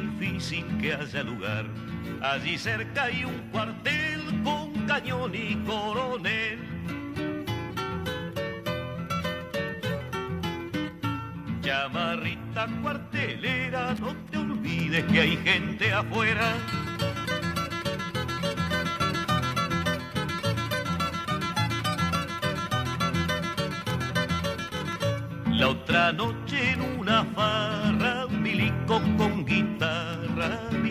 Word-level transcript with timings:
Difícil 0.00 0.64
que 0.80 0.94
haya 0.94 1.22
lugar. 1.22 1.66
Allí 2.22 2.58
cerca 2.58 3.04
hay 3.04 3.24
un 3.24 3.38
cuartel 3.50 4.20
con 4.44 4.72
cañón 4.86 5.32
y 5.34 5.56
coronel. 5.66 6.58
Chamarrita 11.62 12.68
cuartelera, 12.80 13.94
no 14.00 14.14
te 14.30 14.38
olvides 14.38 15.04
que 15.04 15.20
hay 15.20 15.36
gente 15.38 15.92
afuera. 15.92 16.52
La 25.58 25.68
otra 25.68 26.12
noche 26.12 26.45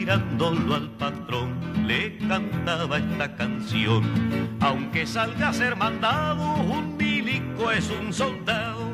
mirándolo 0.10 0.76
al 0.76 0.90
patrón, 0.92 1.88
le 1.88 2.16
cantaba 2.28 3.00
esta 3.00 3.36
canción. 3.36 4.04
Aunque 4.62 5.08
salga 5.08 5.50
a 5.50 5.54
ser 5.54 5.76
mandado, 5.76 6.58
un 6.58 6.96
milico 6.96 7.72
es 7.72 7.90
un 7.90 8.14
soldado. 8.14 8.94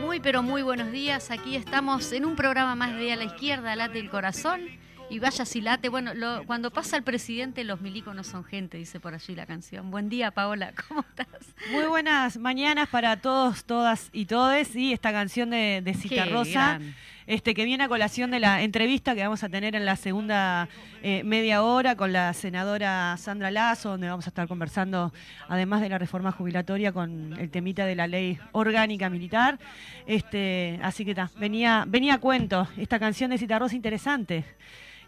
Muy 0.00 0.18
pero 0.18 0.42
muy 0.42 0.62
buenos 0.62 0.90
días. 0.90 1.30
Aquí 1.30 1.54
estamos 1.54 2.10
en 2.10 2.24
un 2.24 2.34
programa 2.34 2.74
más 2.74 2.96
de 2.96 3.12
A 3.12 3.16
la 3.16 3.22
izquierda, 3.24 3.76
Late 3.76 4.00
el 4.00 4.10
Corazón. 4.10 4.62
Y 5.08 5.20
vaya 5.20 5.44
si 5.44 5.60
late. 5.60 5.88
Bueno, 5.88 6.12
lo- 6.14 6.42
cuando 6.44 6.72
pasa 6.72 6.96
el 6.96 7.04
presidente, 7.04 7.62
los 7.62 7.80
milicos 7.80 8.12
no 8.12 8.24
son 8.24 8.42
gente, 8.42 8.76
dice 8.76 8.98
por 8.98 9.14
allí 9.14 9.36
la 9.36 9.46
canción. 9.46 9.92
Buen 9.92 10.08
día, 10.08 10.32
Paola, 10.32 10.72
¿cómo 10.88 11.04
estás? 11.08 11.28
Muy 11.70 11.84
buenas 11.84 12.38
mañanas 12.38 12.88
para 12.88 13.16
todos, 13.20 13.64
todas 13.66 14.08
y 14.12 14.26
todes. 14.26 14.74
Y 14.74 14.92
esta 14.92 15.12
canción 15.12 15.50
de, 15.50 15.80
de 15.84 15.94
Cita 15.94 16.24
Qué 16.24 16.30
Rosa, 16.30 16.78
gran. 16.80 16.94
Este, 17.26 17.54
que 17.54 17.64
viene 17.64 17.84
a 17.84 17.88
colación 17.88 18.30
de 18.30 18.40
la 18.40 18.62
entrevista 18.62 19.14
que 19.14 19.22
vamos 19.22 19.42
a 19.42 19.48
tener 19.48 19.74
en 19.74 19.84
la 19.84 19.96
segunda 19.96 20.68
eh, 21.02 21.22
media 21.24 21.62
hora 21.62 21.96
con 21.96 22.12
la 22.12 22.32
senadora 22.34 23.16
Sandra 23.18 23.50
Lazo, 23.50 23.90
donde 23.90 24.08
vamos 24.08 24.26
a 24.26 24.30
estar 24.30 24.46
conversando, 24.48 25.12
además 25.48 25.80
de 25.80 25.88
la 25.88 25.98
reforma 25.98 26.30
jubilatoria, 26.32 26.92
con 26.92 27.34
el 27.38 27.50
temita 27.50 27.84
de 27.84 27.94
la 27.96 28.06
ley 28.06 28.38
orgánica 28.52 29.10
militar. 29.10 29.58
Este, 30.06 30.78
así 30.82 31.04
que 31.04 31.14
ta, 31.14 31.30
venía, 31.38 31.84
venía 31.86 32.14
a 32.14 32.18
cuento. 32.18 32.68
Esta 32.76 32.98
canción 32.98 33.30
de 33.30 33.38
Cita 33.38 33.58
Rosa 33.58 33.74
interesante. 33.74 34.44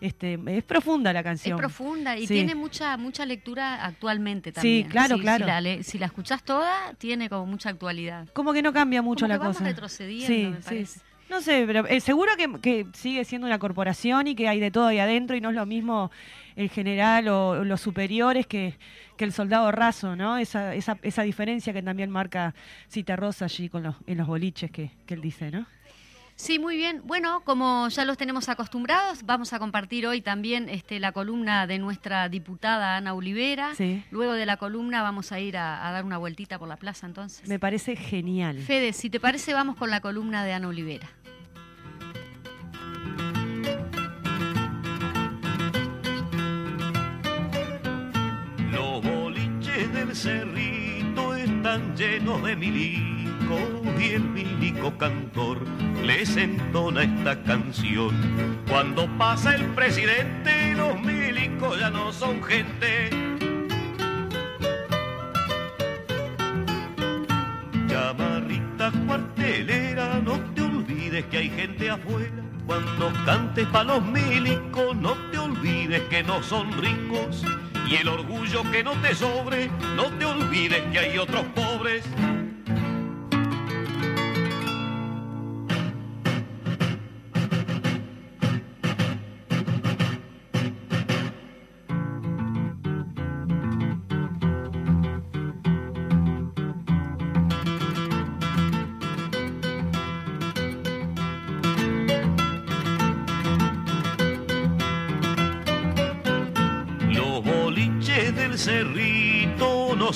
Este, 0.00 0.38
es 0.46 0.62
profunda 0.62 1.12
la 1.12 1.20
Es 1.20 1.24
canción. 1.24 1.58
profunda 1.58 2.16
y 2.16 2.26
Sí. 2.28 2.34
tiene 2.34 2.54
mucha 2.54 2.96
mucha 2.96 3.26
lectura 3.26 3.84
actualmente 3.84 4.50
Sí, 4.50 4.54
también. 4.54 4.88
claro, 4.88 5.16
Si- 5.16 5.22
claro. 5.22 5.44
Si 5.44 5.50
la, 5.50 5.82
si 5.82 5.98
la 5.98 6.06
escuchás 6.06 6.44
toda, 6.44 6.94
tiene 6.98 7.28
como 7.28 7.46
mucha 7.46 7.70
actualidad. 7.70 8.28
Como 8.32 8.52
que 8.52 8.62
no 8.62 8.72
cambia 8.72 9.02
mucho 9.02 9.24
Como 9.24 9.28
la 9.30 9.34
que 9.34 9.38
vamos 9.40 9.56
cosa. 9.56 9.68
retrocediendo, 9.68 10.50
me 10.52 10.62
parece. 10.62 11.00
No 11.30 11.42
sé, 11.42 11.64
pero 11.66 11.86
eh, 11.86 12.00
seguro 12.00 12.32
que, 12.62 12.86
sigue 12.94 13.24
siendo 13.24 13.46
una 13.46 13.58
corporación 13.58 14.26
y 14.26 14.34
que 14.34 14.48
hay 14.48 14.60
de 14.60 14.70
todo 14.70 14.86
ahí 14.86 14.98
adentro 14.98 15.36
y 15.36 15.40
no 15.40 15.50
es 15.50 15.54
lo 15.54 15.66
mismo 15.66 16.10
el 16.56 16.70
general 16.70 17.28
o, 17.28 17.64
los 17.64 17.80
superiores 17.80 18.46
que, 18.46 18.74
que 19.16 19.24
el 19.24 19.32
soldado 19.32 19.70
raso, 19.70 20.16
¿no? 20.16 20.38
Esa, 20.38 20.74
esa, 20.74 20.98
esa 21.02 21.22
diferencia 21.22 21.72
que 21.72 21.82
también 21.82 22.10
marca 22.10 22.54
Cita 22.88 23.14
Rosa 23.16 23.44
allí 23.44 23.68
con 23.68 23.82
los, 23.82 23.96
en 24.06 24.18
los 24.18 24.26
boliches 24.26 24.70
que, 24.70 24.90
que 25.06 25.14
él 25.14 25.20
dice, 25.20 25.50
¿no? 25.50 25.66
Sí, 26.38 26.60
muy 26.60 26.76
bien. 26.76 27.02
Bueno, 27.04 27.42
como 27.44 27.88
ya 27.88 28.04
los 28.04 28.16
tenemos 28.16 28.48
acostumbrados, 28.48 29.24
vamos 29.24 29.52
a 29.52 29.58
compartir 29.58 30.06
hoy 30.06 30.20
también 30.20 30.68
este, 30.68 31.00
la 31.00 31.10
columna 31.10 31.66
de 31.66 31.80
nuestra 31.80 32.28
diputada 32.28 32.96
Ana 32.96 33.12
Olivera. 33.12 33.74
Sí. 33.74 34.04
Luego 34.12 34.34
de 34.34 34.46
la 34.46 34.56
columna 34.56 35.02
vamos 35.02 35.32
a 35.32 35.40
ir 35.40 35.56
a, 35.56 35.86
a 35.86 35.90
dar 35.90 36.04
una 36.04 36.16
vueltita 36.16 36.56
por 36.56 36.68
la 36.68 36.76
plaza 36.76 37.08
entonces. 37.08 37.48
Me 37.48 37.58
parece 37.58 37.96
genial. 37.96 38.56
Fede, 38.60 38.92
si 38.92 39.10
te 39.10 39.18
parece, 39.18 39.52
vamos 39.52 39.74
con 39.74 39.90
la 39.90 40.00
columna 40.00 40.44
de 40.44 40.52
Ana 40.52 40.68
Olivera. 40.68 41.08
Los 48.70 49.02
boliches 49.02 49.92
del 49.92 50.14
cerrito 50.14 51.34
están 51.34 51.96
llenos 51.96 52.44
de 52.44 52.54
milicos 52.54 53.27
y 53.98 54.10
el 54.12 54.24
milico 54.24 54.96
cantor 54.98 55.58
les 56.04 56.36
entona 56.36 57.02
esta 57.02 57.42
canción. 57.42 58.14
Cuando 58.68 59.06
pasa 59.16 59.54
el 59.54 59.64
presidente, 59.68 60.74
los 60.74 61.00
milicos 61.00 61.78
ya 61.78 61.88
no 61.90 62.12
son 62.12 62.42
gente. 62.42 63.10
Chamarrita 67.88 68.92
cuartelera, 69.06 70.20
no 70.22 70.38
te 70.54 70.62
olvides 70.62 71.24
que 71.26 71.38
hay 71.38 71.50
gente 71.50 71.90
afuera. 71.90 72.42
Cuando 72.66 73.10
cantes 73.24 73.66
pa' 73.68 73.84
los 73.84 74.04
milicos, 74.04 74.94
no 74.94 75.14
te 75.30 75.38
olvides 75.38 76.02
que 76.10 76.22
no 76.22 76.42
son 76.42 76.70
ricos. 76.82 77.42
Y 77.88 77.94
el 77.96 78.08
orgullo 78.08 78.62
que 78.70 78.84
no 78.84 78.92
te 79.00 79.14
sobre, 79.14 79.68
no 79.96 80.04
te 80.18 80.26
olvides 80.26 80.82
que 80.92 80.98
hay 80.98 81.16
otros 81.16 81.44
pobres. 81.54 82.04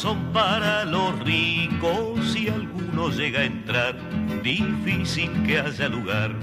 Son 0.02 0.32
para 0.32 0.84
los 0.84 1.16
ricos. 1.20 2.32
Si 2.32 2.48
alguno 2.48 3.10
llega 3.10 3.40
a 3.40 3.44
entrar, 3.44 3.94
difícil 4.42 5.30
que 5.46 5.60
haya 5.60 5.88
lugar. 5.88 6.34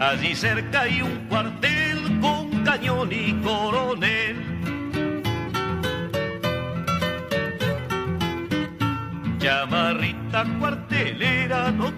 Allí 0.00 0.34
cerca 0.34 0.80
hay 0.80 1.00
un 1.00 1.16
cuartel 1.28 2.20
con 2.20 2.50
cañón 2.64 3.10
y 3.12 3.32
coronel. 3.34 4.36
Chamarrita 9.38 10.44
cuartelera, 10.58 11.70
no 11.70 11.92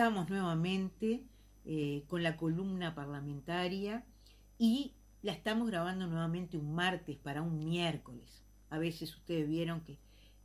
estamos 0.00 0.30
nuevamente 0.30 1.26
eh, 1.66 2.04
con 2.08 2.22
la 2.22 2.38
columna 2.38 2.94
parlamentaria 2.94 4.02
y 4.56 4.94
la 5.20 5.32
estamos 5.32 5.68
grabando 5.68 6.06
nuevamente 6.06 6.56
un 6.56 6.74
martes 6.74 7.18
para 7.18 7.42
un 7.42 7.58
miércoles. 7.58 8.42
A 8.70 8.78
veces 8.78 9.14
ustedes 9.14 9.46
vieron 9.46 9.82
que, 9.82 9.98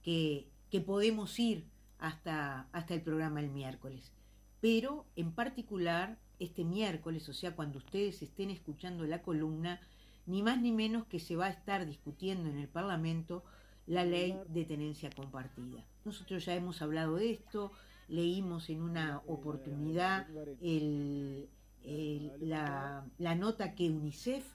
que, 0.04 0.50
que 0.70 0.82
podemos 0.82 1.40
ir 1.40 1.64
hasta, 2.00 2.68
hasta 2.74 2.96
el 2.96 3.02
programa 3.02 3.40
el 3.40 3.50
miércoles. 3.50 4.12
Pero 4.60 5.06
en 5.16 5.32
particular 5.32 6.18
este 6.38 6.66
miércoles, 6.66 7.30
o 7.30 7.34
sea, 7.34 7.56
cuando 7.56 7.78
ustedes 7.78 8.22
estén 8.22 8.50
escuchando 8.50 9.06
la 9.06 9.22
columna, 9.22 9.80
ni 10.26 10.44
más 10.44 10.60
ni 10.60 10.74
menos 10.74 11.06
que 11.06 11.22
se 11.22 11.38
va 11.38 11.46
a 11.46 11.52
estar 11.52 11.86
discutiendo 11.86 12.50
en 12.50 12.58
el 12.58 12.68
Parlamento 12.68 13.46
la 13.88 14.04
ley 14.04 14.38
de 14.50 14.66
tenencia 14.66 15.12
compartida. 15.12 15.86
Nosotros 16.04 16.44
ya 16.44 16.56
hemos 16.56 16.82
hablado 16.82 17.16
de 17.16 17.32
esto, 17.32 17.72
leímos 18.08 18.70
en 18.70 18.82
una 18.82 19.22
oportunidad 19.28 20.28
la, 22.40 23.36
nota 23.36 23.76
que 23.76 23.90
UNICEF 23.90 24.46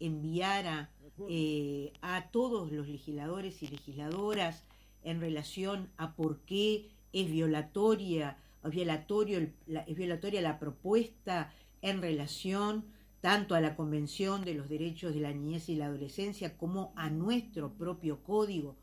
enviara 0.00 0.90
eh, 1.28 1.92
a 2.00 2.30
todos 2.30 2.70
los 2.72 2.88
legisladores 2.88 3.62
y 3.62 3.68
legisladoras 3.68 4.64
en 5.02 5.20
relación 5.20 5.90
a 5.96 6.14
por 6.14 6.40
qué 6.40 6.90
es 7.12 7.30
violatoria, 7.30 8.38
violatorio, 8.64 9.50
es 9.86 9.96
violatoria 9.96 10.40
la 10.40 10.58
propuesta 10.58 11.52
en 11.82 12.00
relación 12.02 12.84
tanto 13.20 13.54
a 13.54 13.60
la 13.60 13.74
Convención 13.74 14.44
de 14.44 14.54
los 14.54 14.68
Derechos 14.68 15.14
de 15.14 15.20
la 15.20 15.32
Niñez 15.32 15.68
y 15.68 15.76
la 15.76 15.86
Adolescencia 15.86 16.56
como 16.56 16.92
a 16.94 17.10
nuestro 17.10 17.72
propio 17.72 18.22
código 18.22 18.76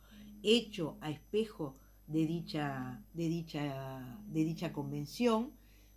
hecho 0.43 0.97
a 1.01 1.09
espejo 1.09 1.75
de 2.07 2.25
dicha, 2.25 3.03
de 3.13 3.29
dicha, 3.29 4.19
de 4.27 4.43
dicha 4.43 4.71
convención, 4.73 5.51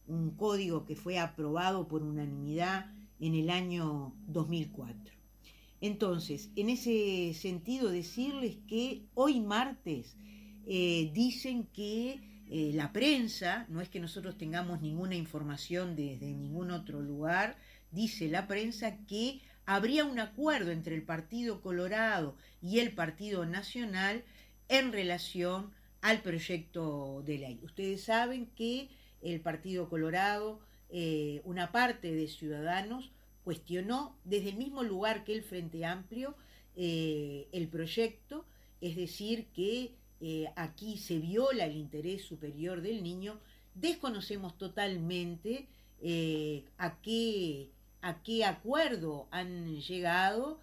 un 0.07 0.31
código 0.31 0.85
que 0.85 0.97
fue 0.97 1.19
aprobado 1.19 1.87
por 1.89 2.03
unanimidad 2.03 2.91
en 3.21 3.35
el 3.35 3.51
año 3.51 4.15
2004. 4.27 5.15
Entonces, 5.81 6.51
en 6.57 6.71
ese 6.71 7.35
sentido, 7.35 7.91
decirles 7.91 8.57
que 8.67 9.05
hoy 9.15 9.41
martes 9.41 10.17
eh, 10.67 11.11
dicen 11.15 11.67
que 11.67 12.21
eh, 12.51 12.73
la 12.75 12.93
prensa, 12.93 13.67
no 13.69 13.81
es 13.81 13.89
que 13.89 14.01
nosotros 14.01 14.39
tengamos 14.39 14.81
ninguna 14.81 15.15
información 15.15 15.95
desde 15.95 16.33
ningún 16.33 16.71
otro 16.71 17.01
lugar, 17.01 17.57
dice 17.91 18.29
la 18.29 18.47
prensa 18.47 18.97
que 19.07 19.41
habría 19.67 20.05
un 20.05 20.19
acuerdo 20.19 20.71
entre 20.71 20.95
el 20.95 21.03
Partido 21.03 21.61
Colorado 21.61 22.37
y 22.63 22.81
el 22.81 22.93
Partido 22.93 23.45
Nacional 23.45 24.25
en 24.69 24.93
relación 24.93 25.71
al 26.01 26.23
proyecto 26.23 27.23
de 27.27 27.39
ley. 27.39 27.61
Ustedes 27.63 28.03
saben 28.03 28.47
que 28.55 28.89
el 29.23 29.41
Partido 29.41 29.89
Colorado, 29.89 30.61
eh, 30.91 31.41
una 31.45 31.73
parte 31.73 32.13
de 32.13 32.29
Ciudadanos, 32.29 33.11
cuestionó 33.45 34.17
desde 34.25 34.51
el 34.51 34.57
mismo 34.57 34.83
lugar 34.83 35.25
que 35.25 35.35
el 35.35 35.43
Frente 35.43 35.85
Amplio 35.85 36.37
eh, 36.77 37.49
el 37.53 37.69
proyecto, 37.69 38.45
es 38.81 38.95
decir, 38.95 39.47
que 39.47 39.95
eh, 40.21 40.47
aquí 40.55 40.99
se 40.99 41.19
viola 41.19 41.65
el 41.65 41.77
interés 41.77 42.23
superior 42.23 42.81
del 42.83 43.03
niño, 43.03 43.41
desconocemos 43.75 44.57
totalmente 44.59 45.67
a, 46.79 47.01
qué, 47.03 47.71
a 48.03 48.23
qué 48.23 48.45
acuerdo 48.45 49.27
han 49.33 49.81
llegado 49.81 50.61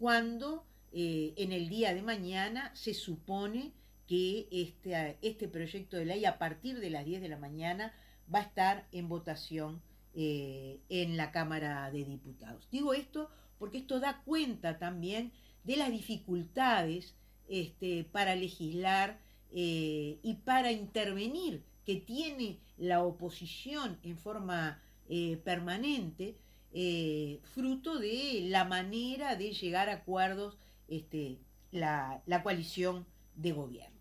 cuando 0.00 0.64
en 0.92 1.52
el 1.52 1.68
día 1.68 1.94
de 1.94 2.02
mañana 2.02 2.74
se 2.74 2.92
supone 2.92 3.72
que 4.06 4.48
este, 4.50 5.18
este 5.22 5.48
proyecto 5.48 5.96
de 5.96 6.04
ley 6.04 6.24
a 6.24 6.38
partir 6.38 6.80
de 6.80 6.90
las 6.90 7.04
10 7.04 7.20
de 7.20 7.28
la 7.28 7.38
mañana 7.38 7.92
va 8.32 8.40
a 8.40 8.42
estar 8.42 8.86
en 8.92 9.08
votación 9.08 9.82
eh, 10.14 10.80
en 10.88 11.16
la 11.16 11.30
Cámara 11.32 11.90
de 11.90 12.04
Diputados. 12.04 12.68
Digo 12.70 12.94
esto 12.94 13.30
porque 13.58 13.78
esto 13.78 14.00
da 14.00 14.22
cuenta 14.24 14.78
también 14.78 15.32
de 15.64 15.76
las 15.76 15.90
dificultades 15.90 17.14
este, 17.48 18.04
para 18.04 18.34
legislar 18.34 19.18
eh, 19.52 20.18
y 20.22 20.34
para 20.44 20.72
intervenir 20.72 21.64
que 21.84 21.96
tiene 21.96 22.58
la 22.76 23.02
oposición 23.02 23.98
en 24.02 24.16
forma 24.18 24.80
eh, 25.08 25.36
permanente, 25.44 26.36
fruto 27.54 27.98
de 27.98 28.48
la 28.48 28.66
manera 28.66 29.34
de 29.34 29.52
llegar 29.52 29.88
a 29.88 29.94
acuerdos 29.94 30.58
este, 30.88 31.38
la, 31.70 32.22
la 32.26 32.42
coalición 32.42 33.06
de 33.34 33.52
gobierno. 33.52 33.95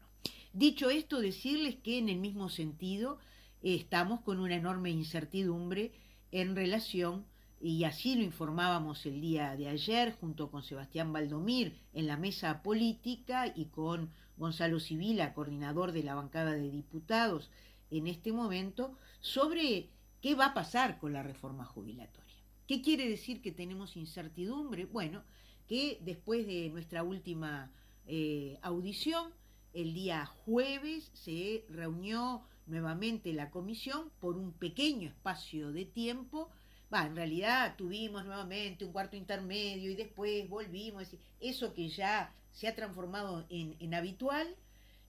Dicho 0.55 0.89
esto, 0.89 1.19
decirles 1.19 1.75
que 1.75 1.97
en 1.97 2.07
el 2.07 2.17
mismo 2.17 2.47
sentido 2.47 3.19
estamos 3.61 4.21
con 4.21 4.39
una 4.39 4.55
enorme 4.55 4.89
incertidumbre 4.89 5.91
en 6.31 6.55
relación, 6.55 7.25
y 7.59 7.83
así 7.83 8.15
lo 8.15 8.23
informábamos 8.23 9.05
el 9.05 9.19
día 9.19 9.57
de 9.57 9.67
ayer 9.67 10.13
junto 10.13 10.49
con 10.49 10.63
Sebastián 10.63 11.11
Valdomir 11.11 11.77
en 11.91 12.07
la 12.07 12.15
mesa 12.15 12.63
política 12.63 13.51
y 13.53 13.65
con 13.65 14.13
Gonzalo 14.37 14.79
Civila, 14.79 15.33
coordinador 15.33 15.91
de 15.91 16.03
la 16.03 16.15
bancada 16.15 16.53
de 16.53 16.71
diputados 16.71 17.51
en 17.91 18.07
este 18.07 18.31
momento, 18.31 18.97
sobre 19.19 19.89
qué 20.21 20.35
va 20.35 20.45
a 20.45 20.53
pasar 20.53 20.99
con 20.99 21.11
la 21.11 21.21
reforma 21.21 21.65
jubilatoria. 21.65 22.33
¿Qué 22.65 22.81
quiere 22.81 23.09
decir 23.09 23.41
que 23.41 23.51
tenemos 23.51 23.97
incertidumbre? 23.97 24.85
Bueno, 24.85 25.21
que 25.67 25.99
después 26.05 26.47
de 26.47 26.69
nuestra 26.69 27.03
última 27.03 27.73
eh, 28.07 28.57
audición, 28.61 29.33
el 29.75 29.93
día 29.93 30.25
jueves 30.25 31.11
se 31.13 31.65
reunió 31.69 32.41
nuevamente 32.65 33.33
la 33.33 33.51
comisión 33.51 34.09
por 34.21 34.37
un 34.37 34.53
pequeño 34.53 35.09
espacio 35.09 35.71
de 35.71 35.85
tiempo. 35.85 36.49
En 36.91 37.15
realidad 37.15 37.75
tuvimos 37.77 38.23
nuevamente 38.23 38.85
un 38.85 38.93
cuarto 38.93 39.17
intermedio 39.17 39.91
y 39.91 39.95
después 39.95 40.47
volvimos. 40.47 41.13
eso 41.41 41.73
que 41.73 41.89
ya 41.89 42.33
se 42.53 42.69
ha 42.69 42.75
transformado 42.75 43.45
en, 43.49 43.75
en 43.81 43.93
habitual. 43.93 44.47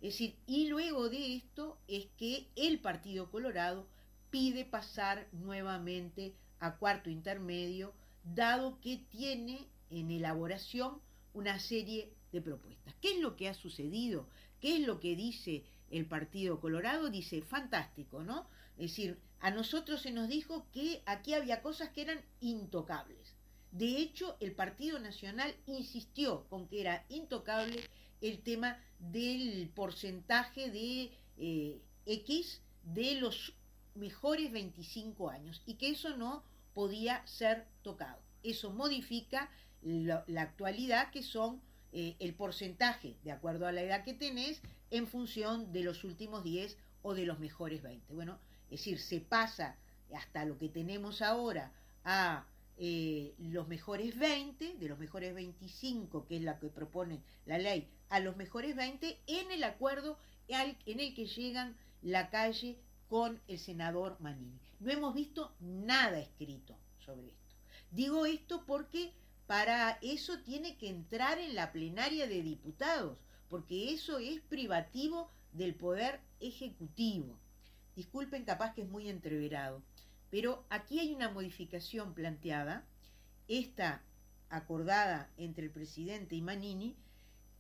Es 0.01 0.15
decir, 0.15 0.35
y 0.47 0.67
luego 0.69 1.09
de 1.09 1.37
esto 1.37 1.79
es 1.87 2.07
que 2.19 2.49
el 2.57 2.81
Partido 2.81 3.31
Colorado 3.31 3.87
pide 4.31 4.65
pasar 4.65 5.29
nuevamente 5.31 6.35
a 6.59 6.77
cuarto 6.77 7.09
intermedio, 7.09 7.95
dado 8.25 8.81
que 8.81 8.97
tiene 9.11 9.69
en 9.91 10.11
elaboración 10.11 11.01
una 11.35 11.61
serie 11.61 12.13
de 12.33 12.41
propuestas. 12.41 12.95
¿Qué 13.01 13.13
es 13.13 13.21
lo 13.21 13.37
que 13.37 13.49
ha 13.49 13.55
sucedido? 13.55 14.27
¿Qué 14.61 14.77
es 14.77 14.87
lo 14.87 15.01
que 15.01 15.17
dice 15.17 15.65
el 15.91 16.07
Partido 16.07 16.61
Colorado? 16.61 17.11
Dice, 17.11 17.43
fantástico, 17.43 18.23
¿no? 18.23 18.47
Es 18.77 18.91
decir, 18.91 19.19
a 19.41 19.51
nosotros 19.51 20.03
se 20.03 20.13
nos 20.13 20.29
dijo 20.29 20.67
que 20.73 21.03
aquí 21.07 21.35
había 21.35 21.63
cosas 21.63 21.91
que 21.91 22.03
eran 22.03 22.21
intocables. 22.41 23.35
De 23.71 23.99
hecho, 23.99 24.37
el 24.41 24.53
Partido 24.53 24.99
Nacional 24.99 25.55
insistió 25.67 26.47
con 26.49 26.67
que 26.69 26.81
era 26.81 27.05
intocable 27.09 27.83
el 28.21 28.43
tema 28.43 28.81
del 28.99 29.71
porcentaje 29.75 30.71
de 30.71 31.13
eh, 31.37 31.83
X 32.07 32.63
de 32.85 33.17
los 33.17 33.55
mejores 33.95 34.53
25 34.53 35.29
años 35.29 35.63
y 35.67 35.75
que 35.75 35.91
eso 35.91 36.17
no 36.17 36.43
podía 36.75 37.27
ser 37.27 37.67
tocado. 37.83 38.21
Eso 38.43 38.73
modifica 38.73 39.51
la 39.83 40.43
actualidad 40.43 41.11
que 41.11 41.23
son 41.23 41.61
eh, 41.93 42.17
el 42.19 42.35
porcentaje, 42.35 43.17
de 43.25 43.33
acuerdo 43.33 43.67
a 43.67 43.73
la 43.73 43.83
edad 43.83 44.05
que 44.05 44.15
tenés, 44.15 44.61
en 44.91 45.07
función 45.07 45.73
de 45.73 45.83
los 45.83 46.05
últimos 46.05 46.45
10 46.45 46.77
o 47.03 47.15
de 47.15 47.27
los 47.27 47.39
mejores 47.39 47.83
20. 47.83 48.15
Bueno, 48.15 48.39
es 48.65 48.81
decir, 48.81 48.99
se 48.99 49.21
pasa 49.21 49.77
hasta 50.15 50.45
lo 50.45 50.59
que 50.59 50.69
tenemos 50.69 51.23
ahora 51.23 51.73
a 52.05 52.47
eh, 52.79 53.35
los 53.39 53.69
mejores 53.69 54.19
20, 54.19 54.75
de 54.75 54.89
los 54.89 54.99
mejores 54.99 55.35
25, 55.35 56.27
que 56.27 56.37
es 56.37 56.43
la 56.43 56.59
que 56.59 56.69
propone 56.69 57.23
la 57.47 57.59
ley, 57.59 57.89
a 58.11 58.21
los 58.21 58.37
mejores 58.37 58.77
20, 58.77 59.19
en 59.27 59.51
el 59.51 59.65
acuerdo 59.65 60.19
en 60.49 61.01
el 61.01 61.15
que 61.15 61.27
llegan 61.27 61.77
la 62.03 62.31
calle 62.31 62.79
con 63.09 63.41
el 63.49 63.59
senador 63.59 64.17
Manini. 64.21 64.61
No 64.81 64.93
hemos 64.93 65.15
visto 65.15 65.55
nada 65.61 66.19
escrito 66.19 66.77
sobre 66.99 67.29
esto. 67.29 67.55
Digo 67.91 68.27
esto 68.27 68.65
porque 68.67 69.13
para 69.47 69.99
eso 70.03 70.41
tiene 70.41 70.77
que 70.77 70.89
entrar 70.89 71.39
en 71.39 71.55
la 71.55 71.73
plenaria 71.73 72.27
de 72.27 72.43
diputados, 72.43 73.17
porque 73.49 73.93
eso 73.93 74.19
es 74.19 74.41
privativo 74.41 75.31
del 75.53 75.75
poder 75.75 76.21
ejecutivo. 76.41 77.39
Disculpen, 77.95 78.45
capaz 78.45 78.75
que 78.75 78.83
es 78.83 78.89
muy 78.89 79.09
entreverado, 79.09 79.83
pero 80.31 80.65
aquí 80.69 80.99
hay 80.99 81.15
una 81.15 81.31
modificación 81.31 82.13
planteada, 82.13 82.85
esta 83.49 84.03
acordada 84.51 85.31
entre 85.37 85.67
el 85.67 85.71
presidente 85.71 86.35
y 86.35 86.43
Manini, 86.43 86.97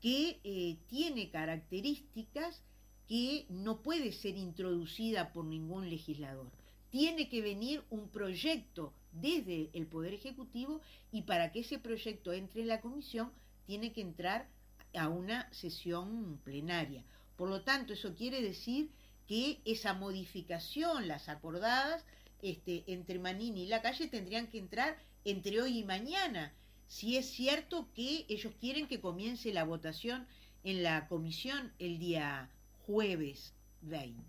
que 0.00 0.40
eh, 0.44 0.76
tiene 0.88 1.30
características 1.30 2.62
que 3.08 3.46
no 3.48 3.82
puede 3.82 4.12
ser 4.12 4.36
introducida 4.36 5.32
por 5.32 5.44
ningún 5.44 5.88
legislador. 5.88 6.50
Tiene 6.90 7.28
que 7.28 7.42
venir 7.42 7.84
un 7.90 8.08
proyecto 8.08 8.92
desde 9.20 9.70
el 9.72 9.86
Poder 9.86 10.14
Ejecutivo 10.14 10.80
y 11.12 11.22
para 11.22 11.52
que 11.52 11.60
ese 11.60 11.78
proyecto 11.78 12.32
entre 12.32 12.62
en 12.62 12.68
la 12.68 12.80
comisión 12.80 13.32
tiene 13.66 13.92
que 13.92 14.00
entrar 14.00 14.48
a 14.94 15.08
una 15.08 15.52
sesión 15.52 16.38
plenaria. 16.44 17.04
Por 17.36 17.48
lo 17.48 17.62
tanto, 17.62 17.92
eso 17.92 18.14
quiere 18.14 18.40
decir 18.40 18.90
que 19.26 19.60
esa 19.64 19.92
modificación, 19.92 21.08
las 21.08 21.28
acordadas, 21.28 22.04
este, 22.42 22.84
entre 22.86 23.18
Manini 23.18 23.64
y 23.64 23.66
la 23.66 23.82
calle 23.82 24.08
tendrían 24.08 24.46
que 24.46 24.58
entrar 24.58 24.96
entre 25.24 25.60
hoy 25.60 25.78
y 25.78 25.84
mañana. 25.84 26.52
Si 26.86 27.16
es 27.16 27.26
cierto 27.26 27.88
que 27.94 28.24
ellos 28.28 28.54
quieren 28.60 28.86
que 28.86 29.00
comience 29.00 29.52
la 29.52 29.64
votación 29.64 30.26
en 30.62 30.82
la 30.82 31.08
comisión 31.08 31.72
el 31.78 31.98
día 31.98 32.50
jueves 32.86 33.52
20. 33.82 34.22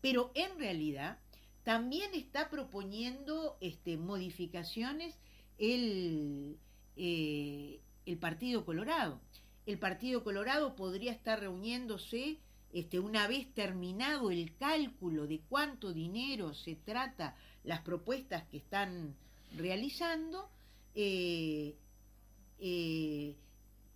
Pero 0.00 0.32
en 0.34 0.58
realidad 0.58 1.18
también 1.70 2.12
está 2.16 2.50
proponiendo 2.50 3.56
este, 3.60 3.96
modificaciones 3.96 5.14
el, 5.56 6.58
eh, 6.96 7.78
el 8.06 8.18
Partido 8.18 8.64
Colorado. 8.64 9.20
El 9.66 9.78
Partido 9.78 10.24
Colorado 10.24 10.74
podría 10.74 11.12
estar 11.12 11.38
reuniéndose 11.38 12.38
este, 12.72 12.98
una 12.98 13.28
vez 13.28 13.54
terminado 13.54 14.32
el 14.32 14.56
cálculo 14.56 15.28
de 15.28 15.42
cuánto 15.48 15.92
dinero 15.92 16.54
se 16.54 16.74
trata 16.74 17.36
las 17.62 17.82
propuestas 17.82 18.42
que 18.48 18.56
están 18.56 19.14
realizando, 19.56 20.50
eh, 20.96 21.76
eh, 22.58 23.36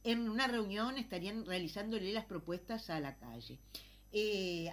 en 0.05 0.29
una 0.29 0.47
reunión 0.47 0.97
estarían 0.97 1.45
realizándole 1.45 2.13
las 2.13 2.27
propuestas 2.27 2.89
a 2.89 3.01
la 3.01 3.17
calle, 3.17 3.59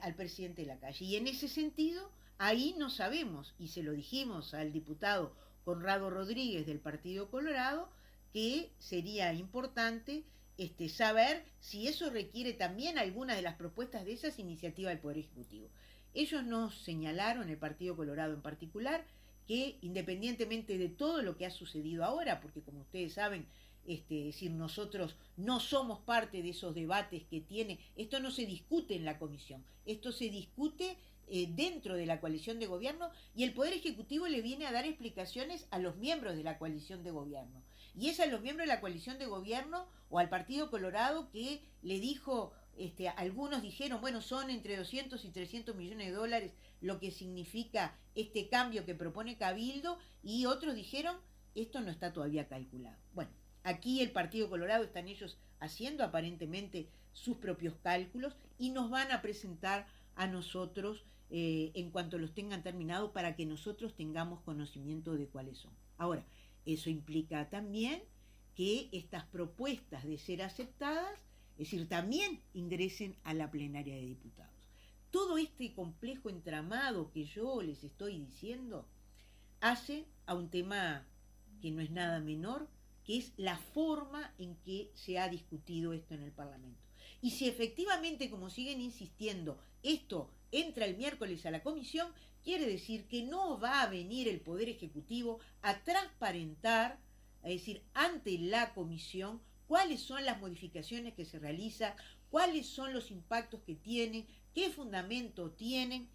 al 0.04 0.14
presidente 0.14 0.62
de 0.62 0.68
la 0.68 0.78
calle. 0.78 1.04
Y 1.04 1.16
en 1.16 1.26
ese 1.26 1.48
sentido, 1.48 2.12
ahí 2.42 2.74
no 2.76 2.90
sabemos, 2.90 3.54
y 3.60 3.68
se 3.68 3.84
lo 3.84 3.92
dijimos 3.92 4.56
al 4.56 4.74
diputado 4.74 5.32
Conrado 5.64 6.10
Rodríguez 6.10 6.66
del 6.66 6.80
Partido 6.80 7.30
Colorado, 7.30 7.88
que 8.34 8.72
sería 8.80 9.32
importante 9.32 10.24
este, 10.58 10.90
saber 10.90 11.46
si 11.60 11.88
eso 11.88 12.10
requiere 12.10 12.54
también 12.54 12.98
alguna 12.98 13.36
de 13.36 13.44
las 13.44 13.58
propuestas 13.58 14.06
de 14.06 14.14
esas 14.14 14.40
iniciativas 14.40 14.92
del 14.92 15.02
Poder 15.02 15.20
Ejecutivo. 15.20 15.70
Ellos 16.16 16.44
nos 16.44 16.74
señalaron, 16.82 17.48
el 17.48 17.58
Partido 17.58 17.96
Colorado 17.96 18.34
en 18.34 18.42
particular, 18.42 19.06
que 19.48 19.78
independientemente 19.82 20.80
de 20.80 20.90
todo 20.90 21.22
lo 21.22 21.38
que 21.38 21.46
ha 21.46 21.52
sucedido 21.52 22.04
ahora, 22.04 22.42
porque 22.42 22.62
como 22.62 22.82
ustedes 22.82 23.14
saben, 23.14 23.46
este, 23.86 24.16
decir, 24.26 24.50
nosotros 24.50 25.16
no 25.38 25.60
somos 25.60 26.00
parte 26.00 26.42
de 26.42 26.50
esos 26.50 26.74
debates 26.74 27.24
que 27.30 27.42
tiene, 27.42 27.80
esto 27.96 28.20
no 28.20 28.32
se 28.32 28.48
discute 28.48 28.96
en 28.96 29.06
la 29.06 29.20
comisión, 29.20 29.64
esto 29.86 30.12
se 30.12 30.30
discute 30.30 30.98
eh, 31.34 31.48
dentro 31.50 31.96
de 31.96 32.06
la 32.06 32.20
coalición 32.20 32.60
de 32.60 32.68
gobierno 32.68 33.10
y 33.34 33.46
el 33.46 33.54
Poder 33.54 33.72
Ejecutivo 33.72 34.28
le 34.28 34.42
viene 34.42 34.68
a 34.68 34.74
dar 34.74 34.86
explicaciones 34.86 35.66
a 35.72 35.80
los 35.80 35.96
miembros 35.96 36.36
de 36.36 36.44
la 36.44 36.58
coalición 36.58 37.06
de 37.06 37.12
gobierno. 37.12 37.64
Y 37.98 38.10
es 38.10 38.20
a 38.20 38.26
los 38.26 38.42
miembros 38.42 38.68
de 38.68 38.74
la 38.74 38.82
coalición 38.82 39.18
de 39.18 39.28
gobierno 39.28 39.88
o 40.10 40.20
al 40.20 40.28
Partido 40.28 40.70
Colorado 40.70 41.32
que 41.32 41.62
le 41.84 42.02
dijo, 42.02 42.52
este, 42.78 43.08
algunos 43.08 43.62
dijeron, 43.62 44.02
bueno, 44.02 44.22
son 44.22 44.50
entre 44.50 44.76
200 44.76 45.24
y 45.24 45.30
300 45.30 45.74
millones 45.74 46.08
de 46.08 46.14
dólares 46.14 46.52
lo 46.82 47.00
que 47.00 47.12
significa 47.12 47.96
este 48.14 48.50
cambio 48.50 48.86
que 48.86 48.94
propone 48.94 49.38
Cabildo 49.38 50.00
y 50.24 50.48
otros 50.48 50.76
dijeron, 50.76 51.16
esto 51.56 51.80
no 51.80 51.92
está 51.92 52.12
todavía 52.12 52.50
calculado. 52.50 52.98
Bueno, 53.14 53.32
aquí 53.64 54.02
el 54.02 54.12
Partido 54.12 54.50
Colorado 54.50 54.84
están 54.84 55.08
ellos 55.08 55.38
haciendo 55.62 56.04
aparentemente 56.04 56.90
sus 57.14 57.38
propios 57.38 57.76
cálculos 57.82 58.36
y 58.58 58.72
nos 58.72 58.90
van 58.90 59.14
a 59.14 59.22
presentar 59.22 59.88
a 60.16 60.28
nosotros 60.28 61.06
eh, 61.34 61.72
en 61.76 61.92
cuanto 61.92 62.18
los 62.18 62.34
tengan 62.34 62.62
terminados 62.62 63.12
para 63.12 63.38
que 63.38 63.46
nosotros 63.46 63.96
tengamos 63.96 64.42
conocimiento 64.42 65.14
de 65.14 65.28
cuáles 65.28 65.60
son. 65.60 65.72
Ahora, 65.98 66.26
eso 66.66 66.90
implica 66.90 67.50
también 67.50 68.04
que 68.54 68.90
estas 68.92 69.24
propuestas 69.28 70.04
de 70.04 70.18
ser 70.18 70.42
aceptadas, 70.42 71.10
es 71.54 71.72
decir, 71.72 71.88
también 71.88 72.42
ingresen 72.54 73.16
a 73.24 73.34
la 73.34 73.50
plenaria 73.50 73.96
de 73.96 74.02
diputados. 74.02 74.52
Todo 75.10 75.38
este 75.38 75.74
complejo 75.74 76.30
entramado 76.30 77.12
que 77.12 77.24
yo 77.24 77.62
les 77.62 77.84
estoy 77.86 78.20
diciendo 78.20 78.86
hace 79.62 80.06
a 80.26 80.36
un 80.36 80.50
tema 80.50 81.08
que 81.62 81.72
no 81.72 81.80
es 81.80 81.92
nada 81.92 82.20
menor, 82.20 82.68
que 83.06 83.18
es 83.18 83.32
la 83.38 83.58
forma 83.58 84.34
en 84.38 84.58
que 84.58 84.92
se 84.96 85.18
ha 85.18 85.30
discutido 85.30 85.94
esto 85.94 86.14
en 86.14 86.24
el 86.24 86.32
Parlamento. 86.34 86.91
Y 87.22 87.32
si 87.32 87.48
efectivamente, 87.48 88.30
como 88.30 88.50
siguen 88.50 88.82
insistiendo, 88.82 89.60
esto 89.84 90.30
entra 90.52 90.86
el 90.86 90.98
miércoles 90.98 91.46
a 91.46 91.52
la 91.52 91.64
comisión, 91.64 92.12
quiere 92.44 92.66
decir 92.66 93.08
que 93.08 93.22
no 93.24 93.60
va 93.60 93.82
a 93.82 93.88
venir 93.88 94.28
el 94.28 94.42
Poder 94.42 94.70
Ejecutivo 94.70 95.40
a 95.62 95.84
transparentar, 95.84 97.00
es 97.44 97.60
decir, 97.60 97.84
ante 97.94 98.38
la 98.38 98.74
comisión, 98.74 99.42
cuáles 99.68 100.02
son 100.02 100.26
las 100.26 100.40
modificaciones 100.40 101.14
que 101.14 101.26
se 101.26 101.40
realizan, 101.40 101.94
cuáles 102.30 102.68
son 102.68 102.94
los 102.94 103.12
impactos 103.12 103.62
que 103.62 103.76
tienen, 103.76 104.26
qué 104.54 104.70
fundamento 104.70 105.52
tienen. 105.52 106.10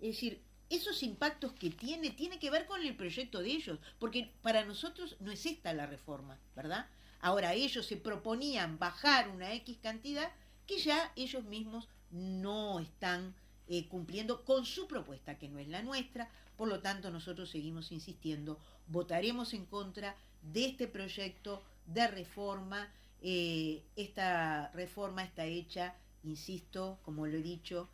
Es 0.00 0.16
decir, 0.16 0.42
esos 0.68 1.02
impactos 1.02 1.52
que 1.52 1.70
tiene 1.70 2.10
tiene 2.10 2.38
que 2.38 2.50
ver 2.50 2.66
con 2.66 2.82
el 2.82 2.96
proyecto 2.96 3.40
de 3.40 3.50
ellos, 3.50 3.78
porque 3.98 4.32
para 4.42 4.64
nosotros 4.64 5.16
no 5.20 5.30
es 5.30 5.46
esta 5.46 5.72
la 5.72 5.86
reforma, 5.86 6.38
¿verdad? 6.54 6.88
Ahora 7.20 7.54
ellos 7.54 7.86
se 7.86 7.96
proponían 7.96 8.78
bajar 8.78 9.28
una 9.28 9.52
X 9.54 9.78
cantidad 9.82 10.30
que 10.70 10.78
ya 10.78 11.12
ellos 11.16 11.42
mismos 11.46 11.88
no 12.12 12.78
están 12.78 13.34
eh, 13.66 13.88
cumpliendo 13.88 14.44
con 14.44 14.64
su 14.64 14.86
propuesta, 14.86 15.36
que 15.36 15.48
no 15.48 15.58
es 15.58 15.66
la 15.66 15.82
nuestra. 15.82 16.30
Por 16.56 16.68
lo 16.68 16.78
tanto, 16.78 17.10
nosotros 17.10 17.50
seguimos 17.50 17.90
insistiendo, 17.90 18.56
votaremos 18.86 19.52
en 19.52 19.66
contra 19.66 20.14
de 20.42 20.66
este 20.66 20.86
proyecto 20.86 21.60
de 21.86 22.06
reforma. 22.06 22.88
Eh, 23.20 23.82
esta 23.96 24.70
reforma 24.72 25.24
está 25.24 25.44
hecha, 25.44 25.96
insisto, 26.22 27.00
como 27.04 27.26
lo 27.26 27.36
he 27.36 27.42
dicho, 27.42 27.88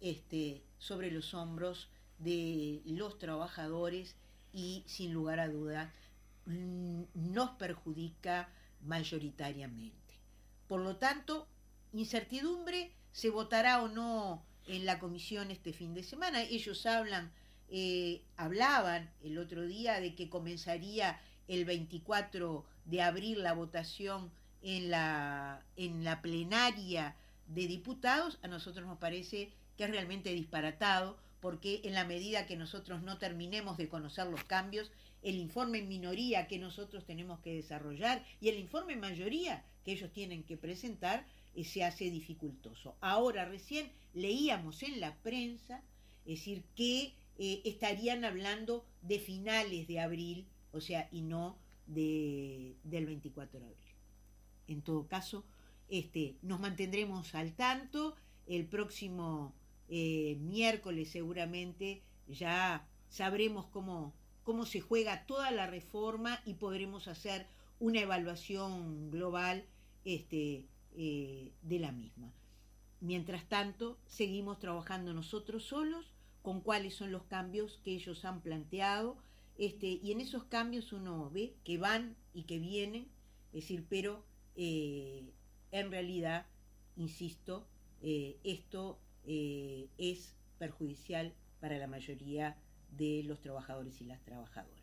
este, 0.00 0.64
sobre 0.78 1.12
los 1.12 1.32
hombros 1.32 1.88
de 2.18 2.82
los 2.86 3.18
trabajadores 3.18 4.16
y 4.52 4.82
sin 4.86 5.12
lugar 5.12 5.38
a 5.38 5.48
duda 5.48 5.92
mm, 6.46 7.02
nos 7.14 7.50
perjudica 7.50 8.48
mayoritariamente. 8.80 9.96
Por 10.66 10.80
lo 10.80 10.96
tanto, 10.96 11.46
incertidumbre, 11.98 12.92
se 13.12 13.30
votará 13.30 13.82
o 13.82 13.88
no 13.88 14.44
en 14.66 14.84
la 14.84 14.98
comisión 14.98 15.50
este 15.50 15.72
fin 15.72 15.94
de 15.94 16.02
semana. 16.02 16.42
Ellos 16.42 16.86
hablan, 16.86 17.32
eh, 17.68 18.22
hablaban 18.36 19.10
el 19.22 19.38
otro 19.38 19.66
día 19.66 20.00
de 20.00 20.14
que 20.14 20.28
comenzaría 20.28 21.20
el 21.48 21.64
24 21.64 22.64
de 22.84 23.02
abril 23.02 23.42
la 23.42 23.52
votación 23.52 24.30
en 24.62 24.90
la, 24.90 25.62
en 25.76 26.04
la 26.04 26.20
plenaria 26.22 27.14
de 27.46 27.66
diputados. 27.66 28.38
A 28.42 28.48
nosotros 28.48 28.86
nos 28.86 28.98
parece 28.98 29.52
que 29.76 29.84
es 29.84 29.90
realmente 29.90 30.32
disparatado, 30.32 31.16
porque 31.40 31.82
en 31.84 31.94
la 31.94 32.04
medida 32.04 32.46
que 32.46 32.56
nosotros 32.56 33.02
no 33.02 33.18
terminemos 33.18 33.76
de 33.76 33.88
conocer 33.88 34.26
los 34.26 34.42
cambios, 34.44 34.90
el 35.22 35.36
informe 35.36 35.78
en 35.78 35.88
minoría 35.88 36.46
que 36.46 36.58
nosotros 36.58 37.04
tenemos 37.04 37.40
que 37.40 37.54
desarrollar 37.54 38.24
y 38.40 38.48
el 38.48 38.58
informe 38.58 38.94
en 38.94 39.00
mayoría 39.00 39.64
que 39.84 39.92
ellos 39.92 40.12
tienen 40.12 40.42
que 40.42 40.56
presentar 40.56 41.26
se 41.64 41.84
hace 41.84 42.10
dificultoso. 42.10 42.96
Ahora 43.00 43.44
recién 43.44 43.90
leíamos 44.14 44.82
en 44.82 45.00
la 45.00 45.16
prensa, 45.16 45.82
es 46.24 46.38
decir, 46.38 46.64
que 46.74 47.14
eh, 47.38 47.62
estarían 47.64 48.24
hablando 48.24 48.84
de 49.02 49.18
finales 49.18 49.86
de 49.88 50.00
abril, 50.00 50.46
o 50.72 50.80
sea, 50.80 51.08
y 51.10 51.22
no 51.22 51.58
de, 51.86 52.76
del 52.84 53.06
24 53.06 53.60
de 53.60 53.66
abril. 53.66 53.94
En 54.68 54.82
todo 54.82 55.06
caso, 55.06 55.44
este, 55.88 56.36
nos 56.42 56.60
mantendremos 56.60 57.34
al 57.34 57.54
tanto. 57.54 58.16
El 58.46 58.66
próximo 58.66 59.54
eh, 59.88 60.36
miércoles 60.40 61.10
seguramente 61.10 62.02
ya 62.26 62.86
sabremos 63.08 63.66
cómo, 63.66 64.14
cómo 64.42 64.66
se 64.66 64.80
juega 64.80 65.26
toda 65.26 65.50
la 65.50 65.66
reforma 65.66 66.40
y 66.44 66.54
podremos 66.54 67.08
hacer 67.08 67.46
una 67.78 68.00
evaluación 68.00 69.10
global 69.10 69.64
este, 70.04 70.64
eh, 70.98 71.52
de 71.62 71.78
la 71.78 71.92
misma. 71.92 72.32
Mientras 73.00 73.46
tanto, 73.48 73.98
seguimos 74.06 74.58
trabajando 74.58 75.12
nosotros 75.12 75.64
solos 75.64 76.10
con 76.40 76.62
cuáles 76.62 76.94
son 76.94 77.12
los 77.12 77.24
cambios 77.24 77.80
que 77.84 77.94
ellos 77.94 78.24
han 78.24 78.40
planteado, 78.40 79.18
este, 79.58 79.86
y 79.86 80.12
en 80.12 80.22
esos 80.22 80.44
cambios 80.44 80.92
uno 80.92 81.30
ve 81.30 81.54
que 81.64 81.76
van 81.76 82.16
y 82.32 82.44
que 82.44 82.58
vienen, 82.58 83.08
es 83.52 83.62
decir, 83.64 83.84
pero 83.88 84.24
eh, 84.54 85.30
en 85.70 85.90
realidad, 85.90 86.46
insisto, 86.96 87.66
eh, 88.02 88.38
esto 88.42 88.98
es 89.26 90.36
perjudicial 90.58 91.34
para 91.60 91.78
la 91.78 91.88
mayoría 91.88 92.56
de 92.96 93.22
los 93.24 93.40
trabajadores 93.40 94.00
y 94.00 94.04
las 94.04 94.22
trabajadoras. 94.22 94.80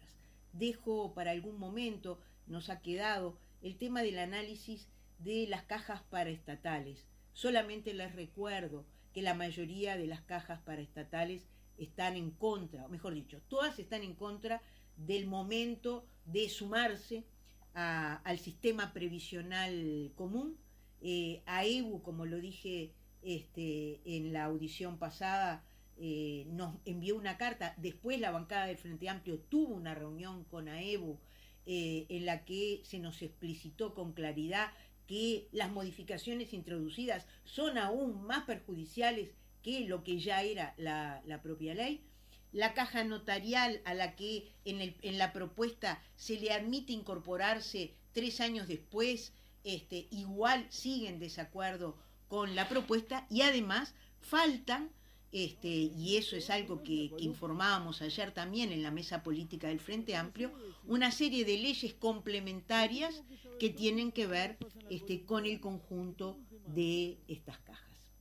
Dejo 0.51 1.13
para 1.13 1.31
algún 1.31 1.57
momento, 1.57 2.19
nos 2.45 2.69
ha 2.69 2.81
quedado 2.81 3.37
el 3.61 3.77
tema 3.77 4.03
del 4.03 4.19
análisis 4.19 4.87
de 5.23 5.47
las 5.47 5.63
cajas 5.63 6.01
paraestatales. 6.09 7.05
Solamente 7.33 7.93
les 7.93 8.15
recuerdo 8.15 8.85
que 9.13 9.21
la 9.21 9.33
mayoría 9.33 9.97
de 9.97 10.07
las 10.07 10.21
cajas 10.21 10.59
paraestatales 10.61 11.47
están 11.77 12.15
en 12.15 12.31
contra, 12.31 12.85
o 12.85 12.89
mejor 12.89 13.13
dicho, 13.13 13.41
todas 13.47 13.79
están 13.79 14.03
en 14.03 14.15
contra 14.15 14.61
del 14.97 15.25
momento 15.25 16.05
de 16.25 16.49
sumarse 16.49 17.25
al 17.73 18.37
sistema 18.39 18.93
previsional 18.93 20.11
común. 20.15 20.57
Eh, 21.01 21.41
a 21.45 21.65
EBU, 21.65 22.01
como 22.01 22.25
lo 22.25 22.37
dije 22.37 22.93
este, 23.23 23.99
en 24.05 24.31
la 24.31 24.45
audición 24.45 24.99
pasada, 24.99 25.65
eh, 25.97 26.45
nos 26.47 26.75
envió 26.85 27.15
una 27.15 27.37
carta, 27.37 27.73
después 27.77 28.19
la 28.19 28.31
bancada 28.31 28.65
del 28.65 28.77
Frente 28.77 29.09
Amplio 29.09 29.39
tuvo 29.39 29.75
una 29.75 29.93
reunión 29.93 30.43
con 30.45 30.67
AEBU 30.67 31.19
eh, 31.65 32.07
en 32.09 32.25
la 32.25 32.45
que 32.45 32.81
se 32.83 32.99
nos 32.99 33.21
explicitó 33.21 33.93
con 33.93 34.13
claridad 34.13 34.71
que 35.13 35.47
las 35.51 35.69
modificaciones 35.69 36.53
introducidas 36.53 37.27
son 37.43 37.77
aún 37.77 38.25
más 38.25 38.45
perjudiciales 38.45 39.29
que 39.61 39.81
lo 39.81 40.03
que 40.03 40.19
ya 40.19 40.41
era 40.41 40.73
la, 40.75 41.39
propia 41.43 41.75
ley. 41.75 42.03
La 42.51 42.73
caja 42.73 43.03
notarial 43.03 43.79
a 43.85 43.93
la 43.93 44.15
que 44.15 44.51
en, 44.65 44.95
en, 44.99 45.17
la 45.19 45.31
propuesta 45.31 46.01
se 46.15 46.39
le 46.39 46.51
admite 46.51 46.93
incorporarse 46.93 47.93
tres 48.11 48.41
años 48.41 48.67
después, 48.67 49.33
este, 49.63 50.07
igual 50.09 50.65
sigue 50.71 51.09
en 51.09 51.19
desacuerdo 51.19 51.95
con 52.27 52.55
la 52.55 52.67
propuesta 52.67 53.27
y 53.29 53.43
además 53.43 53.93
faltan, 54.19 54.89
este, 55.33 55.67
y 55.67 56.17
eso 56.17 56.35
es 56.35 56.51
algo 56.51 56.83
que, 56.83 57.11
informábamos 57.17 58.03
ayer 58.03 58.31
también 58.31 58.71
en 58.71 58.83
la 58.83 58.91
mesa 58.91 59.23
política 59.23 59.67
del 59.67 59.79
Frente 59.79 60.15
Amplio, 60.15 60.51
una 60.85 61.11
serie 61.11 61.43
de 61.43 61.57
leyes 61.57 61.95
complementarias 61.95 63.23
que 63.59 63.71
tienen 63.71 64.11
que 64.11 64.27
ver 64.27 64.57
este, 64.91 65.25
con 65.25 65.47
el 65.47 65.59
conjunto 65.59 66.37
de 66.67 67.17
estas 67.27 67.57
cajas. 67.59 68.13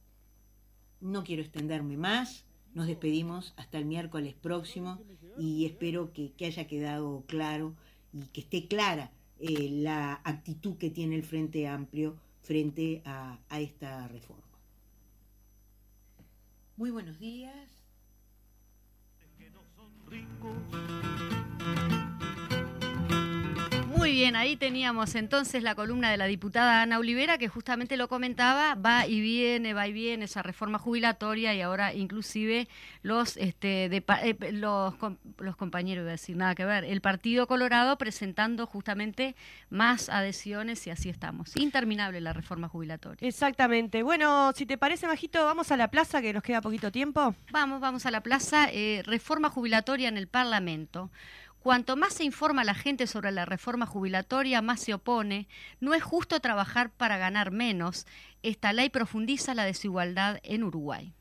No 1.03 1.23
quiero 1.23 1.43
extenderme 1.43 1.99
más, 1.99 2.47
nos 2.73 2.87
despedimos 2.87 3.53
hasta 3.57 3.77
el 3.77 3.85
miércoles 3.85 4.35
próximo 4.35 4.99
y 5.39 5.67
espero 5.67 6.15
que, 6.15 6.33
haya 6.47 6.67
quedado 6.67 7.25
claro 7.27 7.75
y 8.15 8.27
que 8.29 8.41
esté 8.41 8.69
clara 8.69 9.13
eh, 9.39 9.69
la 9.71 10.23
actitud 10.25 10.79
que 10.79 10.89
tiene 10.89 11.17
el 11.17 11.25
Frente 11.25 11.69
Amplio 11.69 12.17
frente 12.41 13.03
a 13.05 13.39
esta 13.61 14.09
reforma. 14.09 14.52
Muy 16.77 16.91
buenos 16.91 17.19
días. 17.19 17.83
Muy 24.03 24.15
bien, 24.15 24.35
ahí 24.35 24.57
teníamos 24.57 25.15
entonces 25.15 25.63
la 25.63 25.77
columna 25.77 26.11
de 26.11 26.17
la 26.17 26.25
diputada 26.25 26.83
Ana 26.83 26.99
Olivera 26.99 27.39
que 27.39 27.47
justamente 27.47 27.97
lo 27.97 28.09
comentaba, 28.09 28.75
va 28.75 29.07
y 29.07 29.21
viene, 29.21 29.75
va 29.75 29.87
y 29.87 29.93
viene 29.93 30.25
esa 30.25 30.43
reforma 30.43 30.81
jubilatoria 30.81 31.55
y 31.55 31.61
ahora 31.61 31.95
inclusive 31.95 32.67
los 33.05 33.37
este 33.37 33.89
de, 33.89 34.05
eh, 34.25 34.53
los, 34.55 34.95
los 35.39 35.55
compañeros, 35.55 36.03
voy 36.03 36.09
a 36.09 36.13
decir 36.15 36.37
nada 36.37 36.57
que 36.57 36.65
ver, 36.65 36.83
el 36.83 37.01
Partido 37.01 37.47
Colorado 37.47 37.97
presentando 37.97 38.67
justamente 38.67 39.37
más 39.71 40.09
adhesiones 40.09 40.85
y 40.89 40.91
así 40.91 41.09
estamos. 41.09 41.57
Interminable 41.57 42.21
la 42.21 42.33
reforma 42.33 42.69
jubilatoria. 42.69 43.29
Exactamente. 43.29 44.03
Bueno, 44.03 44.51
si 44.57 44.67
te 44.67 44.79
parece, 44.79 45.07
Majito, 45.07 45.45
vamos 45.45 45.71
a 45.71 45.77
la 45.77 45.93
plaza 45.93 46.21
que 46.21 46.33
nos 46.33 46.43
queda 46.43 46.61
poquito 46.61 46.91
tiempo. 46.91 47.37
Vamos, 47.53 47.81
vamos 47.81 48.05
a 48.05 48.11
la 48.11 48.21
plaza. 48.21 48.67
Eh, 48.73 49.05
reforma 49.07 49.49
jubilatoria 49.49 50.09
en 50.09 50.17
el 50.17 50.27
Parlamento. 50.27 51.09
Cuanto 51.63 51.97
más 51.97 52.15
se 52.15 52.25
informa 52.25 52.65
la 52.65 52.75
gente 52.75 53.07
sobre 53.07 53.31
la 53.31 53.45
reforma 53.45 53.87
jubilatoria, 53.87 54.61
más 54.63 54.81
se 54.81 54.95
opone. 54.95 55.47
No 55.79 55.95
es 55.95 56.03
justo 56.03 56.41
trabajar 56.41 56.91
para 56.91 57.19
ganar 57.19 57.53
menos. 57.53 58.05
Esta 58.43 58.73
ley 58.73 58.91
profundiza 58.91 59.55
la 59.55 59.65
desigualdad 59.65 60.41
en 60.43 60.65
Uruguay. 60.65 61.15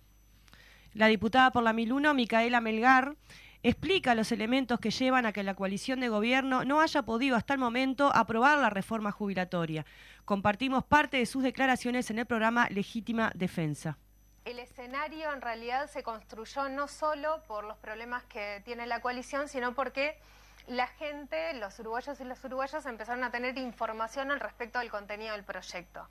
La 0.93 1.05
diputada 1.05 1.51
por 1.51 1.61
la 1.61 1.73
1001, 1.73 2.15
Micaela 2.15 2.59
Melgar, 2.59 3.15
explica 3.61 4.15
los 4.15 4.31
elementos 4.31 4.79
que 4.79 4.89
llevan 4.89 5.27
a 5.27 5.31
que 5.31 5.43
la 5.43 5.53
coalición 5.53 5.99
de 5.99 6.09
gobierno 6.09 6.65
no 6.65 6.81
haya 6.81 7.03
podido 7.03 7.35
hasta 7.35 7.53
el 7.53 7.59
momento 7.59 8.09
aprobar 8.11 8.57
la 8.57 8.71
reforma 8.71 9.11
jubilatoria. 9.11 9.85
Compartimos 10.25 10.83
parte 10.83 11.17
de 11.17 11.27
sus 11.27 11.43
declaraciones 11.43 12.09
en 12.09 12.17
el 12.17 12.25
programa 12.25 12.67
Legítima 12.71 13.31
Defensa. 13.35 13.99
El 14.43 14.57
escenario 14.57 15.31
en 15.31 15.41
realidad 15.41 15.87
se 15.87 16.01
construyó 16.01 16.67
no 16.67 16.87
solo 16.87 17.43
por 17.43 17.63
los 17.63 17.77
problemas 17.77 18.23
que 18.23 18.61
tiene 18.65 18.87
la 18.87 18.99
coalición, 18.99 19.47
sino 19.47 19.75
porque 19.75 20.17
la 20.65 20.87
gente, 20.87 21.53
los 21.53 21.77
uruguayos 21.79 22.19
y 22.19 22.23
las 22.23 22.43
uruguayas, 22.43 22.85
empezaron 22.87 23.23
a 23.23 23.29
tener 23.29 23.55
información 23.59 24.31
al 24.31 24.39
respecto 24.39 24.79
del 24.79 24.89
contenido 24.89 25.33
del 25.33 25.43
proyecto. 25.43 26.07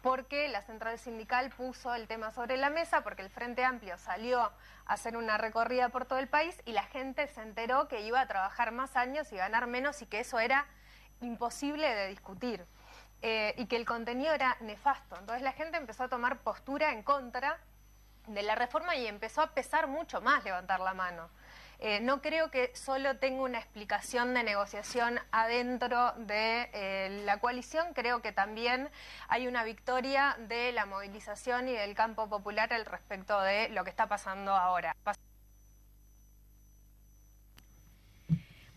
Porque 0.00 0.48
la 0.48 0.62
central 0.62 0.98
sindical 0.98 1.50
puso 1.50 1.94
el 1.94 2.06
tema 2.06 2.30
sobre 2.30 2.56
la 2.56 2.70
mesa, 2.70 3.02
porque 3.02 3.20
el 3.20 3.30
Frente 3.30 3.62
Amplio 3.62 3.98
salió 3.98 4.40
a 4.40 4.54
hacer 4.86 5.16
una 5.18 5.36
recorrida 5.36 5.90
por 5.90 6.06
todo 6.06 6.18
el 6.18 6.28
país 6.28 6.62
y 6.64 6.72
la 6.72 6.84
gente 6.84 7.26
se 7.28 7.42
enteró 7.42 7.88
que 7.88 8.00
iba 8.02 8.22
a 8.22 8.26
trabajar 8.26 8.72
más 8.72 8.96
años 8.96 9.30
y 9.32 9.36
ganar 9.36 9.66
menos 9.66 10.00
y 10.00 10.06
que 10.06 10.20
eso 10.20 10.38
era 10.38 10.66
imposible 11.20 11.94
de 11.94 12.08
discutir. 12.08 12.64
Eh, 13.22 13.54
y 13.56 13.66
que 13.66 13.76
el 13.76 13.86
contenido 13.86 14.32
era 14.34 14.56
nefasto. 14.60 15.16
Entonces 15.18 15.42
la 15.42 15.52
gente 15.52 15.76
empezó 15.76 16.04
a 16.04 16.08
tomar 16.08 16.40
postura 16.40 16.92
en 16.92 17.02
contra 17.02 17.58
de 18.26 18.42
la 18.42 18.54
reforma 18.54 18.94
y 18.96 19.06
empezó 19.06 19.42
a 19.42 19.52
pesar 19.54 19.86
mucho 19.86 20.20
más 20.20 20.44
levantar 20.44 20.80
la 20.80 20.94
mano. 20.94 21.30
Eh, 21.78 22.00
no 22.00 22.22
creo 22.22 22.50
que 22.50 22.74
solo 22.74 23.18
tenga 23.18 23.42
una 23.42 23.58
explicación 23.58 24.32
de 24.32 24.42
negociación 24.42 25.20
adentro 25.30 26.12
de 26.16 26.70
eh, 26.72 27.22
la 27.24 27.38
coalición, 27.38 27.92
creo 27.92 28.22
que 28.22 28.32
también 28.32 28.88
hay 29.28 29.46
una 29.46 29.62
victoria 29.62 30.36
de 30.38 30.72
la 30.72 30.86
movilización 30.86 31.68
y 31.68 31.72
del 31.72 31.94
campo 31.94 32.28
popular 32.30 32.72
al 32.72 32.86
respecto 32.86 33.40
de 33.42 33.68
lo 33.68 33.84
que 33.84 33.90
está 33.90 34.06
pasando 34.06 34.54
ahora. 34.54 34.96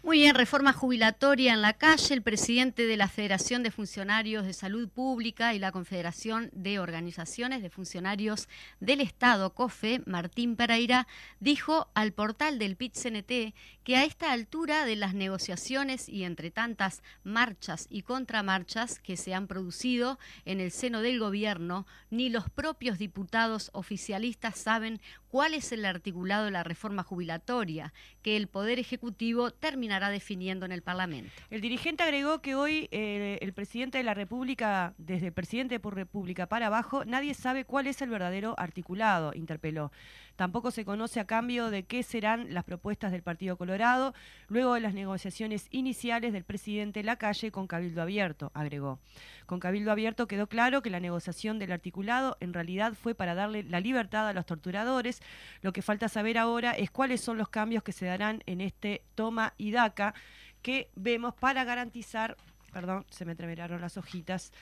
Muy 0.01 0.19
bien, 0.19 0.33
reforma 0.33 0.71
jubilatoria 0.71 1.53
en 1.53 1.61
la 1.61 1.73
calle. 1.73 2.13
El 2.13 2.21
presidente 2.21 2.87
de 2.87 2.95
la 2.95 3.09
Federación 3.09 3.63
de 3.63 3.69
Funcionarios 3.69 4.45
de 4.45 4.53
Salud 4.53 4.87
Pública 4.87 5.53
y 5.53 5.59
la 5.59 5.73
Confederación 5.73 6.49
de 6.53 6.79
Organizaciones 6.79 7.61
de 7.61 7.69
Funcionarios 7.69 8.47
del 8.79 9.01
Estado, 9.01 9.53
COFE, 9.53 10.01
Martín 10.05 10.55
Pereira, 10.55 11.05
dijo 11.41 11.89
al 11.95 12.13
portal 12.13 12.59
del 12.59 12.77
PIT-CNT 12.77 13.53
que 13.83 13.97
a 13.97 14.05
esta 14.05 14.31
altura 14.31 14.85
de 14.85 14.95
las 14.95 15.13
negociaciones 15.13 16.07
y 16.07 16.23
entre 16.23 16.49
tantas 16.49 17.03
marchas 17.25 17.85
y 17.89 18.03
contramarchas 18.03 18.99
que 18.99 19.17
se 19.17 19.33
han 19.33 19.47
producido 19.47 20.17
en 20.45 20.61
el 20.61 20.71
seno 20.71 21.01
del 21.01 21.19
gobierno, 21.19 21.85
ni 22.09 22.29
los 22.29 22.49
propios 22.49 22.99
diputados 22.99 23.69
oficialistas 23.73 24.57
saben 24.57 25.01
cuál 25.27 25.53
es 25.53 25.71
el 25.73 25.85
articulado 25.85 26.45
de 26.45 26.51
la 26.51 26.63
reforma 26.63 27.03
jubilatoria 27.03 27.93
que 28.21 28.37
el 28.37 28.47
Poder 28.47 28.79
Ejecutivo 28.79 29.51
terminará 29.89 30.11
definiendo 30.11 30.67
en 30.67 30.71
el 30.71 30.83
Parlamento. 30.83 31.31
El 31.49 31.61
dirigente 31.61 32.03
agregó 32.03 32.41
que 32.41 32.53
hoy 32.53 32.87
eh, 32.91 33.39
el 33.41 33.53
presidente 33.53 33.97
de 33.97 34.03
la 34.03 34.13
República, 34.13 34.93
desde 34.99 35.27
el 35.27 35.33
presidente 35.33 35.79
por 35.79 35.95
República 35.95 36.45
para 36.45 36.67
abajo, 36.67 37.05
nadie 37.05 37.33
sabe 37.33 37.65
cuál 37.65 37.87
es 37.87 37.99
el 38.03 38.09
verdadero 38.11 38.53
articulado, 38.59 39.31
interpeló. 39.33 39.91
Tampoco 40.39 40.71
se 40.71 40.85
conoce 40.85 41.19
a 41.19 41.25
cambio 41.25 41.69
de 41.69 41.83
qué 41.83 42.01
serán 42.01 42.53
las 42.53 42.63
propuestas 42.63 43.11
del 43.11 43.23
Partido 43.23 43.57
Colorado 43.57 44.13
luego 44.47 44.75
de 44.75 44.79
las 44.79 44.93
negociaciones 44.93 45.67
iniciales 45.69 46.31
del 46.31 46.45
presidente 46.45 47.03
Lacalle 47.03 47.51
con 47.51 47.67
Cabildo 47.67 48.01
Abierto, 48.01 48.49
agregó. 48.53 48.99
Con 49.45 49.59
Cabildo 49.59 49.91
Abierto 49.91 50.29
quedó 50.29 50.47
claro 50.47 50.81
que 50.81 50.91
la 50.91 51.01
negociación 51.01 51.59
del 51.59 51.73
articulado 51.73 52.37
en 52.39 52.53
realidad 52.53 52.93
fue 52.93 53.15
para 53.15 53.35
darle 53.35 53.63
la 53.63 53.81
libertad 53.81 54.29
a 54.29 54.31
los 54.31 54.45
torturadores. 54.45 55.21
Lo 55.61 55.73
que 55.73 55.81
falta 55.81 56.07
saber 56.07 56.37
ahora 56.37 56.71
es 56.71 56.89
cuáles 56.89 57.19
son 57.19 57.37
los 57.37 57.49
cambios 57.49 57.83
que 57.83 57.91
se 57.91 58.05
darán 58.05 58.41
en 58.45 58.61
este 58.61 59.03
toma 59.15 59.55
y 59.57 59.71
daca 59.71 60.13
que 60.61 60.89
vemos 60.95 61.35
para 61.35 61.65
garantizar, 61.65 62.37
perdón, 62.71 63.05
se 63.09 63.25
me 63.25 63.35
tremeraron 63.35 63.81
las 63.81 63.97
hojitas, 63.97 64.53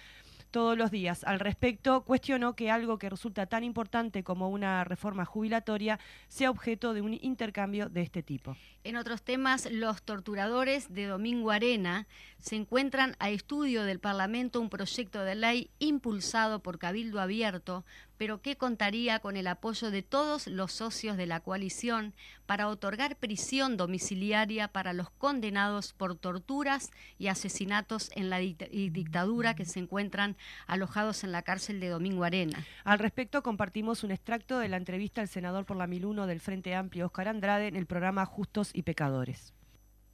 todos 0.51 0.77
los 0.77 0.91
días. 0.91 1.23
Al 1.23 1.39
respecto, 1.39 2.01
cuestionó 2.01 2.55
que 2.55 2.71
algo 2.71 2.97
que 2.97 3.09
resulta 3.09 3.45
tan 3.45 3.63
importante 3.63 4.23
como 4.23 4.49
una 4.49 4.83
reforma 4.83 5.25
jubilatoria 5.25 5.99
sea 6.27 6.49
objeto 6.49 6.93
de 6.93 7.01
un 7.01 7.17
intercambio 7.21 7.89
de 7.89 8.01
este 8.01 8.23
tipo. 8.23 8.55
En 8.83 8.95
otros 8.95 9.21
temas, 9.21 9.69
los 9.71 10.01
torturadores 10.01 10.93
de 10.93 11.05
Domingo 11.05 11.51
Arena 11.51 12.07
se 12.39 12.55
encuentran 12.55 13.15
a 13.19 13.29
estudio 13.29 13.83
del 13.83 13.99
Parlamento 13.99 14.61
un 14.61 14.69
proyecto 14.69 15.23
de 15.23 15.35
ley 15.35 15.69
impulsado 15.79 16.59
por 16.59 16.79
Cabildo 16.79 17.19
Abierto, 17.19 17.85
pero 18.17 18.41
que 18.41 18.55
contaría 18.55 19.19
con 19.19 19.37
el 19.37 19.47
apoyo 19.47 19.91
de 19.91 20.01
todos 20.01 20.47
los 20.47 20.71
socios 20.71 21.17
de 21.17 21.27
la 21.27 21.39
coalición 21.39 22.13
para 22.45 22.67
otorgar 22.67 23.15
prisión 23.17 23.77
domiciliaria 23.77 24.67
para 24.67 24.93
los 24.93 25.09
condenados 25.09 25.93
por 25.93 26.15
torturas 26.15 26.91
y 27.17 27.27
asesinatos 27.27 28.11
en 28.15 28.29
la 28.29 28.39
dictadura 28.39 29.55
que 29.55 29.65
se 29.65 29.79
encuentran 29.79 30.37
alojados 30.65 31.23
en 31.23 31.31
la 31.31 31.41
cárcel 31.41 31.79
de 31.79 31.89
Domingo 31.89 32.23
Arena. 32.23 32.65
Al 32.83 32.99
respecto, 32.99 33.43
compartimos 33.43 34.03
un 34.03 34.11
extracto 34.11 34.59
de 34.59 34.69
la 34.69 34.77
entrevista 34.77 35.21
al 35.21 35.27
senador 35.27 35.65
por 35.65 35.77
la 35.77 35.87
1001 35.87 36.27
del 36.27 36.39
Frente 36.39 36.75
Amplio, 36.75 37.07
Oscar 37.07 37.27
Andrade, 37.27 37.67
en 37.67 37.75
el 37.75 37.85
programa 37.85 38.25
Justos 38.25 38.71
y 38.73 38.83
Pecadores. 38.83 39.53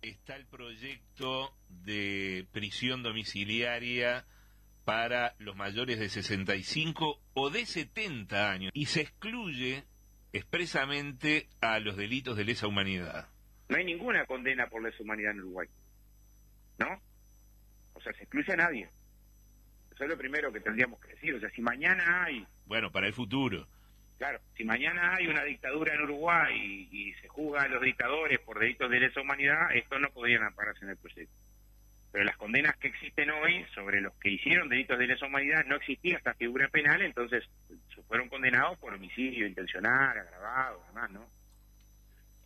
Está 0.02 0.36
el 0.36 0.46
proyecto 0.46 1.56
de 1.70 2.46
prisión 2.52 3.04
domiciliaria 3.04 4.26
para 4.86 5.36
los 5.39 5.56
mayores 5.56 6.00
de 6.00 6.10
65 6.10 7.19
o 7.34 7.50
de 7.50 7.65
70 7.65 8.52
años 8.52 8.72
y 8.74 8.86
se 8.86 9.02
excluye 9.02 9.84
expresamente 10.34 11.48
a 11.62 11.80
los 11.80 11.96
delitos 11.96 12.36
de 12.36 12.43
lesa 12.43 12.67
humanidad. 12.67 13.30
No 13.69 13.78
hay 13.78 13.86
ninguna 13.86 14.26
condena 14.26 14.67
por 14.67 14.84
lesa 14.84 15.02
humanidad 15.02 15.32
en 15.32 15.39
Uruguay. 15.41 15.67
¿No? 16.80 17.02
O 17.93 18.02
sea, 18.02 18.13
se 18.13 18.24
excluye 18.24 18.52
a 18.54 18.58
nadie. 18.58 18.89
Eso 19.93 20.04
es 20.04 20.10
lo 20.10 20.17
primero 20.17 20.52
que 20.52 20.60
tendríamos 20.60 21.00
que 21.00 21.10
decir. 21.10 21.36
O 21.36 21.39
sea, 21.39 21.50
si 21.52 21.62
mañana 21.62 22.24
hay... 22.24 22.46
Bueno, 22.65 22.91
para 22.91 23.08
el 23.08 23.13
futuro. 23.13 23.67
Claro, 24.17 24.39
si 24.58 24.63
mañana 24.63 25.15
hay 25.15 25.28
una 25.28 25.43
dictadura 25.43 25.93
en 25.93 26.02
Uruguay 26.02 26.89
y, 26.91 27.10
y 27.10 27.13
se 27.15 27.28
juzga 27.28 27.63
a 27.63 27.67
los 27.67 27.82
dictadores 27.82 28.39
por 28.39 28.60
delitos 28.60 28.89
de 28.89 29.00
lesa 29.00 29.22
humanidad, 29.22 29.72
estos 29.76 30.00
no 30.00 30.10
podrían 30.10 30.43
ampararse 30.43 30.84
en 30.84 30.91
el 30.91 30.98
proyecto. 30.98 31.34
Pero 32.13 32.26
las 32.26 32.38
condenas 32.38 32.78
que 32.78 32.89
existen 32.89 33.32
hoy 33.32 33.65
sobre 33.73 33.99
los 33.99 34.13
que 34.19 34.30
hicieron 34.30 34.69
delitos 34.69 34.99
de 34.99 35.08
lesa 35.08 35.26
humanidad 35.26 35.65
no 35.65 35.78
existía 35.78 36.15
esta 36.15 36.36
figura 36.36 36.67
penal, 36.67 37.02
entonces 37.02 37.43
fueron 38.08 38.30
condenados 38.30 38.78
por 38.78 38.93
homicidio 38.93 39.47
intencional, 39.47 40.15
agravado, 40.15 40.84
además, 40.86 41.10
¿no? 41.10 41.28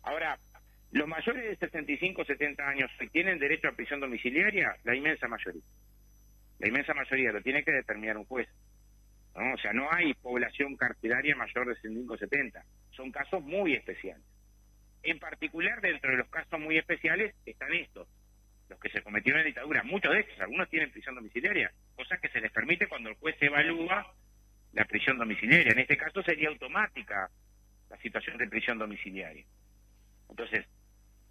Ahora, 0.04 0.38
los 0.92 1.06
mayores 1.06 1.44
de 1.44 1.56
65 1.56 2.24
70 2.24 2.66
años 2.66 2.90
tienen 3.12 3.38
derecho 3.38 3.68
a 3.68 3.72
prisión 3.72 4.00
domiciliaria, 4.00 4.74
la 4.84 4.96
inmensa 4.96 5.28
mayoría. 5.28 5.62
La 6.60 6.68
inmensa 6.68 6.94
mayoría 6.94 7.32
lo 7.32 7.42
tiene 7.42 7.62
que 7.62 7.72
determinar 7.72 8.16
un 8.16 8.24
juez. 8.24 8.48
¿no? 9.36 9.52
O 9.52 9.58
sea, 9.58 9.74
no 9.74 9.92
hay 9.92 10.14
población 10.14 10.76
carcelaria 10.76 11.36
mayor 11.36 11.68
de 11.68 11.74
65 11.74 12.16
70. 12.16 12.64
Son 12.92 13.12
casos 13.12 13.44
muy 13.44 13.74
especiales. 13.74 14.24
En 15.02 15.18
particular, 15.18 15.78
dentro 15.82 16.10
de 16.10 16.16
los 16.16 16.28
casos 16.30 16.58
muy 16.58 16.78
especiales 16.78 17.34
están 17.44 17.74
estos, 17.74 18.08
los 18.68 18.78
que 18.78 18.90
se 18.90 19.02
cometieron 19.02 19.40
en 19.40 19.46
dictadura. 19.46 19.82
Muchos 19.82 20.12
de 20.12 20.20
estos, 20.20 20.40
algunos 20.40 20.68
tienen 20.68 20.90
prisión 20.90 21.14
domiciliaria, 21.14 21.72
cosa 21.94 22.18
que 22.18 22.28
se 22.28 22.40
les 22.40 22.52
permite 22.52 22.86
cuando 22.86 23.10
el 23.10 23.16
juez 23.16 23.36
evalúa 23.40 24.12
la 24.72 24.84
prisión 24.84 25.18
domiciliaria. 25.18 25.72
En 25.72 25.78
este 25.78 25.96
caso 25.96 26.22
sería 26.22 26.48
automática 26.48 27.30
la 27.90 27.96
situación 27.98 28.36
de 28.36 28.48
prisión 28.48 28.78
domiciliaria. 28.78 29.44
Entonces, 30.28 30.66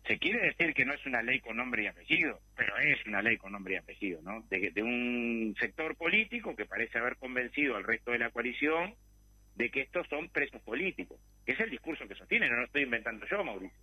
se 0.06 0.18
quiere 0.18 0.40
decir 0.40 0.74
que 0.74 0.86
no 0.86 0.94
es 0.94 1.06
una 1.06 1.22
ley 1.22 1.40
con 1.40 1.58
nombre 1.58 1.84
y 1.84 1.88
apellido, 1.88 2.40
pero 2.56 2.78
es 2.78 3.06
una 3.06 3.22
ley 3.22 3.38
con 3.38 3.52
nombre 3.52 3.74
y 3.74 3.78
apellido, 3.78 4.22
¿no? 4.22 4.42
De, 4.50 4.72
de 4.72 4.82
un 4.82 5.56
sector 5.60 5.96
político 5.96 6.56
que 6.56 6.66
parece 6.66 6.98
haber 6.98 7.18
convencido 7.18 7.76
al 7.76 7.84
resto 7.84 8.12
de 8.12 8.20
la 8.20 8.32
coalición 8.32 8.96
de 9.56 9.70
que 9.70 9.82
estos 9.82 10.08
son 10.08 10.30
presos 10.30 10.62
políticos, 10.62 11.20
es 11.46 11.60
el 11.60 11.70
discurso 11.70 12.08
que 12.08 12.16
sostienen, 12.16 12.52
no 12.52 12.58
lo 12.58 12.66
estoy 12.66 12.84
inventando 12.84 13.26
yo, 13.26 13.44
Mauricio. 13.44 13.78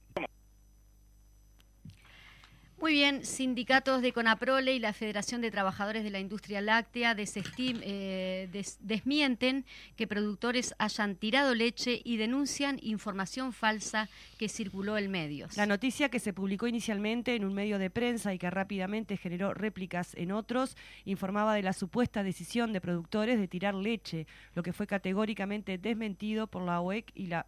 Muy 2.81 2.93
bien, 2.93 3.25
sindicatos 3.25 4.03
de 4.03 4.13
Conaprole 4.13 4.75
y 4.75 4.79
la 4.79 4.93
Federación 4.93 5.41
de 5.41 5.51
Trabajadores 5.51 6.03
de 6.05 6.11
la 6.11 6.19
Industria 6.19 6.61
Láctea 6.61 7.17
eh, 7.17 8.49
des, 8.53 8.79
desmienten 8.81 9.65
que 9.97 10.07
productores 10.07 10.75
hayan 10.79 11.15
tirado 11.15 11.55
leche 11.55 12.03
y 12.05 12.17
denuncian 12.17 12.79
información 12.83 13.53
falsa 13.53 14.09
que 14.39 14.49
circuló 14.49 14.99
en 14.99 15.11
medios. 15.11 15.57
La 15.57 15.67
noticia 15.67 16.09
que 16.09 16.19
se 16.19 16.33
publicó 16.33 16.67
inicialmente 16.67 17.37
en 17.37 17.45
un 17.45 17.55
medio 17.55 17.79
de 17.79 17.91
prensa 17.91 18.35
y 18.35 18.39
que 18.39 18.51
rápidamente 18.51 19.17
generó 19.17 19.55
réplicas 19.55 20.15
en 20.15 20.33
otros 20.33 20.77
informaba 21.05 21.55
de 21.55 21.63
la 21.63 21.73
supuesta 21.73 22.23
decisión 22.23 22.73
de 22.73 22.81
productores 22.81 23.39
de 23.39 23.49
tirar 23.49 23.75
leche, 23.75 24.27
lo 24.55 24.63
que 24.63 24.73
fue 24.73 24.87
categóricamente 24.87 25.79
desmentido 25.79 26.49
por 26.49 26.63
la 26.63 26.81
OEC 26.81 27.13
y 27.15 27.29
la 27.29 27.47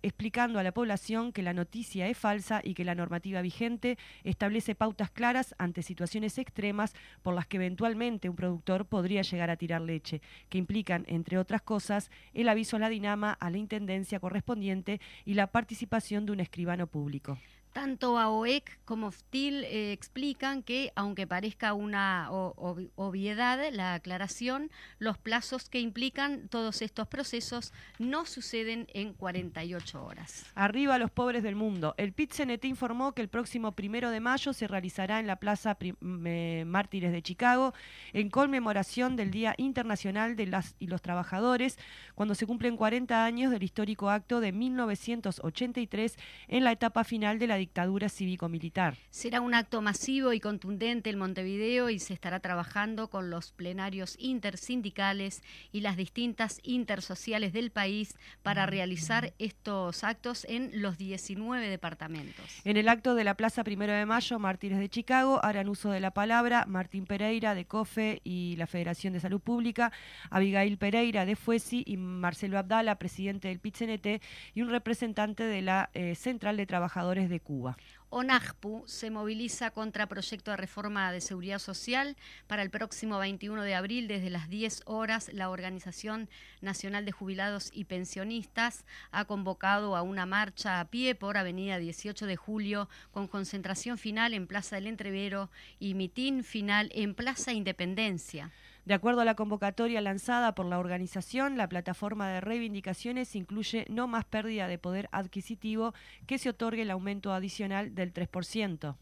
Explicando 0.00 0.58
a 0.58 0.62
la 0.62 0.72
población 0.72 1.32
que 1.32 1.42
la 1.42 1.52
noticia 1.52 2.08
es 2.08 2.16
falsa 2.16 2.62
y 2.64 2.72
que 2.72 2.84
la 2.84 2.94
normativa 2.94 3.42
vigente 3.42 3.98
establece 4.24 4.74
pautas 4.74 5.10
claras 5.10 5.54
ante 5.58 5.82
situaciones 5.82 6.38
extremas 6.38 6.94
por 7.22 7.34
las 7.34 7.46
que 7.46 7.58
eventualmente 7.58 8.30
un 8.30 8.36
productor 8.36 8.86
podría 8.86 9.22
llegar 9.22 9.50
a 9.50 9.56
tirar 9.56 9.82
leche, 9.82 10.22
que 10.48 10.56
implican, 10.56 11.04
entre 11.08 11.36
otras 11.36 11.60
cosas, 11.60 12.10
el 12.32 12.48
aviso 12.48 12.76
a 12.76 12.80
la 12.80 12.88
dinama, 12.88 13.32
a 13.32 13.50
la 13.50 13.58
intendencia 13.58 14.18
correspondiente 14.18 15.00
y 15.26 15.34
la 15.34 15.48
participación 15.48 16.24
de 16.24 16.32
un 16.32 16.40
escribano 16.40 16.86
público. 16.86 17.38
Tanto 17.78 18.18
AOEC 18.18 18.76
como 18.84 19.12
FTIL 19.12 19.62
eh, 19.62 19.92
explican 19.92 20.64
que, 20.64 20.90
aunque 20.96 21.28
parezca 21.28 21.74
una 21.74 22.26
obviedad 22.32 23.60
la 23.70 23.94
aclaración, 23.94 24.72
los 24.98 25.16
plazos 25.16 25.68
que 25.68 25.78
implican 25.78 26.48
todos 26.48 26.82
estos 26.82 27.06
procesos 27.06 27.72
no 28.00 28.26
suceden 28.26 28.88
en 28.94 29.12
48 29.12 30.04
horas. 30.04 30.44
Arriba 30.56 30.98
los 30.98 31.12
pobres 31.12 31.44
del 31.44 31.54
mundo. 31.54 31.94
El 31.98 32.12
PIT-CNT 32.12 32.64
informó 32.64 33.12
que 33.12 33.22
el 33.22 33.28
próximo 33.28 33.70
primero 33.70 34.10
de 34.10 34.18
mayo 34.18 34.52
se 34.52 34.66
realizará 34.66 35.20
en 35.20 35.28
la 35.28 35.36
Plaza 35.36 35.78
eh, 35.80 36.64
Mártires 36.66 37.12
de 37.12 37.22
Chicago 37.22 37.74
en 38.12 38.28
conmemoración 38.28 39.14
del 39.14 39.30
Día 39.30 39.54
Internacional 39.56 40.34
de 40.34 40.46
las 40.46 40.74
y 40.80 40.88
los 40.88 41.00
Trabajadores, 41.00 41.78
cuando 42.16 42.34
se 42.34 42.44
cumplen 42.44 42.76
40 42.76 43.24
años 43.24 43.52
del 43.52 43.62
histórico 43.62 44.10
acto 44.10 44.40
de 44.40 44.50
1983 44.50 46.16
en 46.48 46.64
la 46.64 46.72
etapa 46.72 47.04
final 47.04 47.38
de 47.38 47.46
la 47.46 47.54
dictadura 47.54 47.67
cívico-militar. 48.08 48.96
Será 49.10 49.40
un 49.40 49.54
acto 49.54 49.82
masivo 49.82 50.32
y 50.32 50.40
contundente 50.40 51.10
en 51.10 51.18
Montevideo 51.18 51.90
y 51.90 51.98
se 51.98 52.14
estará 52.14 52.40
trabajando 52.40 53.08
con 53.08 53.30
los 53.30 53.52
plenarios 53.52 54.16
intersindicales 54.18 55.42
y 55.72 55.80
las 55.80 55.96
distintas 55.96 56.60
intersociales 56.62 57.52
del 57.52 57.70
país 57.70 58.14
para 58.42 58.66
realizar 58.66 59.34
estos 59.38 60.04
actos 60.04 60.44
en 60.48 60.82
los 60.82 60.98
19 60.98 61.68
departamentos. 61.68 62.44
En 62.64 62.76
el 62.76 62.88
acto 62.88 63.14
de 63.14 63.24
la 63.24 63.34
Plaza 63.34 63.64
Primero 63.64 63.92
de 63.92 64.06
Mayo, 64.06 64.38
Mártires 64.38 64.78
de 64.78 64.88
Chicago 64.88 65.40
harán 65.44 65.68
uso 65.68 65.90
de 65.90 66.00
la 66.00 66.12
palabra 66.12 66.64
Martín 66.66 67.06
Pereira 67.06 67.54
de 67.54 67.66
COFE 67.66 68.20
y 68.24 68.56
la 68.56 68.66
Federación 68.66 69.12
de 69.12 69.20
Salud 69.20 69.40
Pública, 69.40 69.92
Abigail 70.30 70.78
Pereira 70.78 71.24
de 71.24 71.36
FUESI 71.36 71.84
y 71.86 71.96
Marcelo 71.96 72.58
Abdala, 72.58 72.98
presidente 72.98 73.48
del 73.48 73.60
PIT-CNT 73.60 74.22
y 74.54 74.62
un 74.62 74.70
representante 74.70 75.44
de 75.44 75.62
la 75.62 75.90
eh, 75.94 76.14
Central 76.14 76.56
de 76.56 76.66
Trabajadores 76.66 77.28
de 77.28 77.40
Cuba. 77.48 77.78
ONAJPU 78.10 78.84
se 78.86 79.10
moviliza 79.10 79.70
contra 79.70 80.06
proyecto 80.06 80.50
de 80.50 80.58
reforma 80.58 81.10
de 81.12 81.22
seguridad 81.22 81.58
social. 81.58 82.14
Para 82.46 82.60
el 82.60 82.68
próximo 82.68 83.18
21 83.18 83.62
de 83.62 83.74
abril, 83.74 84.06
desde 84.06 84.28
las 84.28 84.50
10 84.50 84.82
horas, 84.84 85.30
la 85.32 85.48
Organización 85.48 86.28
Nacional 86.60 87.06
de 87.06 87.12
Jubilados 87.12 87.70
y 87.72 87.84
Pensionistas 87.84 88.84
ha 89.12 89.24
convocado 89.24 89.96
a 89.96 90.02
una 90.02 90.26
marcha 90.26 90.78
a 90.78 90.90
pie 90.90 91.14
por 91.14 91.38
Avenida 91.38 91.78
18 91.78 92.26
de 92.26 92.36
Julio, 92.36 92.90
con 93.12 93.28
concentración 93.28 93.96
final 93.96 94.34
en 94.34 94.46
Plaza 94.46 94.76
del 94.76 94.86
Entrevero 94.86 95.48
y 95.78 95.94
mitín 95.94 96.44
final 96.44 96.90
en 96.94 97.14
Plaza 97.14 97.54
Independencia. 97.54 98.52
De 98.88 98.94
acuerdo 98.94 99.20
a 99.20 99.26
la 99.26 99.34
convocatoria 99.34 100.00
lanzada 100.00 100.54
por 100.54 100.64
la 100.64 100.78
organización, 100.78 101.58
la 101.58 101.68
plataforma 101.68 102.30
de 102.30 102.40
reivindicaciones 102.40 103.36
incluye 103.36 103.84
no 103.90 104.08
más 104.08 104.24
pérdida 104.24 104.66
de 104.66 104.78
poder 104.78 105.10
adquisitivo 105.12 105.92
que 106.26 106.38
se 106.38 106.48
otorgue 106.48 106.80
el 106.80 106.90
aumento 106.90 107.34
adicional 107.34 107.94
del 107.94 108.14
3%. 108.14 108.96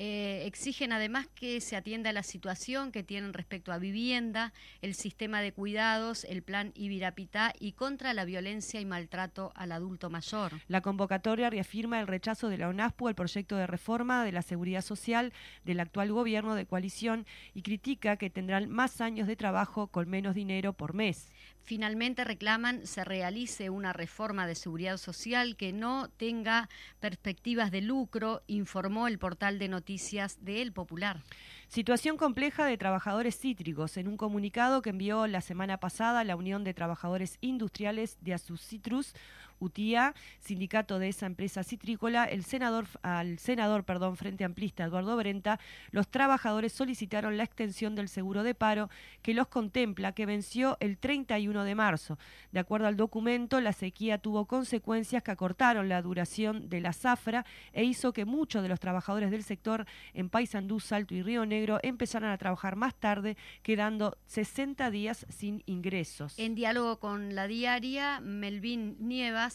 Eh, 0.00 0.46
exigen 0.46 0.92
además 0.92 1.26
que 1.34 1.60
se 1.60 1.74
atienda 1.74 2.12
la 2.12 2.22
situación 2.22 2.92
que 2.92 3.02
tienen 3.02 3.32
respecto 3.32 3.72
a 3.72 3.78
vivienda, 3.78 4.52
el 4.80 4.94
sistema 4.94 5.40
de 5.40 5.52
cuidados, 5.52 6.22
el 6.22 6.42
plan 6.42 6.70
Ibirapitá 6.76 7.52
y 7.58 7.72
contra 7.72 8.14
la 8.14 8.24
violencia 8.24 8.80
y 8.80 8.84
maltrato 8.84 9.50
al 9.56 9.72
adulto 9.72 10.08
mayor. 10.08 10.52
La 10.68 10.82
convocatoria 10.82 11.50
reafirma 11.50 11.98
el 11.98 12.06
rechazo 12.06 12.48
de 12.48 12.58
la 12.58 12.68
ONASPU 12.68 13.08
al 13.08 13.16
proyecto 13.16 13.56
de 13.56 13.66
reforma 13.66 14.24
de 14.24 14.30
la 14.30 14.42
seguridad 14.42 14.82
social 14.82 15.32
del 15.64 15.80
actual 15.80 16.12
gobierno 16.12 16.54
de 16.54 16.66
coalición 16.66 17.26
y 17.52 17.62
critica 17.62 18.16
que 18.16 18.30
tendrán 18.30 18.68
más 18.70 19.00
años 19.00 19.26
de 19.26 19.34
trabajo 19.34 19.88
con 19.88 20.08
menos 20.08 20.36
dinero 20.36 20.74
por 20.74 20.94
mes. 20.94 21.32
Finalmente 21.68 22.24
reclaman 22.24 22.86
se 22.86 23.04
realice 23.04 23.68
una 23.68 23.92
reforma 23.92 24.46
de 24.46 24.54
seguridad 24.54 24.96
social 24.96 25.54
que 25.54 25.74
no 25.74 26.08
tenga 26.08 26.70
perspectivas 26.98 27.70
de 27.70 27.82
lucro, 27.82 28.42
informó 28.46 29.06
el 29.06 29.18
portal 29.18 29.58
de 29.58 29.68
noticias 29.68 30.42
de 30.42 30.62
El 30.62 30.72
Popular. 30.72 31.20
Situación 31.68 32.16
compleja 32.16 32.64
de 32.64 32.78
trabajadores 32.78 33.38
cítricos. 33.38 33.98
En 33.98 34.08
un 34.08 34.16
comunicado 34.16 34.80
que 34.80 34.88
envió 34.88 35.26
la 35.26 35.42
semana 35.42 35.76
pasada 35.76 36.24
la 36.24 36.36
Unión 36.36 36.64
de 36.64 36.72
Trabajadores 36.72 37.36
Industriales 37.42 38.16
de 38.22 38.32
Azucitrus, 38.32 39.12
UTIA, 39.60 40.14
sindicato 40.38 40.98
de 40.98 41.08
esa 41.08 41.26
empresa 41.26 41.62
citrícola, 41.62 42.24
el 42.24 42.44
senador, 42.44 42.86
al 43.02 43.38
senador 43.38 43.84
perdón, 43.84 44.16
Frente 44.16 44.44
Amplista 44.44 44.84
Eduardo 44.84 45.16
Brenta, 45.16 45.58
los 45.90 46.08
trabajadores 46.08 46.72
solicitaron 46.72 47.36
la 47.36 47.44
extensión 47.44 47.94
del 47.94 48.08
seguro 48.08 48.42
de 48.42 48.54
paro 48.54 48.90
que 49.22 49.34
los 49.34 49.48
contempla, 49.48 50.12
que 50.12 50.26
venció 50.26 50.76
el 50.80 50.98
31 50.98 51.64
de 51.64 51.74
marzo. 51.74 52.18
De 52.52 52.60
acuerdo 52.60 52.86
al 52.86 52.96
documento, 52.96 53.60
la 53.60 53.72
sequía 53.72 54.18
tuvo 54.18 54.46
consecuencias 54.46 55.22
que 55.22 55.30
acortaron 55.30 55.88
la 55.88 56.02
duración 56.02 56.68
de 56.68 56.80
la 56.80 56.92
zafra 56.92 57.44
e 57.72 57.84
hizo 57.84 58.12
que 58.12 58.24
muchos 58.24 58.62
de 58.62 58.68
los 58.68 58.80
trabajadores 58.80 59.30
del 59.30 59.42
sector 59.42 59.86
en 60.14 60.28
Paysandú, 60.28 60.80
Salto 60.80 61.14
y 61.14 61.22
Río 61.22 61.46
Negro 61.46 61.78
empezaran 61.82 62.30
a 62.30 62.38
trabajar 62.38 62.76
más 62.76 62.94
tarde, 62.94 63.36
quedando 63.62 64.16
60 64.26 64.90
días 64.90 65.26
sin 65.28 65.62
ingresos. 65.66 66.38
En 66.38 66.54
diálogo 66.54 66.98
con 66.98 67.34
la 67.34 67.46
diaria, 67.46 68.20
Melvin 68.20 68.96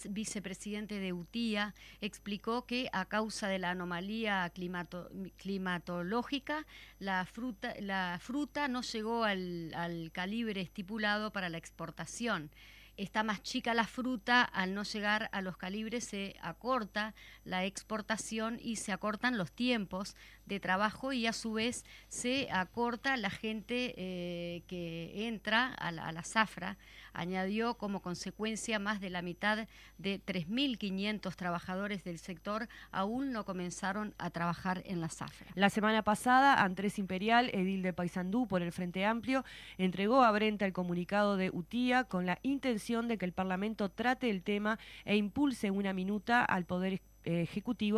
Vicepresidente 0.10 1.00
de 1.00 1.14
UTIA, 1.14 1.74
explicó 2.02 2.66
que 2.66 2.90
a 2.94 3.06
causa 3.06 3.48
de 3.48 3.60
la 3.60 3.72
anomalía 3.72 4.50
climato 4.50 5.10
climatológica, 5.38 6.66
la 7.00 7.26
fruta, 7.26 8.68
no 8.68 8.82
llegó 8.82 9.24
al, 9.24 9.74
al 9.76 10.12
calibre 10.12 10.62
estipulado 10.62 11.32
para 11.32 11.50
la 11.50 11.58
exportación. 11.58 12.52
Está 12.96 13.24
más 13.24 13.42
chica 13.42 13.74
la 13.74 13.88
fruta, 13.88 14.44
al 14.44 14.76
no 14.76 14.84
llegar 14.84 15.28
a 15.32 15.42
los 15.42 15.58
calibres 15.58 16.04
se 16.04 16.36
acorta 16.42 17.16
la 17.44 17.66
exportación 17.66 18.60
y 18.62 18.76
se 18.76 18.92
acortan 18.92 19.40
los 19.40 19.52
tiempos 19.52 20.16
de 20.46 20.60
trabajo 20.60 21.12
y 21.12 21.26
a 21.26 21.34
su 21.34 21.54
vez 21.54 21.86
se 22.10 22.50
acorta 22.52 23.18
la 23.18 23.32
gente 23.32 23.96
eh, 23.98 24.62
que 24.68 25.28
entra 25.28 25.74
a 25.74 25.92
la, 25.92 26.08
a 26.08 26.12
la 26.12 26.22
zafra 26.22 26.78
añadió 27.14 27.76
como 27.76 28.02
consecuencia 28.02 28.80
más 28.80 29.00
de 29.00 29.10
la 29.10 29.22
mitad 29.22 29.68
de 29.98 30.22
3.500 30.24 31.36
trabajadores 31.36 32.04
del 32.04 32.20
sector 32.20 32.68
aún 32.92 33.32
no 33.32 33.46
comenzaron 33.46 34.14
a 34.18 34.30
trabajar 34.30 34.82
en 34.86 35.02
la 35.02 35.10
zafra. 35.10 35.48
La 35.56 35.70
semana 35.70 36.04
pasada, 36.04 36.62
Andrés 36.64 37.00
Imperial, 37.00 37.50
edil 37.54 37.82
de 37.82 37.94
Paysandú 37.94 38.48
por 38.48 38.62
el 38.62 38.72
Frente 38.72 39.06
Amplio, 39.06 39.46
entregó 39.78 40.24
a 40.24 40.32
Brenta 40.32 40.66
el 40.66 40.74
comunicado 40.74 41.38
de 41.38 41.50
UTIA 41.52 42.04
con 42.06 42.26
la 42.26 42.40
intención 42.44 43.08
de 43.08 43.18
que 43.18 43.26
el 43.26 43.34
Parlamento 43.34 43.90
trate 43.90 44.30
el 44.30 44.44
tema 44.44 44.80
e 45.06 45.16
impulse 45.16 45.72
una 45.72 45.94
minuta 45.94 46.44
al 46.44 46.66
Poder 46.66 47.02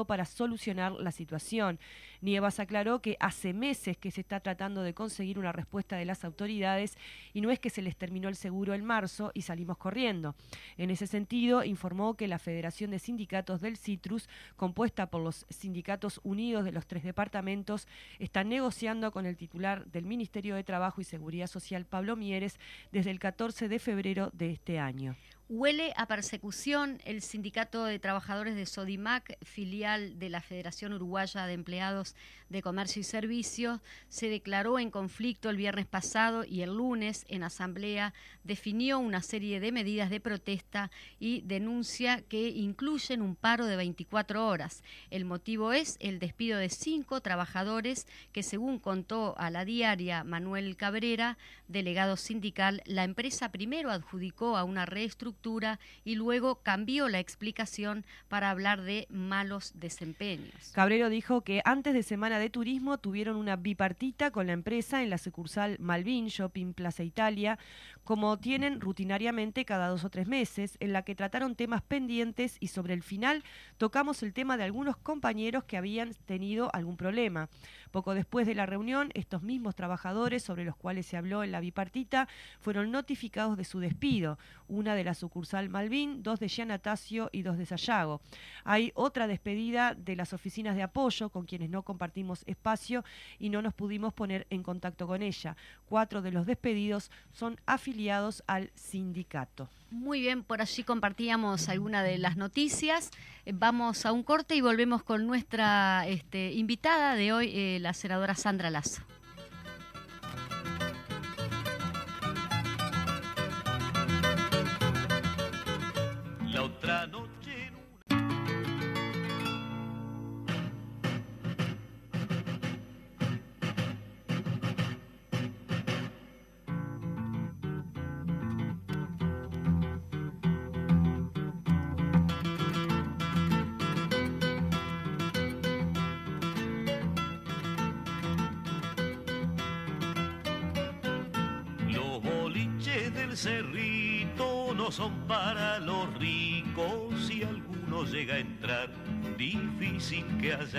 para 0.05 0.25
solucionar 0.25 0.93
la 0.93 1.11
situación. 1.11 1.79
Nievas 2.21 2.59
aclaró 2.59 3.01
que 3.01 3.17
hace 3.19 3.53
meses 3.53 3.97
que 3.97 4.11
se 4.11 4.21
está 4.21 4.39
tratando 4.39 4.83
de 4.83 4.93
conseguir 4.93 5.39
una 5.39 5.51
respuesta 5.51 5.95
de 5.95 6.05
las 6.05 6.23
autoridades 6.23 6.97
y 7.33 7.41
no 7.41 7.51
es 7.51 7.59
que 7.59 7.69
se 7.69 7.81
les 7.81 7.95
terminó 7.95 8.29
el 8.29 8.35
seguro 8.35 8.73
en 8.73 8.85
marzo 8.85 9.31
y 9.33 9.41
salimos 9.41 9.77
corriendo. 9.77 10.35
En 10.77 10.89
ese 10.89 11.07
sentido, 11.07 11.63
informó 11.63 12.15
que 12.15 12.27
la 12.27 12.39
Federación 12.39 12.91
de 12.91 12.99
Sindicatos 12.99 13.61
del 13.61 13.77
Citrus, 13.77 14.29
compuesta 14.55 15.07
por 15.07 15.21
los 15.21 15.45
sindicatos 15.49 16.19
unidos 16.23 16.65
de 16.65 16.71
los 16.71 16.87
tres 16.87 17.03
departamentos, 17.03 17.87
está 18.19 18.43
negociando 18.43 19.11
con 19.11 19.25
el 19.25 19.37
titular 19.37 19.85
del 19.85 20.05
Ministerio 20.05 20.55
de 20.55 20.63
Trabajo 20.63 21.01
y 21.01 21.03
Seguridad 21.03 21.47
Social, 21.47 21.85
Pablo 21.85 22.15
Mieres, 22.15 22.59
desde 22.91 23.11
el 23.11 23.19
14 23.19 23.67
de 23.67 23.79
febrero 23.79 24.29
de 24.33 24.51
este 24.51 24.79
año. 24.79 25.15
Huele 25.47 25.93
a 25.95 26.07
persecución. 26.07 26.99
El 27.05 27.21
Sindicato 27.21 27.85
de 27.85 27.99
Trabajadores 27.99 28.55
de 28.55 28.65
Sodimac, 28.65 29.37
filial 29.43 30.17
de 30.17 30.29
la 30.29 30.41
Federación 30.41 30.93
Uruguaya 30.93 31.45
de 31.45 31.53
Empleados 31.53 32.15
de 32.49 32.61
Comercio 32.61 33.01
y 33.01 33.03
Servicios, 33.03 33.79
se 34.09 34.29
declaró 34.29 34.79
en 34.79 34.89
conflicto 34.89 35.49
el 35.49 35.57
viernes 35.57 35.85
pasado 35.85 36.43
y 36.45 36.61
el 36.61 36.75
lunes 36.75 37.25
en 37.27 37.43
asamblea 37.43 38.13
definió 38.43 38.99
una 38.99 39.21
serie 39.21 39.59
de 39.59 39.71
medidas 39.71 40.09
de 40.09 40.19
protesta 40.19 40.89
y 41.19 41.41
denuncia 41.41 42.21
que 42.21 42.49
incluyen 42.49 43.21
un 43.21 43.35
paro 43.35 43.65
de 43.65 43.75
24 43.75 44.47
horas. 44.47 44.83
El 45.11 45.25
motivo 45.25 45.73
es 45.73 45.97
el 45.99 46.19
despido 46.19 46.57
de 46.57 46.69
cinco 46.69 47.21
trabajadores 47.21 48.07
que, 48.31 48.43
según 48.43 48.79
contó 48.79 49.35
a 49.37 49.49
la 49.49 49.65
diaria 49.65 50.23
Manuel 50.23 50.75
Cabrera, 50.75 51.37
delegado 51.67 52.17
sindical, 52.17 52.81
la 52.85 53.03
empresa 53.03 53.51
primero 53.51 53.91
adjudicó 53.91 54.57
a 54.57 54.63
una 54.63 54.85
reestructuración 54.85 55.35
y 56.03 56.15
luego 56.15 56.55
cambió 56.61 57.07
la 57.07 57.19
explicación 57.19 58.05
para 58.27 58.49
hablar 58.49 58.81
de 58.81 59.07
malos 59.09 59.73
desempeños. 59.75 60.71
Cabrero 60.73 61.09
dijo 61.09 61.41
que 61.41 61.61
antes 61.65 61.93
de 61.93 62.03
Semana 62.03 62.34
de 62.39 62.49
Turismo 62.49 62.97
tuvieron 62.97 63.35
una 63.35 63.55
bipartita 63.55 64.31
con 64.31 64.47
la 64.47 64.53
empresa 64.53 65.03
en 65.03 65.09
la 65.09 65.17
sucursal 65.17 65.77
Malvin 65.79 66.27
Shopping 66.27 66.73
Plaza 66.73 67.03
Italia, 67.03 67.59
como 68.03 68.37
tienen 68.37 68.81
rutinariamente 68.81 69.65
cada 69.65 69.87
dos 69.87 70.03
o 70.03 70.09
tres 70.09 70.27
meses, 70.27 70.77
en 70.79 70.93
la 70.93 71.03
que 71.03 71.15
trataron 71.15 71.55
temas 71.55 71.81
pendientes 71.81 72.57
y 72.59 72.67
sobre 72.67 72.93
el 72.93 73.03
final 73.03 73.43
tocamos 73.77 74.23
el 74.23 74.33
tema 74.33 74.57
de 74.57 74.63
algunos 74.63 74.97
compañeros 74.97 75.63
que 75.63 75.77
habían 75.77 76.13
tenido 76.25 76.69
algún 76.73 76.97
problema. 76.97 77.49
Poco 77.95 78.13
después 78.13 78.45
de 78.45 78.55
la 78.55 78.65
reunión, 78.65 79.09
estos 79.13 79.41
mismos 79.41 79.73
trabajadores 79.73 80.43
sobre 80.43 80.65
los 80.65 80.75
cuales 80.75 81.05
se 81.05 81.15
habló 81.15 81.45
en 81.45 81.53
la 81.53 81.61
bipartita 81.61 82.27
fueron 82.59 82.91
notificados 82.91 83.55
de 83.55 83.63
su 83.63 83.79
despido, 83.79 84.37
una 84.67 84.95
de 84.95 85.05
la 85.05 85.13
sucursal 85.13 85.69
Malvin, 85.69 86.21
dos 86.21 86.41
de 86.41 86.49
Gianatacio 86.49 87.29
y 87.31 87.43
dos 87.43 87.57
de 87.57 87.65
Sayago. 87.65 88.19
Hay 88.65 88.91
otra 88.95 89.27
despedida 89.27 89.95
de 89.95 90.17
las 90.17 90.33
oficinas 90.33 90.75
de 90.75 90.83
apoyo 90.83 91.29
con 91.29 91.45
quienes 91.45 91.69
no 91.69 91.83
compartimos 91.83 92.43
espacio 92.47 93.05
y 93.39 93.47
no 93.47 93.61
nos 93.61 93.73
pudimos 93.73 94.13
poner 94.13 94.45
en 94.49 94.61
contacto 94.61 95.07
con 95.07 95.21
ella. 95.21 95.55
Cuatro 95.87 96.21
de 96.21 96.31
los 96.31 96.45
despedidos 96.45 97.11
son 97.31 97.55
afiliados 97.65 98.43
al 98.45 98.71
sindicato. 98.75 99.69
Muy 99.91 100.19
bien, 100.19 100.43
por 100.43 100.61
allí 100.61 100.83
compartíamos 100.83 101.69
alguna 101.69 102.03
de 102.03 102.17
las 102.17 102.37
noticias. 102.37 103.11
Eh, 103.45 103.53
vamos 103.53 104.05
a 104.05 104.11
un 104.11 104.23
corte 104.23 104.55
y 104.55 104.61
volvemos 104.61 105.03
con 105.03 105.25
nuestra 105.27 106.07
este, 106.07 106.51
invitada 106.53 107.15
de 107.15 107.31
hoy, 107.31 107.51
eh, 107.53 107.79
la 107.79 107.93
senadora 107.93 108.35
Sandra 108.35 108.69
Lazo. 108.69 109.01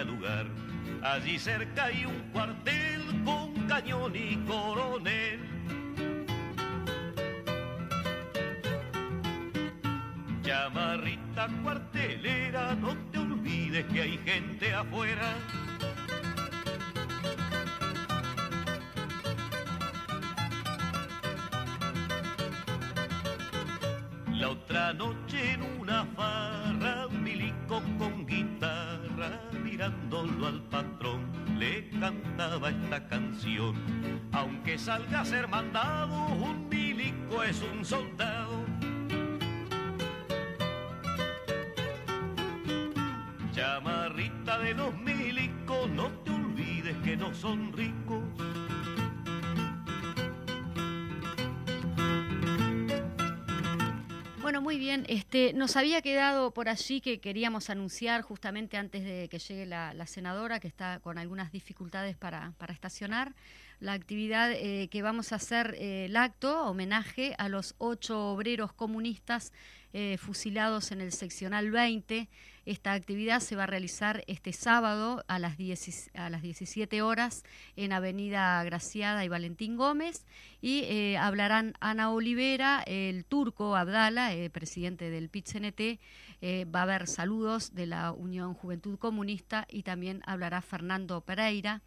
Lugar. 0.07 0.47
Allí 1.03 1.38
cerca 1.38 1.85
hay 1.85 2.05
un 2.05 2.21
cuartel 2.33 3.03
con 3.25 3.53
cañón 3.66 4.12
y 4.14 4.37
coronel. 4.47 5.40
Chamarrita 10.42 11.49
cuartelera, 11.62 12.75
no 12.77 12.97
te 13.11 13.19
olvides 13.19 13.85
que 13.87 14.03
hay 14.03 14.19
gente 14.25 14.73
afuera. 14.73 15.35
Ser 35.27 35.49
mandado, 35.49 36.27
un 36.37 36.69
milico 36.69 37.43
es 37.43 37.61
un 37.61 37.85
soldado. 37.85 38.65
Chamarrita 43.53 44.59
de 44.61 44.75
los 44.75 44.97
milicos, 44.99 45.91
no 45.91 46.11
te 46.23 46.31
olvides 46.31 46.97
que 46.99 47.17
no 47.17 47.35
son 47.35 47.73
ricos. 47.73 48.23
Bueno, 54.43 54.62
muy 54.62 54.79
bien. 54.79 55.07
Este, 55.09 55.53
nos 55.55 55.75
había 55.77 56.03
quedado 56.03 56.53
por 56.53 56.69
allí 56.69 57.01
que 57.01 57.19
queríamos 57.19 57.69
anunciar 57.69 58.23
justamente 58.23 58.77
antes 58.77 59.03
de 59.03 59.29
que 59.29 59.41
llegue 59.41 59.67
la, 59.67 59.93
la 59.93 60.07
senadora, 60.07 60.61
que 60.61 60.69
está 60.69 61.01
con 61.01 61.19
algunas 61.19 61.51
dificultades 61.51 62.17
para, 62.17 62.53
para 62.59 62.73
estacionar, 62.73 63.35
la 63.81 63.93
actividad 63.93 64.53
eh, 64.53 64.89
que 64.91 65.03
vamos 65.03 65.33
a 65.33 65.37
hacer, 65.37 65.75
eh, 65.79 66.07
el 66.07 66.17
acto, 66.17 66.65
homenaje 66.67 67.35
a 67.39 67.49
los 67.49 67.75
ocho 67.79 68.33
obreros 68.33 68.73
comunistas 68.73 69.53
eh, 69.93 70.19
fusilados 70.19 70.93
en 70.93 71.01
el 71.01 71.12
seccional 71.12 71.71
20. 71.71 72.29
Esta 72.67 72.93
actividad 72.93 73.41
se 73.41 73.57
va 73.57 73.62
a 73.62 73.67
realizar 73.67 74.25
este 74.27 74.53
sábado 74.53 75.25
a 75.29 75.39
las, 75.39 75.57
10, 75.57 76.11
a 76.15 76.29
las 76.31 76.43
17 76.43 77.01
horas 77.01 77.45
en 77.77 77.93
Avenida 77.93 78.62
Graciada 78.65 79.25
y 79.25 79.29
Valentín 79.29 79.77
Gómez. 79.77 80.27
Y 80.61 81.15
hablarán 81.15 81.75
Ana 81.79 82.11
Olivera, 82.11 82.83
el 82.87 83.25
turco 83.25 83.77
Abdala, 83.77 84.33
presidente 84.51 85.11
del 85.11 85.31
PIT-CNT, 85.31 86.01
eh, 86.43 86.67
va 86.67 86.81
a 86.81 86.83
haber 86.83 87.07
saludos 87.07 87.75
de 87.75 87.87
la 87.87 88.12
Unión 88.12 88.55
Juventud 88.55 88.99
Comunista 88.99 89.67
y 89.71 89.83
también 89.83 90.23
hablará 90.27 90.61
Fernando 90.61 91.23
Pereira 91.23 91.83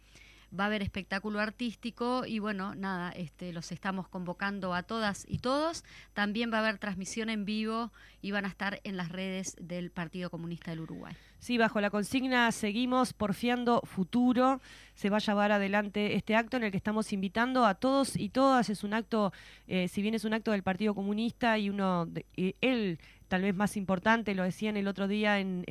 va 0.58 0.64
a 0.64 0.66
haber 0.66 0.82
espectáculo 0.82 1.40
artístico 1.40 2.24
y 2.26 2.38
bueno, 2.38 2.74
nada, 2.74 3.10
este, 3.10 3.52
los 3.52 3.72
estamos 3.72 4.08
convocando 4.08 4.74
a 4.74 4.82
todas 4.82 5.24
y 5.28 5.38
todos. 5.38 5.84
También 6.12 6.52
va 6.52 6.58
a 6.58 6.60
haber 6.60 6.78
transmisión 6.78 7.30
en 7.30 7.44
vivo 7.44 7.92
y 8.20 8.32
van 8.32 8.44
a 8.44 8.48
estar 8.48 8.80
en 8.84 8.96
las 8.96 9.10
redes 9.10 9.56
del 9.60 9.90
Partido 9.90 10.30
Comunista 10.30 10.70
del 10.70 10.80
Uruguay. 10.80 11.14
Sí, 11.38 11.56
bajo 11.56 11.80
la 11.80 11.90
consigna 11.90 12.52
Seguimos 12.52 13.12
porfiando 13.12 13.80
futuro, 13.84 14.60
se 15.00 15.08
va 15.08 15.16
a 15.16 15.20
llevar 15.20 15.50
adelante 15.50 16.14
este 16.14 16.36
acto 16.36 16.58
en 16.58 16.64
el 16.64 16.70
que 16.70 16.76
estamos 16.76 17.10
invitando 17.14 17.64
a 17.64 17.74
todos 17.74 18.16
y 18.16 18.28
todas. 18.28 18.68
Es 18.68 18.84
un 18.84 18.92
acto, 18.92 19.32
eh, 19.66 19.88
si 19.88 20.02
bien 20.02 20.14
es 20.14 20.26
un 20.26 20.34
acto 20.34 20.50
del 20.50 20.62
Partido 20.62 20.94
Comunista 20.94 21.56
y 21.56 21.70
uno, 21.70 22.04
de, 22.04 22.26
él 22.60 22.98
tal 23.28 23.42
vez 23.42 23.54
más 23.54 23.76
importante, 23.76 24.34
lo 24.34 24.42
decían 24.42 24.76
el 24.76 24.88
otro 24.88 25.06
día 25.06 25.38
en, 25.38 25.64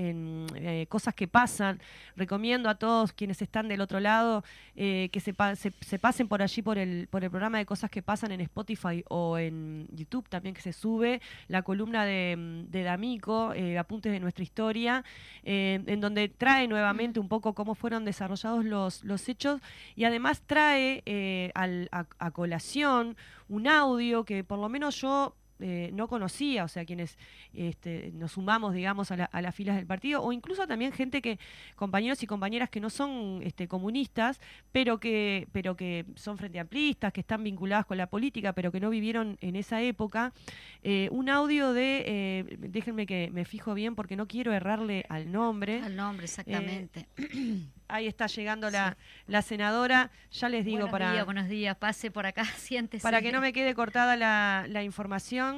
eh, 0.55 0.85
Cosas 0.89 1.13
que 1.13 1.27
pasan. 1.27 1.79
Recomiendo 2.15 2.69
a 2.69 2.75
todos 2.75 3.11
quienes 3.11 3.41
están 3.41 3.67
del 3.67 3.81
otro 3.81 3.99
lado 3.99 4.45
eh, 4.77 5.09
que 5.11 5.19
se, 5.19 5.35
se, 5.55 5.99
pasen 5.99 6.29
por 6.29 6.41
allí 6.41 6.61
por 6.61 6.77
el, 6.77 7.07
por 7.11 7.23
el 7.23 7.29
programa 7.29 7.57
de 7.57 7.65
Cosas 7.65 7.91
que 7.91 8.01
pasan 8.01 8.31
en 8.31 8.39
Spotify 8.41 9.03
o 9.09 9.37
en 9.37 9.87
YouTube 9.91 10.27
también 10.29 10.55
que 10.55 10.61
se 10.61 10.71
sube, 10.71 11.21
la 11.49 11.61
columna 11.61 12.05
de, 12.05 12.65
de 12.69 12.83
D'Amico, 12.83 13.53
Apuntes 13.77 14.11
de 14.13 14.21
nuestra 14.21 14.43
historia, 14.43 15.03
en 15.43 15.99
donde 15.99 16.29
trae 16.29 16.65
nuevamente 16.67 17.19
un 17.19 17.27
poco 17.27 17.53
cómo 17.53 17.75
fueron 17.75 18.05
desarrollados 18.05 18.63
los 19.03 19.18
hechos 19.27 19.62
y 19.95 20.05
además 20.05 20.43
trae 20.45 21.51
al, 21.55 21.89
a 21.91 22.32
colación 22.32 23.17
un 23.47 23.67
audio 23.67 24.23
que 24.23 24.43
por 24.43 24.60
lo 24.60 24.69
menos 24.69 25.01
yo 25.01 25.36
eh, 25.59 25.89
no 25.93 26.07
conocía, 26.07 26.63
o 26.63 26.67
sea, 26.67 26.85
quienes 26.85 27.17
este, 27.53 28.11
nos 28.13 28.33
sumamos, 28.33 28.73
digamos, 28.73 29.11
a, 29.11 29.41
las 29.41 29.55
filas 29.55 29.75
del 29.75 29.85
partido, 29.85 30.23
o 30.23 30.31
incluso 30.31 30.67
también 30.67 30.91
gente 30.91 31.21
que, 31.21 31.39
compañeros 31.75 32.23
y 32.23 32.27
compañeras 32.27 32.69
que 32.69 32.79
no 32.79 32.89
son 32.89 33.41
este, 33.43 33.67
comunistas, 33.67 34.39
pero 34.71 34.99
que, 34.99 35.47
pero 35.51 35.75
que 35.75 36.05
son 36.15 36.37
frente 36.37 36.59
amplistas, 36.59 37.11
que 37.11 37.21
están 37.21 37.43
vinculadas 37.43 37.85
con 37.85 37.97
la 37.97 38.07
política, 38.07 38.53
pero 38.53 38.71
que 38.71 38.79
no 38.79 38.89
vivieron 38.89 39.37
en 39.41 39.55
esa 39.55 39.81
época, 39.81 40.33
eh, 40.81 41.09
un 41.11 41.29
audio 41.29 41.73
de, 41.73 42.03
eh, 42.05 42.57
déjenme 42.59 43.05
que 43.05 43.29
me 43.31 43.45
fijo 43.45 43.73
bien 43.73 43.95
porque 43.95 44.15
no 44.15 44.27
quiero 44.27 44.53
errarle 44.53 45.05
al 45.09 45.31
nombre. 45.31 45.81
Al 45.83 45.95
nombre, 45.95 46.25
exactamente. 46.25 47.07
Ahí 47.87 48.05
está 48.05 48.27
llegando 48.27 48.69
la, 48.69 48.97
la, 49.27 49.41
senadora. 49.41 50.11
Ya 50.31 50.47
les 50.47 50.63
digo 50.63 50.77
buenos 50.77 50.91
para. 50.91 51.11
Días, 51.11 51.25
buenos 51.25 51.49
días, 51.49 51.75
pase 51.75 52.11
por 52.11 52.27
acá, 52.27 52.45
siéntese. 52.57 53.01
Para 53.01 53.21
que 53.21 53.31
no 53.31 53.41
me 53.41 53.51
quede 53.51 53.73
cortada 53.73 54.15
la, 54.15 54.65
la 54.69 54.83
información. 54.83 55.48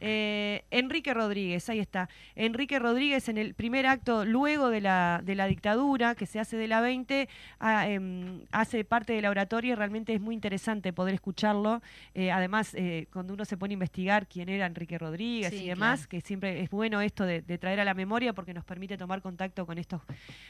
Eh, 0.00 0.64
Enrique 0.70 1.12
Rodríguez, 1.12 1.68
ahí 1.68 1.78
está. 1.78 2.08
Enrique 2.34 2.78
Rodríguez 2.78 3.28
en 3.28 3.36
el 3.36 3.54
primer 3.54 3.86
acto, 3.86 4.24
luego 4.24 4.70
de 4.70 4.80
la, 4.80 5.20
de 5.22 5.34
la 5.34 5.46
dictadura 5.46 6.14
que 6.14 6.26
se 6.26 6.40
hace 6.40 6.56
de 6.56 6.68
la 6.68 6.80
20, 6.80 7.28
ah, 7.60 7.88
em, 7.88 8.42
hace 8.50 8.84
parte 8.84 9.12
de 9.12 9.20
la 9.20 9.30
oratoria 9.30 9.72
y 9.72 9.74
realmente 9.74 10.14
es 10.14 10.20
muy 10.20 10.34
interesante 10.34 10.92
poder 10.92 11.14
escucharlo. 11.14 11.82
Eh, 12.14 12.30
además, 12.32 12.74
eh, 12.74 13.08
cuando 13.12 13.34
uno 13.34 13.44
se 13.44 13.58
pone 13.58 13.72
a 13.72 13.74
investigar 13.74 14.26
quién 14.26 14.48
era 14.48 14.66
Enrique 14.66 14.98
Rodríguez 14.98 15.52
y 15.52 15.66
demás, 15.66 16.06
que 16.06 16.22
siempre 16.22 16.62
es 16.62 16.70
bueno 16.70 17.00
esto 17.02 17.26
de, 17.26 17.42
de, 17.42 17.58
traer 17.58 17.80
a 17.80 17.84
la 17.84 17.92
memoria 17.92 18.32
porque 18.32 18.54
nos 18.54 18.64
permite 18.64 18.96
tomar 18.96 19.20
contacto 19.20 19.66
con 19.66 19.76
estos 19.76 20.00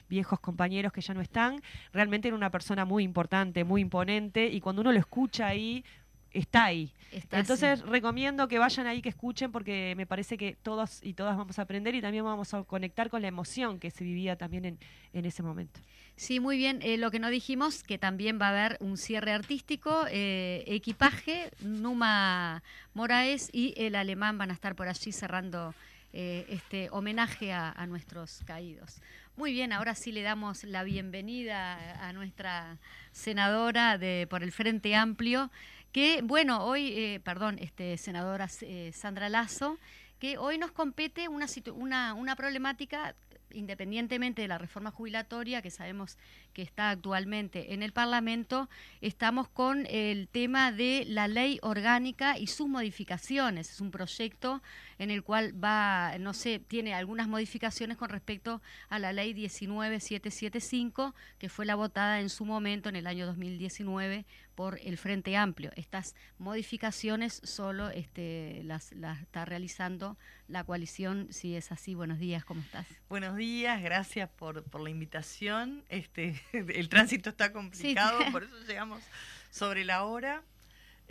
viejos 0.09 0.39
compañeros 0.39 0.93
que 0.93 1.01
ya 1.01 1.13
no 1.13 1.21
están. 1.21 1.61
Realmente 1.93 2.29
era 2.29 2.37
una 2.37 2.51
persona 2.51 2.85
muy 2.85 3.03
importante, 3.03 3.65
muy 3.65 3.81
imponente 3.81 4.47
y 4.47 4.61
cuando 4.61 4.83
uno 4.83 4.93
lo 4.93 4.99
escucha 4.99 5.49
ahí 5.49 5.85
está 6.33 6.65
ahí. 6.65 6.93
Entonces 7.33 7.81
recomiendo 7.81 8.47
que 8.49 8.59
vayan 8.59 8.87
ahí, 8.87 9.03
que 9.03 9.09
escuchen, 9.09 9.51
porque 9.51 9.95
me 9.97 10.07
parece 10.07 10.37
que 10.37 10.57
todos 10.63 11.01
y 11.03 11.15
todas 11.15 11.37
vamos 11.37 11.59
a 11.59 11.63
aprender 11.63 11.95
y 11.95 12.01
también 12.01 12.25
vamos 12.25 12.55
a 12.55 12.63
conectar 12.63 13.11
con 13.11 13.23
la 13.23 13.29
emoción 13.29 13.79
que 13.79 13.91
se 13.91 14.05
vivía 14.05 14.37
también 14.37 14.65
en, 14.65 14.79
en 15.13 15.25
ese 15.25 15.43
momento. 15.43 15.81
Sí, 16.17 16.39
muy 16.39 16.57
bien. 16.57 16.81
Eh, 16.83 16.99
lo 16.99 17.11
que 17.11 17.19
no 17.19 17.31
dijimos, 17.31 17.83
que 17.83 17.99
también 17.99 18.39
va 18.41 18.49
a 18.49 18.51
haber 18.51 18.77
un 18.81 18.97
cierre 18.97 19.33
artístico, 19.33 20.05
eh, 20.11 20.65
equipaje, 20.67 21.51
Numa 21.61 22.63
Moraes 22.95 23.49
y 23.53 23.75
el 23.77 23.95
alemán 23.95 24.39
van 24.39 24.51
a 24.51 24.55
estar 24.55 24.77
por 24.77 24.89
allí 24.89 25.13
cerrando 25.13 25.75
eh, 26.13 26.47
este 26.49 26.89
homenaje 26.91 27.53
a, 27.53 27.71
a 27.71 27.87
nuestros 27.87 28.43
caídos. 28.47 29.01
Muy 29.37 29.53
bien, 29.53 29.73
ahora 29.73 29.95
sí 29.95 30.13
le 30.13 30.23
damos 30.23 30.65
la 30.65 30.83
bienvenida 30.83 32.07
a 32.07 32.13
nuestra 32.13 32.79
senadora 33.13 33.97
de 33.97 34.27
por 34.29 34.43
el 34.43 34.53
Frente 34.53 34.95
Amplio 34.95 35.51
que, 35.93 36.23
bueno, 36.23 36.65
hoy, 36.65 36.93
eh, 36.97 37.21
perdón, 37.21 37.59
este, 37.61 37.97
senadora 37.97 38.49
eh, 38.61 38.93
Sandra 38.95 39.29
Lazo, 39.29 39.79
que 40.19 40.39
hoy 40.39 40.59
nos 40.59 40.71
compete 40.73 41.29
una, 41.29 41.47
una, 41.75 42.15
una 42.15 42.37
problemática 42.37 43.15
independientemente 43.53 44.43
de 44.43 44.49
la 44.49 44.59
reforma 44.59 44.91
jubilatoria 44.91 45.63
que 45.63 45.71
sabemos 45.71 46.19
que 46.53 46.63
está 46.63 46.91
actualmente 46.91 47.73
en 47.75 47.83
el 47.83 47.93
Parlamento, 47.93 48.69
estamos 49.01 49.49
con 49.49 49.87
el 49.87 50.29
tema 50.29 50.73
de 50.73 51.05
la 51.07 51.29
ley 51.29 51.59
orgánica 51.63 52.39
y 52.39 52.47
sus 52.47 52.69
modificaciones. 52.69 53.71
Es 53.71 53.81
un 53.81 53.91
proyecto 53.91 54.63
en 54.99 55.11
el 55.11 55.23
cual 55.23 55.53
va, 55.63 56.19
no 56.19 56.35
sé, 56.35 56.59
tiene 56.59 56.95
algunas 56.95 57.29
modificaciones 57.29 57.97
con 57.97 58.09
respecto 58.09 58.61
a 58.89 58.99
la 58.99 59.13
ley 59.13 59.33
19775, 59.35 61.15
que 61.39 61.49
fue 61.49 61.67
la 61.67 61.75
votada 61.75 62.21
en 62.21 62.29
su 62.29 62.45
momento 62.45 62.89
en 62.89 62.97
el 62.97 63.07
año 63.07 63.27
2019 63.27 64.27
por 64.55 64.79
el 64.83 64.99
Frente 64.99 65.37
Amplio. 65.37 65.71
Estas 65.77 66.15
modificaciones 66.39 67.41
solo 67.45 67.91
este, 67.91 68.63
las, 68.65 68.93
las 68.93 69.21
está 69.21 69.45
realizando 69.45 70.19
la 70.49 70.65
coalición. 70.65 71.29
Si 71.31 71.57
es 71.57 71.73
así, 71.73 71.95
buenos 71.95 72.19
días, 72.19 72.45
¿cómo 72.45 72.61
estás? 72.61 72.87
Buenos 73.09 73.37
días, 73.37 73.83
gracias 73.83 74.29
por, 74.29 74.63
por 74.65 74.81
la 74.81 74.91
invitación. 74.91 75.85
Este, 75.89 76.41
el 76.53 76.89
tránsito 76.89 77.31
está 77.31 77.53
complicado, 77.53 78.19
por 78.33 78.45
eso 78.45 78.55
llegamos 78.67 79.03
sobre 79.51 79.85
la 79.85 80.05
hora. 80.05 80.43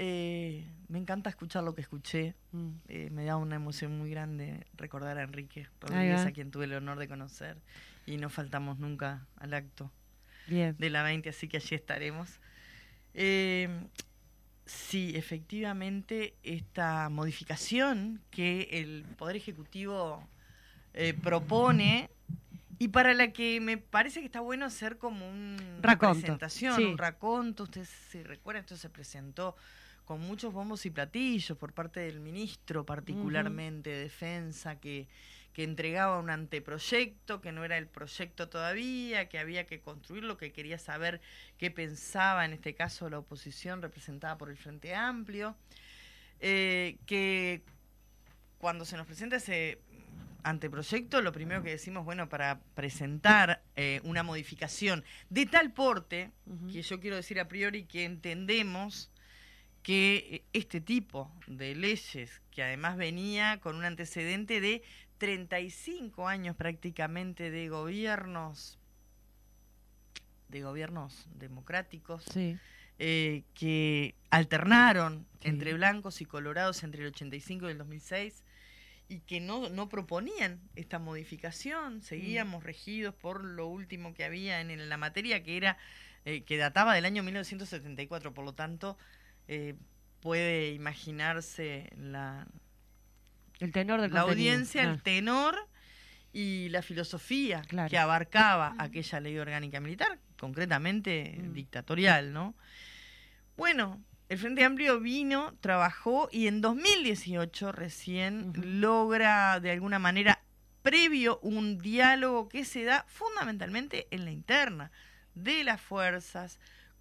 Eh, 0.01 0.65
me 0.87 0.97
encanta 0.97 1.29
escuchar 1.29 1.63
lo 1.63 1.75
que 1.75 1.81
escuché. 1.81 2.33
Mm. 2.53 2.69
Eh, 2.87 3.09
me 3.11 3.25
da 3.25 3.35
una 3.35 3.57
emoción 3.57 3.97
muy 3.97 4.09
grande 4.09 4.65
recordar 4.73 5.17
a 5.17 5.23
Enrique 5.23 5.67
Rodríguez, 5.81 6.21
a 6.21 6.31
quien 6.31 6.51
tuve 6.51 6.65
el 6.65 6.73
honor 6.73 6.99
de 6.99 7.07
conocer. 7.07 7.57
Y 8.05 8.17
no 8.17 8.29
faltamos 8.29 8.79
nunca 8.79 9.27
al 9.35 9.53
acto 9.53 9.91
de 10.47 10.89
la 10.89 11.03
20, 11.03 11.29
así 11.29 11.47
que 11.47 11.57
allí 11.57 11.75
estaremos. 11.75 12.39
Eh, 13.13 13.69
sí, 14.65 15.13
efectivamente, 15.15 16.35
esta 16.43 17.09
modificación 17.09 18.21
que 18.31 18.69
el 18.71 19.05
Poder 19.17 19.35
Ejecutivo 19.35 20.27
propone 21.21 22.09
y 22.79 22.87
para 22.87 23.13
la 23.13 23.31
que 23.31 23.59
me 23.59 23.77
parece 23.77 24.21
que 24.21 24.25
está 24.25 24.39
bueno 24.39 24.65
hacer 24.65 24.97
como 24.97 25.29
una 25.29 25.97
presentación, 25.97 26.81
un 26.83 26.97
raconto. 26.97 27.63
Ustedes 27.63 27.89
se 28.09 28.23
recuerdan, 28.23 28.61
esto 28.61 28.77
se 28.77 28.89
presentó 28.89 29.55
con 30.05 30.21
muchos 30.21 30.53
bombos 30.53 30.85
y 30.85 30.89
platillos 30.89 31.57
por 31.57 31.73
parte 31.73 31.99
del 31.99 32.21
ministro, 32.21 32.85
particularmente 32.85 33.89
de 33.89 33.99
Defensa, 33.99 34.79
que, 34.79 35.07
que 35.53 35.63
entregaba 35.63 36.19
un 36.19 36.29
anteproyecto, 36.29 37.41
que 37.41 37.51
no 37.51 37.65
era 37.65 37.77
el 37.77 37.87
proyecto 37.87 38.49
todavía, 38.49 39.29
que 39.29 39.39
había 39.39 39.65
que 39.65 39.81
construirlo, 39.81 40.37
que 40.37 40.51
quería 40.51 40.77
saber 40.77 41.21
qué 41.57 41.71
pensaba, 41.71 42.45
en 42.45 42.53
este 42.53 42.75
caso, 42.75 43.09
la 43.09 43.19
oposición 43.19 43.81
representada 43.81 44.37
por 44.37 44.49
el 44.49 44.57
Frente 44.57 44.95
Amplio. 44.95 45.55
Eh, 46.39 46.97
que 47.05 47.63
cuando 48.59 48.85
se 48.85 48.95
nos 48.95 49.05
presenta 49.05 49.37
ese 49.37 49.79
anteproyecto, 50.43 51.21
lo 51.21 51.31
primero 51.31 51.63
que 51.63 51.71
decimos, 51.71 52.05
bueno, 52.05 52.29
para 52.29 52.59
presentar 52.75 53.61
eh, 53.75 53.99
una 54.03 54.23
modificación 54.23 55.03
de 55.29 55.45
tal 55.45 55.73
porte, 55.73 56.31
que 56.71 56.81
yo 56.81 56.99
quiero 56.99 57.15
decir 57.15 57.39
a 57.39 57.47
priori 57.47 57.85
que 57.85 58.05
entendemos 58.05 59.11
que 59.83 60.15
eh, 60.31 60.43
este 60.53 60.81
tipo 60.81 61.31
de 61.47 61.75
leyes, 61.75 62.41
que 62.51 62.63
además 62.63 62.97
venía 62.97 63.59
con 63.59 63.75
un 63.75 63.85
antecedente 63.85 64.61
de 64.61 64.81
35 65.19 66.27
años 66.27 66.55
prácticamente 66.55 67.51
de 67.51 67.69
gobiernos, 67.69 68.79
de 70.47 70.61
gobiernos 70.61 71.27
democráticos, 71.35 72.25
eh, 72.97 73.43
que 73.53 74.15
alternaron 74.31 75.27
entre 75.41 75.73
blancos 75.73 76.21
y 76.21 76.25
colorados 76.25 76.83
entre 76.83 77.01
el 77.01 77.09
85 77.09 77.67
y 77.67 77.71
el 77.71 77.77
2006, 77.77 78.43
y 79.09 79.19
que 79.21 79.41
no, 79.41 79.69
no 79.69 79.89
proponían 79.89 80.61
esta 80.75 80.99
modificación, 80.99 82.01
seguíamos 82.01 82.63
mm. 82.63 82.65
regidos 82.65 83.15
por 83.15 83.43
lo 83.43 83.67
último 83.67 84.13
que 84.13 84.23
había 84.23 84.61
en, 84.61 84.89
la 84.89 84.97
materia, 84.97 85.43
que 85.43 85.57
era 85.57 85.77
eh, 86.25 86.43
que 86.43 86.57
databa 86.57 86.93
del 86.93 87.05
año 87.05 87.23
1974, 87.23 88.33
por 88.33 88.45
lo 88.45 88.53
tanto 88.53 88.97
eh, 89.47 89.75
puede 90.21 90.71
imaginarse 90.71 91.89
la, 91.97 92.47
el 93.59 93.71
tenor 93.71 94.09
la 94.11 94.21
audiencia, 94.21 94.83
el 94.83 95.01
tenor 95.01 95.55
y 96.31 96.69
la 96.69 96.81
filosofía 96.81 97.61
que 97.89 97.97
abarcaba 97.97 98.75
aquella 98.77 99.19
ley 99.19 99.37
orgánica 99.37 99.79
militar, 99.79 100.19
concretamente 100.37 101.37
mm. 101.41 101.53
dictatorial, 101.53 102.33
¿no? 102.33 102.55
Bueno, 103.57 104.01
el 104.29 104.37
Frente 104.37 104.63
Amplio 104.63 104.99
vino, 104.99 105.55
trabajó 105.59 106.29
y 106.31 106.47
en 106.47 106.61
2018 106.61 107.71
recién 107.71 108.53
logra 108.79 109.59
de 109.59 109.71
alguna 109.71 109.99
manera 109.99 110.41
previo 110.81 111.39
un 111.41 111.79
diálogo 111.79 112.47
que 112.47 112.63
se 112.63 112.83
da 112.83 113.05
fundamentalmente 113.07 114.07
en 114.11 114.25
la 114.25 114.31
interna 114.31 114.91
de 115.33 115.63
las 115.63 115.81
fuerzas, 115.81 116.59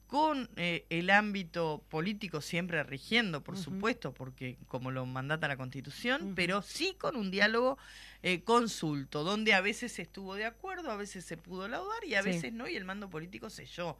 con 0.08 0.48
eh, 0.56 0.86
el 0.88 1.10
ámbito 1.10 1.84
político 1.90 2.40
siempre 2.40 2.82
rigiendo, 2.82 3.44
por 3.44 3.58
supuesto, 3.58 4.12
porque 4.14 4.56
como 4.66 4.90
lo 4.90 5.04
mandata 5.04 5.46
la 5.48 5.58
Constitución, 5.58 6.32
pero 6.34 6.62
sí 6.62 6.96
con 6.98 7.14
un 7.14 7.30
diálogo 7.30 7.76
eh, 8.22 8.42
consulto, 8.42 9.22
donde 9.22 9.52
a 9.52 9.60
veces 9.60 9.92
se 9.92 10.02
estuvo 10.02 10.34
de 10.34 10.46
acuerdo, 10.46 10.90
a 10.90 10.96
veces 10.96 11.26
se 11.26 11.36
pudo 11.36 11.68
laudar 11.68 12.02
y 12.06 12.14
a 12.14 12.22
veces 12.22 12.54
no, 12.54 12.66
y 12.66 12.74
el 12.74 12.86
mando 12.86 13.10
político 13.10 13.50
selló 13.50 13.98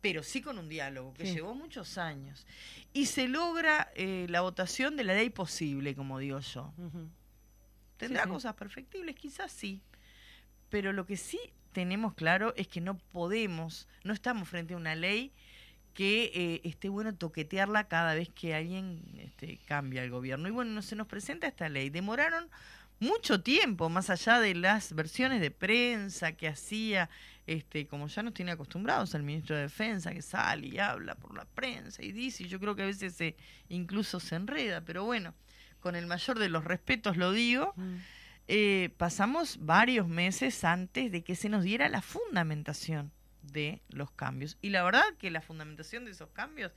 pero 0.00 0.22
sí 0.22 0.40
con 0.40 0.58
un 0.58 0.70
diálogo 0.70 1.12
que 1.12 1.30
llevó 1.30 1.54
muchos 1.54 1.98
años. 1.98 2.46
Y 2.94 3.04
se 3.04 3.28
logra 3.28 3.92
eh, 3.94 4.24
la 4.30 4.40
votación 4.40 4.96
de 4.96 5.04
la 5.04 5.12
ley 5.12 5.28
posible, 5.28 5.94
como 5.94 6.18
digo 6.18 6.38
yo. 6.40 6.72
¿Tendrá 7.98 8.26
cosas 8.26 8.54
perfectibles? 8.54 9.14
Quizás 9.14 9.52
sí. 9.52 9.82
Pero 10.70 10.94
lo 10.94 11.04
que 11.04 11.18
sí 11.18 11.38
tenemos 11.72 12.14
claro 12.14 12.54
es 12.56 12.66
que 12.66 12.80
no 12.80 12.96
podemos, 12.96 13.88
no 14.02 14.14
estamos 14.14 14.48
frente 14.48 14.72
a 14.72 14.78
una 14.78 14.94
ley 14.94 15.32
que 15.94 16.30
eh, 16.34 16.60
esté 16.64 16.88
bueno 16.88 17.14
toquetearla 17.14 17.88
cada 17.88 18.14
vez 18.14 18.28
que 18.30 18.54
alguien 18.54 19.02
este, 19.18 19.58
cambia 19.66 20.02
el 20.02 20.10
gobierno. 20.10 20.48
Y 20.48 20.50
bueno, 20.50 20.72
no 20.72 20.82
se 20.82 20.96
nos 20.96 21.06
presenta 21.06 21.46
esta 21.46 21.68
ley. 21.68 21.90
Demoraron 21.90 22.48
mucho 23.00 23.42
tiempo, 23.42 23.88
más 23.88 24.10
allá 24.10 24.40
de 24.40 24.54
las 24.54 24.94
versiones 24.94 25.40
de 25.40 25.50
prensa 25.50 26.32
que 26.32 26.48
hacía, 26.48 27.08
este, 27.46 27.86
como 27.86 28.06
ya 28.08 28.22
nos 28.22 28.34
tiene 28.34 28.52
acostumbrados 28.52 29.14
al 29.14 29.22
ministro 29.22 29.56
de 29.56 29.62
Defensa, 29.62 30.12
que 30.12 30.22
sale 30.22 30.68
y 30.68 30.78
habla 30.78 31.14
por 31.14 31.34
la 31.34 31.46
prensa 31.46 32.02
y 32.02 32.12
dice, 32.12 32.44
y 32.44 32.48
yo 32.48 32.60
creo 32.60 32.76
que 32.76 32.82
a 32.82 32.86
veces 32.86 33.14
se, 33.14 33.36
incluso 33.68 34.20
se 34.20 34.36
enreda, 34.36 34.82
pero 34.82 35.04
bueno, 35.04 35.34
con 35.80 35.96
el 35.96 36.06
mayor 36.06 36.38
de 36.38 36.50
los 36.50 36.62
respetos 36.64 37.16
lo 37.16 37.32
digo, 37.32 37.72
mm. 37.76 37.94
eh, 38.48 38.90
pasamos 38.98 39.58
varios 39.62 40.06
meses 40.06 40.62
antes 40.62 41.10
de 41.10 41.24
que 41.24 41.36
se 41.36 41.48
nos 41.48 41.64
diera 41.64 41.88
la 41.88 42.02
fundamentación 42.02 43.12
de 43.42 43.80
los 43.88 44.10
cambios. 44.10 44.58
Y 44.62 44.70
la 44.70 44.82
verdad 44.82 45.04
que 45.18 45.30
la 45.30 45.40
fundamentación 45.40 46.04
de 46.04 46.12
esos 46.12 46.30
cambios, 46.30 46.72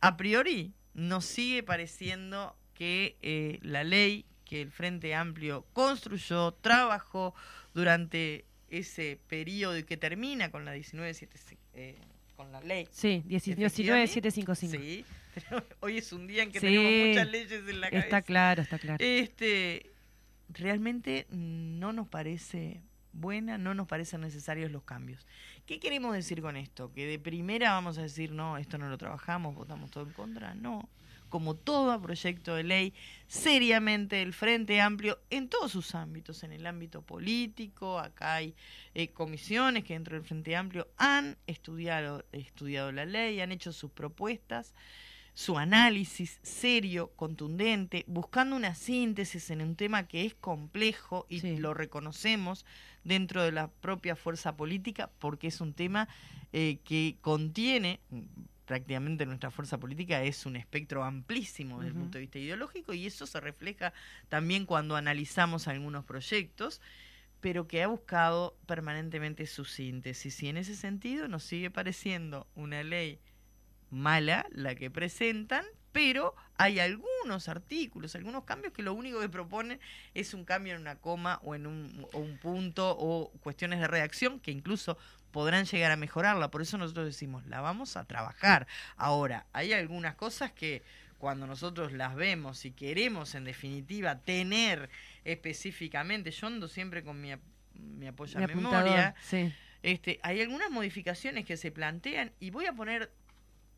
a 0.00 0.16
priori, 0.16 0.72
nos 0.94 1.24
sigue 1.24 1.62
pareciendo 1.62 2.56
que 2.74 3.16
eh, 3.22 3.58
la 3.62 3.84
ley 3.84 4.26
que 4.44 4.60
el 4.60 4.70
Frente 4.70 5.14
Amplio 5.14 5.64
construyó, 5.72 6.52
trabajó 6.52 7.34
durante 7.74 8.44
ese 8.68 9.18
periodo 9.28 9.78
y 9.78 9.84
que 9.84 9.96
termina 9.96 10.50
con 10.50 10.64
la 10.64 10.72
1975, 10.72 11.62
eh, 11.74 11.96
con 12.36 12.52
la 12.52 12.60
ley. 12.60 12.88
Sí, 12.90 13.22
19755. 13.28 14.54
Sí, 14.54 15.04
hoy 15.80 15.98
es 15.98 16.12
un 16.12 16.26
día 16.26 16.42
en 16.42 16.52
que 16.52 16.60
tenemos 16.60 17.08
muchas 17.08 17.30
leyes 17.30 17.68
en 17.68 17.80
la 17.80 17.90
cabeza. 17.90 18.04
Está 18.04 18.22
claro, 18.22 18.62
está 18.62 18.78
claro. 18.78 18.96
Este, 19.02 19.90
realmente 20.48 21.26
no 21.30 21.92
nos 21.92 22.08
parece 22.08 22.82
buena, 23.12 23.58
no 23.58 23.74
nos 23.74 23.86
parecen 23.86 24.22
necesarios 24.22 24.70
los 24.70 24.82
cambios. 24.84 25.26
¿Qué 25.66 25.78
queremos 25.80 26.14
decir 26.14 26.42
con 26.42 26.56
esto? 26.56 26.92
¿Que 26.92 27.06
de 27.06 27.18
primera 27.18 27.72
vamos 27.72 27.98
a 27.98 28.02
decir, 28.02 28.32
no, 28.32 28.58
esto 28.58 28.78
no 28.78 28.88
lo 28.88 28.98
trabajamos, 28.98 29.54
votamos 29.54 29.90
todo 29.90 30.04
en 30.04 30.12
contra? 30.12 30.54
No 30.54 30.88
como 31.32 31.56
todo 31.56 31.98
proyecto 32.02 32.54
de 32.54 32.62
ley, 32.62 32.92
seriamente 33.26 34.20
el 34.20 34.34
Frente 34.34 34.82
Amplio 34.82 35.18
en 35.30 35.48
todos 35.48 35.72
sus 35.72 35.94
ámbitos, 35.94 36.42
en 36.42 36.52
el 36.52 36.66
ámbito 36.66 37.00
político, 37.00 37.98
acá 37.98 38.34
hay 38.34 38.54
eh, 38.92 39.08
comisiones 39.08 39.82
que 39.82 39.94
dentro 39.94 40.14
del 40.14 40.26
Frente 40.26 40.54
Amplio 40.54 40.88
han 40.98 41.38
estudiado, 41.46 42.26
estudiado 42.32 42.92
la 42.92 43.06
ley, 43.06 43.40
han 43.40 43.50
hecho 43.50 43.72
sus 43.72 43.90
propuestas, 43.90 44.74
su 45.34 45.56
análisis 45.58 46.38
serio, 46.42 47.12
contundente, 47.16 48.04
buscando 48.06 48.54
una 48.54 48.74
síntesis 48.74 49.50
en 49.50 49.62
un 49.62 49.76
tema 49.76 50.06
que 50.06 50.26
es 50.26 50.34
complejo 50.34 51.26
y 51.28 51.56
lo 51.56 51.72
reconocemos 51.74 52.66
dentro 53.04 53.42
de 53.42 53.52
la 53.52 53.68
propia 53.68 54.14
fuerza 54.14 54.56
política 54.56 55.10
porque 55.18 55.48
es 55.48 55.60
un 55.60 55.72
tema 55.72 56.08
eh, 56.52 56.78
que 56.84 57.16
contiene 57.20 58.00
prácticamente 58.66 59.26
nuestra 59.26 59.50
fuerza 59.50 59.78
política 59.78 60.22
es 60.22 60.46
un 60.46 60.56
espectro 60.56 61.02
amplísimo 61.02 61.78
desde 61.78 61.88
el 61.88 61.94
punto 61.94 62.18
de 62.18 62.22
vista 62.22 62.38
ideológico 62.38 62.94
y 62.94 63.06
eso 63.06 63.26
se 63.26 63.40
refleja 63.40 63.92
también 64.28 64.66
cuando 64.66 64.96
analizamos 64.96 65.68
algunos 65.68 66.04
proyectos, 66.04 66.80
pero 67.40 67.66
que 67.66 67.82
ha 67.82 67.88
buscado 67.88 68.56
permanentemente 68.66 69.46
su 69.46 69.64
síntesis. 69.64 70.42
Y 70.42 70.48
en 70.48 70.56
ese 70.56 70.76
sentido 70.76 71.26
nos 71.26 71.42
sigue 71.42 71.70
pareciendo 71.70 72.46
una 72.54 72.82
ley 72.82 73.18
mala 73.92 74.46
la 74.50 74.74
que 74.74 74.90
presentan, 74.90 75.64
pero 75.92 76.34
hay 76.56 76.80
algunos 76.80 77.48
artículos, 77.48 78.14
algunos 78.14 78.44
cambios 78.44 78.72
que 78.72 78.82
lo 78.82 78.94
único 78.94 79.20
que 79.20 79.28
proponen 79.28 79.78
es 80.14 80.34
un 80.34 80.44
cambio 80.44 80.74
en 80.74 80.80
una 80.80 80.96
coma 80.96 81.38
o 81.42 81.54
en 81.54 81.66
un, 81.66 82.06
o 82.12 82.18
un 82.18 82.38
punto 82.38 82.96
o 82.98 83.30
cuestiones 83.40 83.80
de 83.80 83.88
reacción 83.88 84.40
que 84.40 84.50
incluso 84.50 84.96
podrán 85.30 85.66
llegar 85.66 85.92
a 85.92 85.96
mejorarla. 85.96 86.50
Por 86.50 86.62
eso 86.62 86.78
nosotros 86.78 87.06
decimos, 87.06 87.46
la 87.46 87.60
vamos 87.60 87.96
a 87.96 88.04
trabajar. 88.04 88.66
Ahora, 88.96 89.46
hay 89.52 89.72
algunas 89.72 90.14
cosas 90.14 90.52
que 90.52 90.82
cuando 91.18 91.46
nosotros 91.46 91.92
las 91.92 92.14
vemos 92.16 92.64
y 92.64 92.72
queremos 92.72 93.34
en 93.34 93.44
definitiva 93.44 94.18
tener 94.20 94.90
específicamente, 95.24 96.30
yo 96.30 96.46
ando 96.46 96.68
siempre 96.68 97.04
con 97.04 97.20
mi, 97.20 97.32
mi 97.74 98.08
apoyo 98.08 98.38
a 98.38 98.46
memoria, 98.46 99.14
este, 99.82 100.20
hay 100.22 100.40
algunas 100.40 100.70
modificaciones 100.70 101.44
que 101.44 101.56
se 101.56 101.70
plantean 101.70 102.32
y 102.40 102.50
voy 102.50 102.66
a 102.66 102.72
poner 102.72 103.12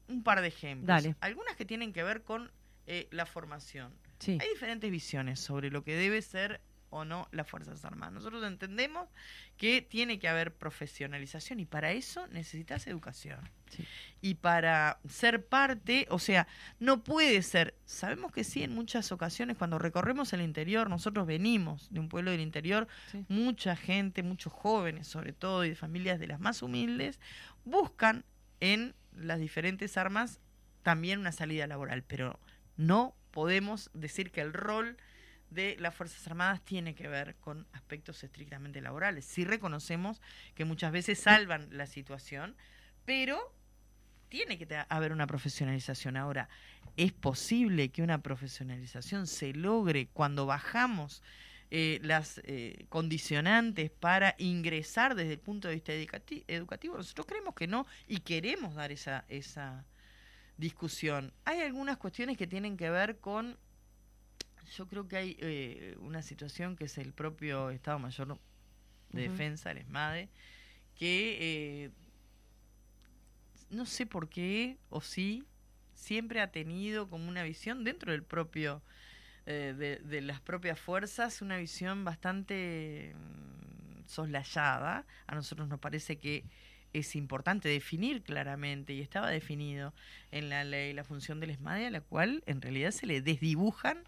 un 0.09 0.23
par 0.23 0.41
de 0.41 0.49
ejemplos. 0.49 1.05
Algunas 1.21 1.57
que 1.57 1.65
tienen 1.65 1.93
que 1.93 2.03
ver 2.03 2.23
con 2.23 2.51
eh, 2.87 3.09
la 3.11 3.27
formación. 3.27 3.93
Hay 4.27 4.49
diferentes 4.53 4.91
visiones 4.91 5.41
sobre 5.41 5.71
lo 5.71 5.85
que 5.85 5.95
debe 5.95 6.23
ser 6.23 6.61
o 6.95 7.05
no 7.05 7.29
las 7.33 7.49
Fuerzas 7.49 7.85
Armadas. 7.85 8.15
Nosotros 8.15 8.45
entendemos 8.45 9.09
que 9.57 9.83
tiene 9.83 10.19
que 10.19 10.29
haber 10.29 10.55
profesionalización 10.55 11.61
y 11.61 11.67
para 11.67 11.93
eso 11.93 12.27
necesitas 12.29 12.87
educación. 12.87 13.41
Y 14.21 14.37
para 14.37 15.01
ser 15.09 15.45
parte, 15.45 16.07
o 16.09 16.21
sea, 16.21 16.47
no 16.79 17.03
puede 17.03 17.43
ser, 17.43 17.75
sabemos 17.85 18.31
que 18.31 18.45
sí, 18.45 18.63
en 18.63 18.73
muchas 18.73 19.11
ocasiones 19.11 19.57
cuando 19.59 19.81
recorremos 19.81 20.33
el 20.33 20.43
interior, 20.43 20.89
nosotros 20.89 21.27
venimos 21.27 21.89
de 21.91 21.99
un 21.99 22.09
pueblo 22.09 22.31
del 22.31 22.41
interior, 22.41 22.87
mucha 23.29 23.75
gente, 23.75 24.23
muchos 24.23 24.53
jóvenes 24.53 25.09
sobre 25.09 25.33
todo 25.33 25.65
y 25.65 25.71
de 25.71 25.75
familias 25.75 26.21
de 26.21 26.29
las 26.29 26.39
más 26.39 26.63
humildes, 26.63 27.19
buscan 27.65 28.25
en 28.61 28.95
las 29.15 29.39
diferentes 29.39 29.97
armas 29.97 30.41
también 30.83 31.21
una 31.21 31.33
salida 31.33 31.67
laboral, 31.67 32.03
pero 32.03 32.39
no 32.77 33.15
podemos 33.31 33.91
decir 33.95 34.31
que 34.31 34.41
el 34.41 34.53
rol 34.53 34.97
de 35.51 35.77
las 35.79 35.95
Fuerzas 35.95 36.27
Armadas 36.27 36.63
tiene 36.63 36.95
que 36.95 37.09
ver 37.09 37.37
con 37.37 37.67
aspectos 37.73 38.23
estrictamente 38.25 38.81
laborales. 38.81 39.25
Sí 39.25 39.45
reconocemos 39.45 40.21
que 40.55 40.65
muchas 40.65 40.93
veces 40.93 41.19
salvan 41.19 41.69
la 41.71 41.87
situación, 41.87 42.57
pero 43.05 43.55
tiene 44.29 44.59
que 44.59 44.67
haber 44.89 45.13
una 45.13 45.27
profesionalización. 45.27 46.17
Ahora, 46.17 46.49
¿es 46.97 47.13
posible 47.13 47.91
que 47.91 48.03
una 48.03 48.19
profesionalización 48.19 49.27
se 49.27 49.53
logre 49.53 50.09
cuando 50.13 50.47
bajamos 50.47 51.23
eh, 51.77 51.99
las 52.05 52.41
eh, 52.45 52.87
condicionantes 52.89 53.91
para 53.91 54.37
ingresar 54.39 55.17
desde 55.17 55.33
el 55.33 55.41
punto 55.41 55.67
de 55.67 55.75
vista 55.75 55.93
educativo? 55.93 56.97
Nosotros 56.97 57.27
creemos 57.27 57.53
que 57.57 57.67
no 57.67 57.85
y 58.07 58.19
queremos 58.19 58.77
dar 58.77 58.93
esa, 58.93 59.25
esa 59.29 59.85
discusión. 60.57 61.33
Hay 61.45 61.63
algunas 61.63 61.97
cuestiones 61.97 62.39
que 62.39 62.47
tienen 62.47 62.77
que 62.77 62.91
ver 62.91 63.19
con 63.19 63.59
yo 64.77 64.87
creo 64.87 65.09
que 65.09 65.17
hay 65.17 65.37
eh, 65.41 65.97
una 65.99 66.23
situación 66.23 66.77
que 66.77 66.85
es 66.85 66.97
el 66.97 67.13
propio 67.13 67.71
Estado 67.71 67.99
Mayor 67.99 68.39
de 69.11 69.23
Defensa, 69.23 69.73
el 69.73 69.79
ESMADE, 69.79 70.29
que 70.95 71.91
no 73.71 73.85
sé 73.85 74.07
por 74.07 74.29
qué 74.29 74.79
o 74.91 75.01
sí, 75.01 75.45
siempre 75.93 76.41
ha 76.41 76.53
tenido 76.53 77.09
como 77.09 77.29
una 77.29 77.43
visión 77.43 77.83
dentro 77.83 78.13
del 78.13 78.23
propio, 78.23 78.81
eh, 79.47 79.75
de, 79.77 79.97
de, 79.97 80.21
las 80.21 80.41
propias 80.41 80.79
fuerzas, 80.79 81.43
una 81.43 81.57
visión 81.59 82.05
bastante 82.05 83.15
mm, 83.15 84.09
soslayada. 84.09 85.05
A 85.27 85.35
nosotros 85.35 85.69
nos 85.69 85.81
parece 85.81 86.19
que 86.19 86.45
es 86.95 87.17
importante 87.17 87.69
definir 87.69 88.23
claramente, 88.23 88.95
y 88.95 89.01
estaba 89.01 89.29
definido 89.29 89.93
en 90.31 90.49
la 90.49 90.65
ley, 90.65 90.93
la 90.93 91.05
función 91.05 91.41
del 91.41 91.51
ESMADE, 91.51 91.87
a 91.87 91.91
la 91.91 92.01
cual 92.01 92.43
en 92.47 92.63
realidad 92.63 92.93
se 92.93 93.07
le 93.07 93.21
desdibujan 93.21 93.99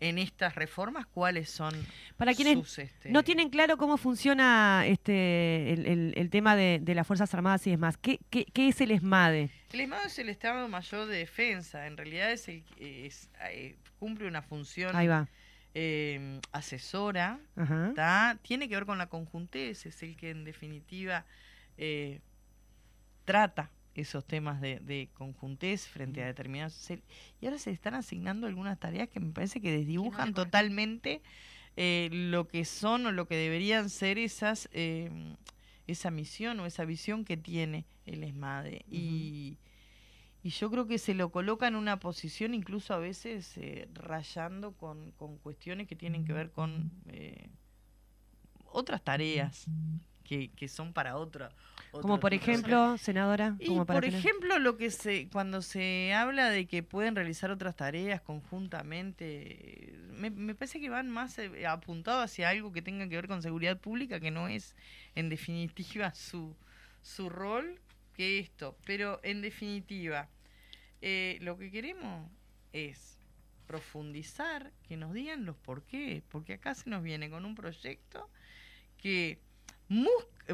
en 0.00 0.18
estas 0.18 0.54
reformas 0.54 1.06
cuáles 1.06 1.48
son 1.48 1.72
para 2.16 2.34
quienes 2.34 2.78
este, 2.78 3.10
no 3.10 3.22
tienen 3.22 3.48
claro 3.48 3.76
cómo 3.76 3.96
funciona 3.96 4.84
este 4.86 5.72
el, 5.72 6.30
tema 6.30 6.56
de, 6.56 6.82
las 6.94 7.06
fuerzas 7.06 7.32
armadas 7.32 7.66
y 7.66 7.70
demás 7.70 7.96
¿qué, 7.96 8.18
qué, 8.30 8.68
es 8.68 8.80
el 8.80 8.90
ESMADE? 8.90 9.50
el 9.72 9.80
ESMADE 9.80 10.06
es 10.06 10.18
el 10.18 10.28
Estado 10.28 10.68
Mayor 10.68 11.06
de 11.08 11.18
Defensa. 11.18 11.86
En 11.86 11.96
realidad 11.96 12.30
es 12.32 12.48
el 12.48 12.64
eh, 12.78 13.76
cumple 13.98 14.28
una 14.28 14.42
función 14.42 14.94
eh, 15.76 16.40
asesora 16.52 17.40
tiene 18.42 18.68
que 18.68 18.74
ver 18.76 18.86
con 18.86 18.98
la 18.98 19.08
conjuntez 19.08 19.86
es 19.86 20.02
el 20.02 20.16
que 20.16 20.30
en 20.30 20.44
definitiva 20.44 21.24
eh, 21.78 22.20
trata 23.24 23.70
esos 24.02 24.24
temas 24.24 24.60
de, 24.60 24.80
de 24.80 25.08
conjuntez 25.14 25.86
frente 25.86 26.22
a 26.22 26.26
determinados 26.26 26.90
y 27.40 27.46
ahora 27.46 27.58
se 27.58 27.70
están 27.70 27.94
asignando 27.94 28.46
algunas 28.46 28.78
tareas 28.78 29.08
que 29.08 29.20
me 29.20 29.32
parece 29.32 29.60
que 29.60 29.70
desdibujan 29.70 30.34
totalmente 30.34 31.22
eh, 31.76 32.08
lo 32.12 32.46
que 32.48 32.64
son 32.64 33.06
o 33.06 33.12
lo 33.12 33.26
que 33.26 33.36
deberían 33.36 33.90
ser 33.90 34.18
esas 34.18 34.68
eh, 34.72 35.10
esa 35.86 36.10
misión 36.10 36.60
o 36.60 36.66
esa 36.66 36.84
visión 36.84 37.24
que 37.24 37.36
tiene 37.36 37.84
el 38.06 38.24
ESMADE. 38.24 38.86
Y, 38.90 39.58
y 40.42 40.48
yo 40.48 40.70
creo 40.70 40.86
que 40.86 40.98
se 40.98 41.12
lo 41.12 41.30
coloca 41.30 41.68
en 41.68 41.76
una 41.76 41.98
posición 42.00 42.54
incluso 42.54 42.94
a 42.94 42.98
veces 42.98 43.58
eh, 43.58 43.86
rayando 43.92 44.72
con, 44.72 45.10
con, 45.12 45.36
cuestiones 45.36 45.86
que 45.86 45.94
tienen 45.94 46.24
que 46.24 46.32
ver 46.32 46.52
con 46.52 46.90
otras 48.64 49.02
tareas 49.02 49.66
que, 50.24 50.50
que 50.50 50.68
son 50.68 50.92
para 50.92 51.16
otra. 51.16 51.52
Como 51.92 52.18
por 52.18 52.34
ejemplo, 52.34 52.98
senadora. 52.98 53.56
Y 53.60 53.78
por 53.78 54.04
ejemplo, 54.04 54.58
lo 54.58 54.76
que 54.76 54.90
se 54.90 55.28
cuando 55.28 55.62
se 55.62 56.12
habla 56.12 56.50
de 56.50 56.66
que 56.66 56.82
pueden 56.82 57.14
realizar 57.14 57.50
otras 57.50 57.76
tareas 57.76 58.20
conjuntamente, 58.20 59.94
me, 60.10 60.30
me 60.30 60.54
parece 60.54 60.80
que 60.80 60.90
van 60.90 61.08
más 61.08 61.38
eh, 61.38 61.66
apuntados 61.66 62.24
hacia 62.24 62.48
algo 62.48 62.72
que 62.72 62.82
tenga 62.82 63.08
que 63.08 63.14
ver 63.14 63.28
con 63.28 63.42
seguridad 63.42 63.78
pública, 63.78 64.18
que 64.18 64.32
no 64.32 64.48
es 64.48 64.74
en 65.14 65.28
definitiva 65.28 66.12
su, 66.14 66.56
su 67.00 67.28
rol 67.28 67.78
que 68.16 68.40
esto. 68.40 68.76
Pero 68.84 69.20
en 69.22 69.40
definitiva, 69.40 70.28
eh, 71.00 71.38
lo 71.42 71.56
que 71.58 71.70
queremos 71.70 72.28
es 72.72 73.18
profundizar, 73.66 74.72
que 74.88 74.96
nos 74.96 75.12
digan 75.14 75.44
los 75.44 75.56
por 75.56 75.84
qué, 75.84 76.22
porque 76.28 76.54
acá 76.54 76.74
se 76.74 76.90
nos 76.90 77.02
viene 77.02 77.30
con 77.30 77.44
un 77.44 77.54
proyecto 77.54 78.28
que 78.96 79.38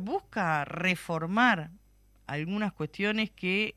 busca 0.01 0.65
reformar 0.65 1.71
algunas 2.27 2.73
cuestiones 2.73 3.31
que 3.31 3.75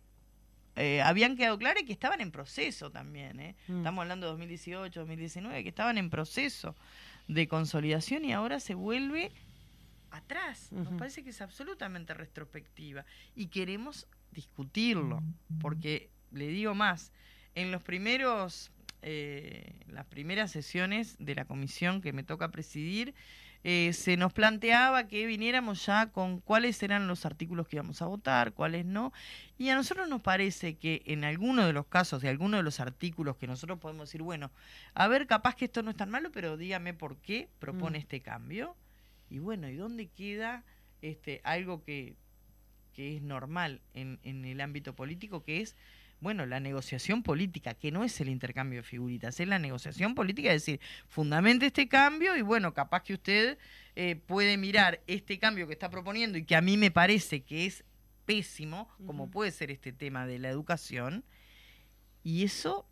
eh, 0.76 1.02
habían 1.02 1.36
quedado 1.36 1.58
claras 1.58 1.84
y 1.84 1.86
que 1.86 1.94
estaban 1.94 2.22
en 2.22 2.32
proceso 2.32 2.92
también. 2.92 3.40
¿eh? 3.40 3.56
Mm. 3.68 3.78
Estamos 3.78 4.02
hablando 4.02 4.28
de 4.28 4.32
2018, 4.32 5.00
2019, 5.02 5.64
que 5.64 5.70
estaban 5.70 5.98
en 5.98 6.10
proceso 6.10 6.76
de 7.28 7.48
consolidación 7.48 8.26
y 8.26 8.34
ahora 8.34 8.60
se 8.60 8.74
vuelve 8.74 9.32
atrás. 10.12 10.72
Nos 10.72 10.94
parece 10.94 11.24
que 11.24 11.32
es 11.32 11.42
absolutamente 11.42 12.14
retrospectiva 12.14 13.06
y 13.36 13.48
queremos 13.48 14.08
discutirlo, 14.32 15.24
porque 15.60 16.10
le 16.32 16.48
digo 16.48 16.76
más, 16.76 17.12
en 17.56 17.72
los 17.72 17.82
primeros, 17.82 18.72
eh, 19.02 19.74
las 19.88 20.06
primeras 20.06 20.52
sesiones 20.52 21.16
de 21.20 21.36
la 21.36 21.46
comisión 21.46 22.02
que 22.02 22.14
me 22.14 22.24
toca 22.24 22.50
presidir, 22.50 23.16
eh, 23.66 23.94
se 23.94 24.18
nos 24.18 24.34
planteaba 24.34 25.08
que 25.08 25.26
viniéramos 25.26 25.86
ya 25.86 26.12
con 26.12 26.40
cuáles 26.40 26.84
eran 26.84 27.08
los 27.08 27.26
artículos 27.26 27.68
que 27.68 27.78
íbamos 27.78 28.02
a 28.02 28.08
votar, 28.08 28.54
cuáles 28.54 28.86
no. 28.86 29.14
Y 29.58 29.70
a 29.70 29.76
nosotros 29.76 30.10
nos 30.10 30.22
parece 30.22 30.76
que 30.76 31.02
en 31.06 31.24
alguno 31.24 31.66
de 31.66 31.72
los 31.72 31.86
casos, 31.86 32.22
de 32.22 32.30
alguno 32.30 32.58
de 32.58 32.64
los 32.64 32.82
artículos 32.82 33.38
que 33.38 33.48
nosotros 33.48 33.80
podemos 33.80 34.10
decir, 34.10 34.22
bueno, 34.22 34.52
a 34.94 35.08
ver, 35.08 35.28
capaz 35.28 35.56
que 35.56 35.66
esto 35.66 35.82
no 35.82 35.92
es 35.92 35.98
tan 35.98 36.10
malo, 36.10 36.32
pero 36.32 36.58
dígame 36.58 36.94
por 36.94 37.18
qué 37.18 37.48
propone 37.60 38.00
mm. 38.00 38.02
este 38.02 38.22
cambio. 38.22 38.76
Y 39.30 39.40
bueno, 39.40 39.70
¿y 39.70 39.76
dónde 39.76 40.08
queda 40.08 40.64
este 41.02 41.40
algo 41.44 41.84
que, 41.84 42.16
que 42.94 43.16
es 43.16 43.22
normal 43.22 43.82
en, 43.94 44.20
en 44.24 44.44
el 44.44 44.60
ámbito 44.60 44.94
político, 44.94 45.44
que 45.44 45.62
es 45.62 45.76
bueno, 46.24 46.46
la 46.46 46.62
negociación 46.62 47.22
política, 47.22 47.74
que 47.74 47.92
no 47.92 48.04
es 48.04 48.20
el 48.22 48.30
intercambio 48.30 48.80
de 48.80 48.84
figuritas, 48.84 49.40
es 49.40 49.48
la 49.48 49.60
negociación 49.60 50.16
política, 50.16 50.54
es 50.54 50.66
decir, 50.66 50.80
fundamente 51.08 51.66
este 51.68 51.90
cambio 51.90 52.38
y 52.38 52.42
bueno, 52.42 52.74
capaz 52.74 53.04
que 53.04 53.14
usted 53.14 53.58
eh, 53.96 54.16
puede 54.16 54.56
mirar 54.58 55.02
este 55.06 55.38
cambio 55.38 55.68
que 55.68 55.74
está 55.74 55.90
proponiendo 55.90 56.38
y 56.38 56.46
que 56.46 56.56
a 56.56 56.62
mí 56.62 56.78
me 56.78 56.92
parece 56.92 57.42
que 57.42 57.66
es 57.66 57.84
pésimo, 58.26 58.88
como 59.06 59.30
puede 59.30 59.52
ser 59.52 59.70
este 59.70 59.92
tema 59.92 60.26
de 60.26 60.40
la 60.40 60.50
educación, 60.50 61.26
y 62.24 62.44
eso 62.44 62.88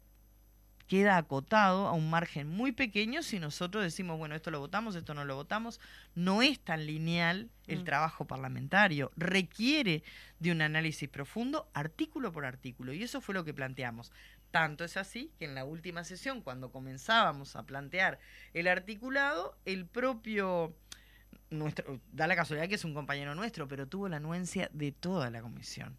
queda 0.91 1.15
acotado 1.15 1.87
a 1.87 1.93
un 1.93 2.09
margen 2.09 2.49
muy 2.49 2.73
pequeño 2.73 3.23
si 3.23 3.39
nosotros 3.39 3.81
decimos, 3.81 4.17
bueno, 4.17 4.35
esto 4.35 4.51
lo 4.51 4.59
votamos, 4.59 4.93
esto 4.97 5.13
no 5.13 5.23
lo 5.23 5.37
votamos. 5.37 5.79
No 6.15 6.41
es 6.41 6.59
tan 6.59 6.85
lineal 6.85 7.49
el 7.67 7.79
mm. 7.79 7.83
trabajo 7.85 8.25
parlamentario, 8.25 9.09
requiere 9.15 10.03
de 10.39 10.51
un 10.51 10.61
análisis 10.61 11.07
profundo, 11.07 11.69
artículo 11.73 12.33
por 12.33 12.43
artículo, 12.43 12.91
y 12.91 13.03
eso 13.03 13.21
fue 13.21 13.33
lo 13.33 13.45
que 13.45 13.53
planteamos. 13.53 14.11
Tanto 14.51 14.83
es 14.83 14.97
así 14.97 15.31
que 15.39 15.45
en 15.45 15.55
la 15.55 15.63
última 15.63 16.03
sesión, 16.03 16.41
cuando 16.41 16.73
comenzábamos 16.73 17.55
a 17.55 17.63
plantear 17.63 18.19
el 18.53 18.67
articulado, 18.67 19.57
el 19.63 19.85
propio 19.85 20.75
nuestro, 21.51 22.01
da 22.11 22.27
la 22.27 22.35
casualidad 22.35 22.67
que 22.67 22.75
es 22.75 22.83
un 22.83 22.93
compañero 22.93 23.33
nuestro, 23.33 23.65
pero 23.69 23.87
tuvo 23.87 24.09
la 24.09 24.17
anuencia 24.17 24.69
de 24.73 24.91
toda 24.91 25.29
la 25.29 25.41
comisión 25.41 25.97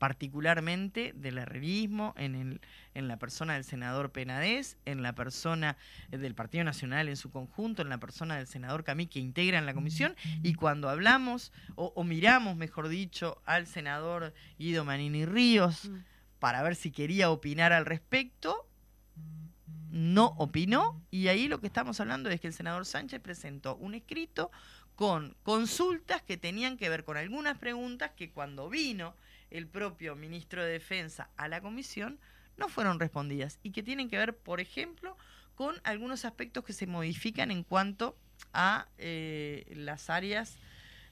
particularmente 0.00 1.12
del 1.14 1.36
herrerismo, 1.36 2.14
en, 2.16 2.34
el, 2.34 2.60
en 2.94 3.06
la 3.06 3.18
persona 3.18 3.52
del 3.52 3.64
senador 3.64 4.12
Penadez, 4.12 4.78
en 4.86 5.02
la 5.02 5.14
persona 5.14 5.76
del 6.08 6.34
Partido 6.34 6.64
Nacional 6.64 7.10
en 7.10 7.18
su 7.18 7.30
conjunto, 7.30 7.82
en 7.82 7.90
la 7.90 8.00
persona 8.00 8.38
del 8.38 8.46
senador 8.46 8.82
Camí 8.82 9.08
que 9.08 9.18
integra 9.18 9.58
en 9.58 9.66
la 9.66 9.74
comisión, 9.74 10.16
y 10.42 10.54
cuando 10.54 10.88
hablamos, 10.88 11.52
o, 11.74 12.02
miramos, 12.02 12.56
mejor 12.56 12.88
dicho, 12.88 13.42
al 13.44 13.66
senador 13.66 14.32
Guido 14.58 14.86
Manini 14.86 15.26
Ríos, 15.26 15.90
mm. 15.90 15.98
para 16.38 16.62
ver 16.62 16.76
si 16.76 16.92
quería 16.92 17.30
opinar 17.30 17.74
al 17.74 17.84
respecto, 17.84 18.66
no 19.90 20.28
opinó, 20.38 21.04
y 21.10 21.28
ahí 21.28 21.46
lo 21.46 21.60
que 21.60 21.66
estamos 21.66 22.00
hablando 22.00 22.30
es 22.30 22.40
que 22.40 22.46
el 22.46 22.54
senador 22.54 22.86
Sánchez 22.86 23.20
presentó 23.20 23.76
un 23.76 23.92
escrito 23.92 24.50
con 24.94 25.36
consultas 25.42 26.22
que 26.22 26.38
tenían 26.38 26.78
que 26.78 26.88
ver 26.88 27.04
con 27.04 27.18
algunas 27.18 27.58
preguntas 27.58 28.12
que 28.16 28.30
cuando 28.30 28.70
vino 28.70 29.14
el 29.50 29.66
propio 29.66 30.16
ministro 30.16 30.64
de 30.64 30.72
Defensa 30.72 31.30
a 31.36 31.48
la 31.48 31.60
comisión 31.60 32.18
no 32.56 32.68
fueron 32.68 33.00
respondidas. 33.00 33.58
Y 33.62 33.70
que 33.72 33.82
tienen 33.82 34.08
que 34.08 34.18
ver, 34.18 34.36
por 34.36 34.60
ejemplo, 34.60 35.16
con 35.54 35.76
algunos 35.84 36.24
aspectos 36.24 36.64
que 36.64 36.72
se 36.72 36.86
modifican 36.86 37.50
en 37.50 37.64
cuanto 37.64 38.16
a 38.52 38.88
eh, 38.98 39.70
las 39.74 40.10
áreas 40.10 40.58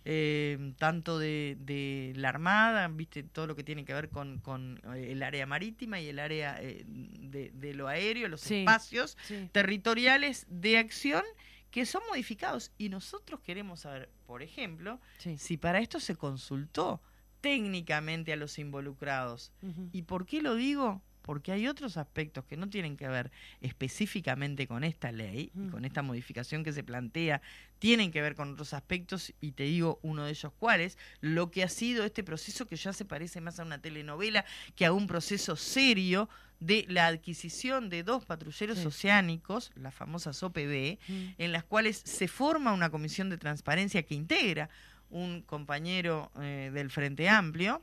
eh, 0.05 0.72
tanto 0.78 1.18
de, 1.18 2.14
la 2.16 2.30
Armada, 2.30 2.89
viste, 2.89 3.22
todo 3.24 3.47
lo 3.47 3.57
que 3.57 3.64
tiene 3.64 3.84
que 3.84 3.93
ver 3.93 4.09
con, 4.09 4.80
eh, 4.95 5.09
el 5.11 5.22
área 5.22 5.45
marítima 5.45 6.01
y 6.01 6.09
el 6.09 6.18
área 6.18 6.55
de, 6.55 7.72
lo 7.74 7.89
aéreo, 7.89 8.28
los 8.28 8.51
espacios 8.51 9.18
territoriales 9.53 10.47
de 10.49 10.78
acción 10.78 11.24
que 11.70 11.84
son 11.84 12.03
modificados. 12.09 12.72
Y 12.78 12.89
nosotros 12.89 13.41
queremos 13.41 13.80
saber, 13.80 14.09
por 14.26 14.43
ejemplo, 14.43 15.01
si 15.36 15.57
para 15.57 15.80
esto 15.80 16.01
se 16.01 16.16
consultó 16.16 17.03
técnicamente 17.41 18.32
a 18.32 18.36
los 18.36 18.59
involucrados. 18.59 19.53
¿Y 19.93 20.03
por 20.03 20.26
qué 20.26 20.43
lo 20.43 20.55
digo? 20.55 21.03
Porque 21.22 21.53
hay 21.53 21.68
otros 21.68 21.99
aspectos 21.99 22.45
que 22.47 22.57
no 22.57 22.70
tienen 22.70 22.97
que 22.97 23.07
ver 23.07 23.30
específicamente 23.61 24.66
con 24.66 24.82
esta 24.82 25.12
ley 25.12 25.51
y 25.55 25.68
con 25.68 25.84
esta 25.84 26.01
modificación 26.01 26.64
que 26.64 26.72
se 26.72 26.82
plantea, 26.82 27.43
tienen 27.78 28.11
que 28.11 28.22
ver 28.22 28.34
con 28.34 28.53
otros 28.53 28.72
aspectos 28.72 29.34
y 29.41 29.53
te 29.53 29.64
digo 29.64 29.99
uno 30.03 30.24
de 30.24 30.30
ellos 30.30 30.53
cuáles, 30.59 30.97
lo 31.20 31.51
que 31.51 31.62
ha 31.62 31.68
sido 31.68 32.05
este 32.05 32.24
proceso 32.24 32.66
que 32.66 32.76
ya 32.76 32.95
se 32.95 33.05
parece 33.05 33.43
más 33.43 33.61
a 33.61 33.64
una 33.64 33.78
telenovela 33.80 34.47
que 34.74 34.86
a 34.86 34.93
un 34.93 35.07
proceso 35.07 35.55
serio 35.55 36.30
de 36.61 36.86
la 36.89 37.07
adquisición 37.07 37.89
de 37.89 38.03
dos 38.03 38.24
patrulleros 38.24 38.84
oceánicos, 38.84 39.70
las 39.76 39.95
famosas 39.95 40.43
OPB, 40.43 40.99
en 41.39 41.53
las 41.53 41.64
cuales 41.64 41.99
se 41.99 42.26
forma 42.26 42.72
una 42.72 42.91
comisión 42.91 43.30
de 43.30 43.39
transparencia 43.39 44.03
que 44.03 44.14
integra 44.14 44.68
un 45.11 45.43
compañero 45.43 46.31
eh, 46.41 46.71
del 46.73 46.91
Frente 46.91 47.29
Amplio, 47.29 47.83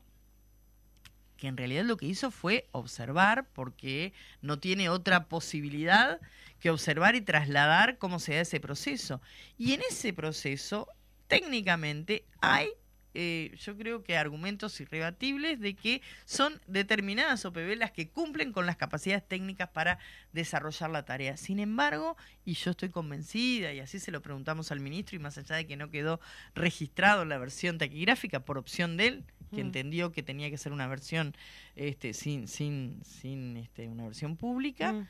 que 1.38 1.48
en 1.48 1.58
realidad 1.58 1.84
lo 1.84 1.98
que 1.98 2.06
hizo 2.06 2.32
fue 2.32 2.68
observar, 2.72 3.48
porque 3.54 4.14
no 4.42 4.60
tiene 4.60 4.90
otra 4.90 5.26
posibilidad 5.26 6.20
que 6.60 6.70
observar 6.70 7.16
y 7.16 7.22
trasladar 7.22 7.98
cómo 7.98 8.20
se 8.20 8.36
da 8.36 8.42
ese 8.42 8.60
proceso. 8.60 9.22
Y 9.58 9.74
en 9.74 9.82
ese 9.82 10.14
proceso, 10.14 10.88
técnicamente, 11.28 12.26
hay 12.42 12.70
eh, 13.18 13.56
yo 13.58 13.78
creo 13.78 14.04
que 14.04 14.18
argumentos 14.18 14.80
irrebatibles 14.82 15.62
de 15.62 15.74
que 15.74 16.02
son 16.26 16.60
determinadas 16.68 17.46
OPB 17.46 17.78
las 17.78 17.92
que 17.92 18.10
cumplen 18.10 18.52
con 18.52 18.66
las 18.66 18.76
capacidades 18.76 19.26
técnicas 19.26 19.70
para 19.70 20.00
desarrollar 20.34 20.90
la 20.90 21.06
tarea. 21.06 21.38
Sin 21.38 21.60
embargo, 21.60 22.18
y 22.44 22.56
yo 22.56 22.72
estoy 22.72 22.90
convencida, 22.90 23.74
y 23.74 23.80
así 23.80 24.00
se 24.00 24.12
lo 24.12 24.22
preguntamos 24.22 24.70
al 24.72 24.82
ministro, 24.82 25.16
y 25.16 25.20
más 25.20 25.38
allá 25.38 25.56
de 25.56 25.66
que 25.66 25.78
no 25.78 25.90
quedó 25.90 26.20
registrado 26.56 27.24
la 27.24 27.38
versión 27.38 27.78
taquigráfica 27.78 28.42
por 28.42 28.58
opción 28.58 28.98
de 28.98 29.08
él, 29.08 29.24
que 29.52 29.64
mm. 29.64 29.68
entendió 29.68 30.12
que 30.12 30.22
tenía 30.22 30.50
que 30.50 30.58
ser 30.58 30.74
una 30.74 30.88
versión 30.88 31.36
este, 31.78 32.14
sin, 32.14 32.50
sin, 32.50 33.02
sin 33.06 33.56
este, 33.56 33.88
una 33.88 34.04
versión 34.04 34.36
pública, 34.36 34.92
mm. 34.92 35.08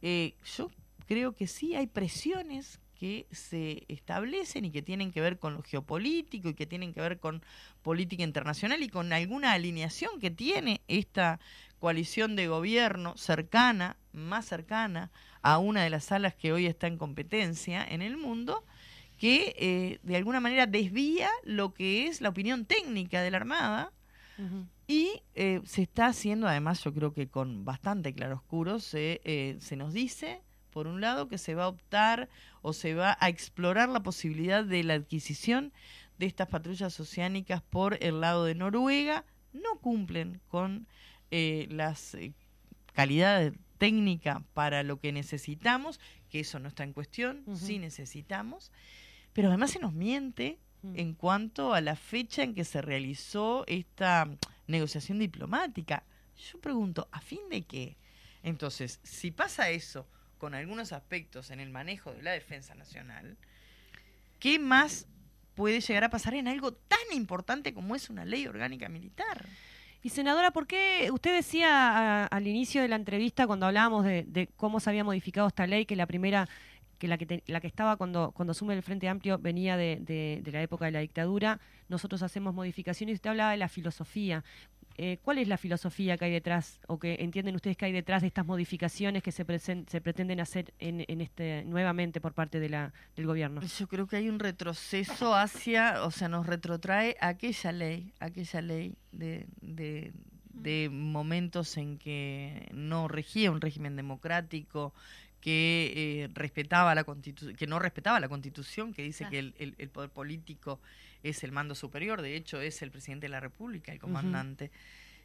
eh, 0.00 0.34
yo 0.56 0.70
creo 1.06 1.36
que 1.36 1.46
sí 1.46 1.74
hay 1.74 1.86
presiones 1.86 2.80
que 3.02 3.26
se 3.32 3.82
establecen 3.88 4.64
y 4.64 4.70
que 4.70 4.80
tienen 4.80 5.10
que 5.10 5.20
ver 5.20 5.40
con 5.40 5.54
lo 5.54 5.62
geopolítico 5.64 6.50
y 6.50 6.54
que 6.54 6.66
tienen 6.66 6.92
que 6.92 7.00
ver 7.00 7.18
con 7.18 7.42
política 7.82 8.22
internacional 8.22 8.80
y 8.80 8.88
con 8.88 9.12
alguna 9.12 9.54
alineación 9.54 10.20
que 10.20 10.30
tiene 10.30 10.82
esta 10.86 11.40
coalición 11.80 12.36
de 12.36 12.46
gobierno 12.46 13.16
cercana, 13.16 13.96
más 14.12 14.46
cercana 14.46 15.10
a 15.42 15.58
una 15.58 15.82
de 15.82 15.90
las 15.90 16.04
salas 16.04 16.36
que 16.36 16.52
hoy 16.52 16.66
está 16.66 16.86
en 16.86 16.96
competencia 16.96 17.84
en 17.84 18.02
el 18.02 18.16
mundo, 18.16 18.64
que 19.18 19.56
eh, 19.58 19.98
de 20.04 20.16
alguna 20.16 20.38
manera 20.38 20.66
desvía 20.66 21.28
lo 21.42 21.74
que 21.74 22.06
es 22.06 22.20
la 22.20 22.28
opinión 22.28 22.66
técnica 22.66 23.20
de 23.20 23.32
la 23.32 23.38
Armada. 23.38 23.92
Y 24.86 25.22
eh, 25.34 25.60
se 25.64 25.82
está 25.82 26.06
haciendo, 26.06 26.46
además 26.46 26.84
yo 26.84 26.94
creo 26.94 27.12
que 27.12 27.26
con 27.26 27.64
bastante 27.64 28.14
claroscuro, 28.14 28.78
se, 28.78 29.20
eh, 29.24 29.56
se 29.58 29.74
nos 29.74 29.92
dice 29.92 30.40
por 30.72 30.88
un 30.88 31.00
lado, 31.00 31.28
que 31.28 31.38
se 31.38 31.54
va 31.54 31.64
a 31.64 31.68
optar 31.68 32.28
o 32.62 32.72
se 32.72 32.94
va 32.94 33.16
a 33.20 33.28
explorar 33.28 33.88
la 33.88 34.02
posibilidad 34.02 34.64
de 34.64 34.82
la 34.82 34.94
adquisición 34.94 35.72
de 36.18 36.26
estas 36.26 36.48
patrullas 36.48 36.98
oceánicas 36.98 37.62
por 37.62 37.98
el 38.00 38.20
lado 38.20 38.44
de 38.44 38.54
Noruega, 38.54 39.24
no 39.52 39.78
cumplen 39.80 40.40
con 40.48 40.86
eh, 41.30 41.66
las 41.70 42.14
eh, 42.14 42.32
calidades 42.94 43.52
técnicas 43.78 44.42
para 44.54 44.82
lo 44.82 44.98
que 44.98 45.12
necesitamos, 45.12 46.00
que 46.30 46.40
eso 46.40 46.58
no 46.58 46.68
está 46.68 46.84
en 46.84 46.92
cuestión, 46.92 47.44
sí 47.54 47.78
necesitamos, 47.78 48.72
pero 49.32 49.48
además 49.48 49.72
se 49.72 49.80
nos 49.80 49.92
miente 49.92 50.58
mm. 50.82 50.98
en 50.98 51.14
cuanto 51.14 51.74
a 51.74 51.80
la 51.80 51.96
fecha 51.96 52.42
en 52.42 52.54
que 52.54 52.64
se 52.64 52.80
realizó 52.80 53.64
esta 53.66 54.28
negociación 54.66 55.18
diplomática. 55.18 56.04
Yo 56.36 56.60
pregunto, 56.60 57.08
¿a 57.10 57.20
fin 57.20 57.40
de 57.50 57.62
qué? 57.62 57.96
Entonces, 58.42 59.00
si 59.02 59.30
pasa 59.30 59.70
eso 59.70 60.06
con 60.42 60.54
algunos 60.54 60.92
aspectos 60.92 61.52
en 61.52 61.60
el 61.60 61.70
manejo 61.70 62.12
de 62.12 62.20
la 62.20 62.32
defensa 62.32 62.74
nacional, 62.74 63.36
¿qué 64.40 64.58
más 64.58 65.06
puede 65.54 65.80
llegar 65.80 66.02
a 66.02 66.10
pasar 66.10 66.34
en 66.34 66.48
algo 66.48 66.72
tan 66.72 66.98
importante 67.12 67.72
como 67.72 67.94
es 67.94 68.10
una 68.10 68.24
ley 68.24 68.48
orgánica 68.48 68.88
militar? 68.88 69.46
Y 70.02 70.08
senadora, 70.08 70.50
¿por 70.50 70.66
qué 70.66 71.08
usted 71.12 71.32
decía 71.32 72.24
al 72.24 72.48
inicio 72.48 72.82
de 72.82 72.88
la 72.88 72.96
entrevista 72.96 73.46
cuando 73.46 73.66
hablábamos 73.66 74.04
de, 74.04 74.48
cómo 74.56 74.80
se 74.80 74.90
había 74.90 75.04
modificado 75.04 75.46
esta 75.46 75.68
ley, 75.68 75.86
que 75.86 75.94
la 75.94 76.06
primera, 76.06 76.48
que 76.98 77.06
la 77.06 77.18
que, 77.18 77.44
la 77.46 77.60
que 77.60 77.68
estaba 77.68 77.94
cuando, 77.94 78.32
cuando 78.32 78.50
asume 78.50 78.74
el 78.74 78.82
Frente 78.82 79.08
Amplio 79.08 79.38
venía 79.38 79.76
de, 79.76 80.00
de, 80.00 80.50
la 80.50 80.60
época 80.60 80.86
de 80.86 80.90
la 80.90 80.98
dictadura, 80.98 81.60
nosotros 81.88 82.20
hacemos 82.20 82.52
modificaciones 82.52 83.14
usted 83.14 83.30
hablaba 83.30 83.52
de 83.52 83.58
la 83.58 83.68
filosofía. 83.68 84.42
Eh, 84.98 85.18
¿Cuál 85.22 85.38
es 85.38 85.48
la 85.48 85.56
filosofía 85.56 86.16
que 86.16 86.26
hay 86.26 86.32
detrás 86.32 86.80
o 86.86 86.98
que 86.98 87.16
entienden 87.20 87.54
ustedes 87.54 87.76
que 87.76 87.86
hay 87.86 87.92
detrás 87.92 88.22
de 88.22 88.28
estas 88.28 88.46
modificaciones 88.46 89.22
que 89.22 89.32
se, 89.32 89.44
se 89.58 90.00
pretenden 90.00 90.40
hacer 90.40 90.74
en, 90.78 91.04
en, 91.08 91.20
este 91.20 91.64
nuevamente 91.64 92.20
por 92.20 92.34
parte 92.34 92.60
de 92.60 92.68
la, 92.68 92.92
del 93.16 93.26
gobierno? 93.26 93.60
Yo 93.62 93.86
creo 93.88 94.06
que 94.06 94.16
hay 94.16 94.28
un 94.28 94.38
retroceso 94.38 95.34
hacia, 95.34 96.04
o 96.04 96.10
sea, 96.10 96.28
nos 96.28 96.46
retrotrae 96.46 97.16
aquella 97.20 97.72
ley, 97.72 98.12
aquella 98.20 98.60
ley 98.60 98.94
de, 99.12 99.46
de, 99.60 100.12
de 100.52 100.88
momentos 100.90 101.76
en 101.76 101.98
que 101.98 102.68
no 102.72 103.08
regía 103.08 103.50
un 103.50 103.60
régimen 103.60 103.96
democrático, 103.96 104.92
que 105.42 105.92
eh, 105.96 106.28
respetaba 106.34 106.94
la 106.94 107.04
que 107.04 107.66
no 107.66 107.80
respetaba 107.80 108.20
la 108.20 108.28
constitución, 108.28 108.94
que 108.94 109.02
dice 109.02 109.26
que 109.28 109.40
el, 109.40 109.54
el, 109.58 109.88
poder 109.88 110.08
político 110.08 110.80
es 111.22 111.44
el 111.44 111.52
mando 111.52 111.74
superior, 111.74 112.22
de 112.22 112.36
hecho 112.36 112.60
es 112.60 112.82
el 112.82 112.90
presidente 112.90 113.26
de 113.26 113.30
la 113.30 113.40
república, 113.40 113.92
el 113.92 113.98
comandante. 113.98 114.70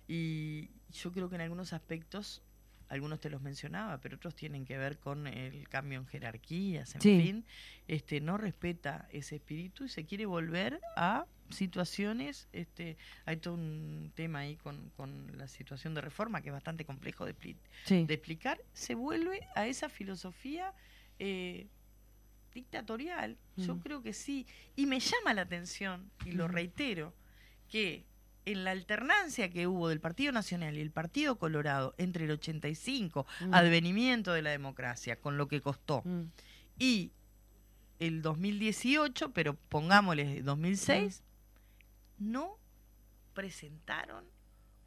Y 0.08 0.70
yo 0.92 1.12
creo 1.12 1.30
que 1.30 1.36
en 1.36 1.42
algunos 1.42 1.74
aspectos, 1.74 2.42
algunos 2.88 3.20
te 3.20 3.30
los 3.30 3.42
mencionaba, 3.42 4.00
pero 4.00 4.16
otros 4.16 4.36
tienen 4.36 4.66
que 4.66 4.78
ver 4.78 5.00
con 5.00 5.28
el 5.28 5.68
cambio 5.68 6.00
en 6.00 6.06
jerarquías, 6.06 6.96
en 6.96 7.02
fin, 7.02 7.46
este 7.88 8.22
no 8.22 8.38
respeta 8.38 9.08
ese 9.12 9.36
espíritu 9.36 9.86
y 9.86 9.90
se 9.90 10.06
quiere 10.06 10.26
volver 10.26 10.80
a 10.96 11.26
situaciones, 11.50 12.48
este, 12.54 12.98
hay 13.26 13.38
todo 13.38 13.54
un 13.56 14.12
tema 14.16 14.40
ahí 14.40 14.58
con, 14.58 14.92
la 15.38 15.48
situación 15.48 15.94
de 15.94 16.02
reforma 16.02 16.42
que 16.42 16.50
es 16.50 16.54
bastante 16.54 16.86
complejo 16.86 17.26
de, 17.26 17.34
de 17.88 18.14
explicar, 18.14 18.62
se 18.74 18.96
vuelve 18.96 19.48
a 19.56 19.68
esa 19.68 19.90
filosofía 19.90 20.74
eh, 21.20 21.68
dictatorial. 22.58 23.38
Yo 23.56 23.76
mm. 23.76 23.80
creo 23.80 24.02
que 24.02 24.14
sí. 24.14 24.46
Y 24.76 24.88
me 24.88 25.00
llama 25.00 25.34
la 25.34 25.44
atención, 25.44 26.10
y 26.26 26.32
lo 26.32 26.48
reitero, 26.48 27.14
que 27.70 28.06
en 28.46 28.64
la 28.64 28.72
alternancia 28.72 29.50
que 29.50 29.68
hubo 29.68 29.90
del 29.90 30.00
Partido 30.00 30.32
Nacional 30.32 30.76
y 30.78 30.82
el 30.82 30.92
Partido 30.92 31.38
Colorado 31.38 31.94
entre 31.98 32.26
el 32.26 32.32
85, 32.32 33.26
mm. 33.42 33.54
advenimiento 33.54 34.34
de 34.34 34.42
la 34.42 34.50
democracia, 34.50 35.20
con 35.22 35.38
lo 35.38 35.48
que 35.48 35.62
costó, 35.62 36.02
mm. 36.04 36.24
y 36.80 37.12
el 38.00 38.22
2018, 38.22 39.34
pero 39.34 39.56
pongámosle 39.70 40.42
2006, 40.42 41.24
no 42.18 42.58
presentaron 43.34 44.26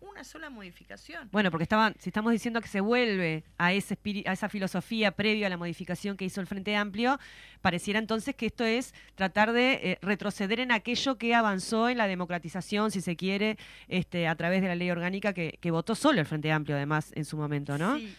una 0.01 0.25
sola 0.25 0.51
modificación. 0.51 1.29
Bueno, 1.31 1.51
porque 1.51 1.65
estaban, 1.65 1.95
si 1.99 2.09
estamos 2.09 2.33
diciendo 2.33 2.61
que 2.61 2.69
se 2.69 2.81
vuelve 2.81 3.45
a 3.59 3.73
ese 3.73 3.99
a 4.27 4.33
esa 4.33 4.49
filosofía 4.49 5.13
previo 5.13 5.47
a 5.47 5.49
la 5.49 5.57
modificación 5.57 6.17
que 6.17 6.25
hizo 6.25 6.41
el 6.41 6.47
Frente 6.47 6.75
Amplio, 6.75 7.19
pareciera 7.61 7.99
entonces 7.99 8.35
que 8.35 8.47
esto 8.47 8.65
es 8.65 8.95
tratar 9.15 9.53
de 9.53 9.73
eh, 9.73 9.99
retroceder 10.01 10.61
en 10.61 10.73
aquello 10.73 11.19
que 11.19 11.35
avanzó 11.35 11.89
en 11.89 11.99
la 11.99 12.07
democratización, 12.07 12.91
si 12.91 13.01
se 13.01 13.17
quiere, 13.17 13.59
este, 13.89 14.27
a 14.27 14.35
través 14.35 14.63
de 14.63 14.69
la 14.69 14.75
ley 14.75 14.91
orgánica 14.91 15.33
que, 15.33 15.59
que 15.61 15.71
votó 15.71 15.95
solo 15.95 16.21
el 16.21 16.27
Frente 16.27 16.51
Amplio, 16.51 16.77
además, 16.77 17.13
en 17.15 17.25
su 17.25 17.37
momento, 17.37 17.79
¿no? 17.79 17.99
Sí, 17.99 18.15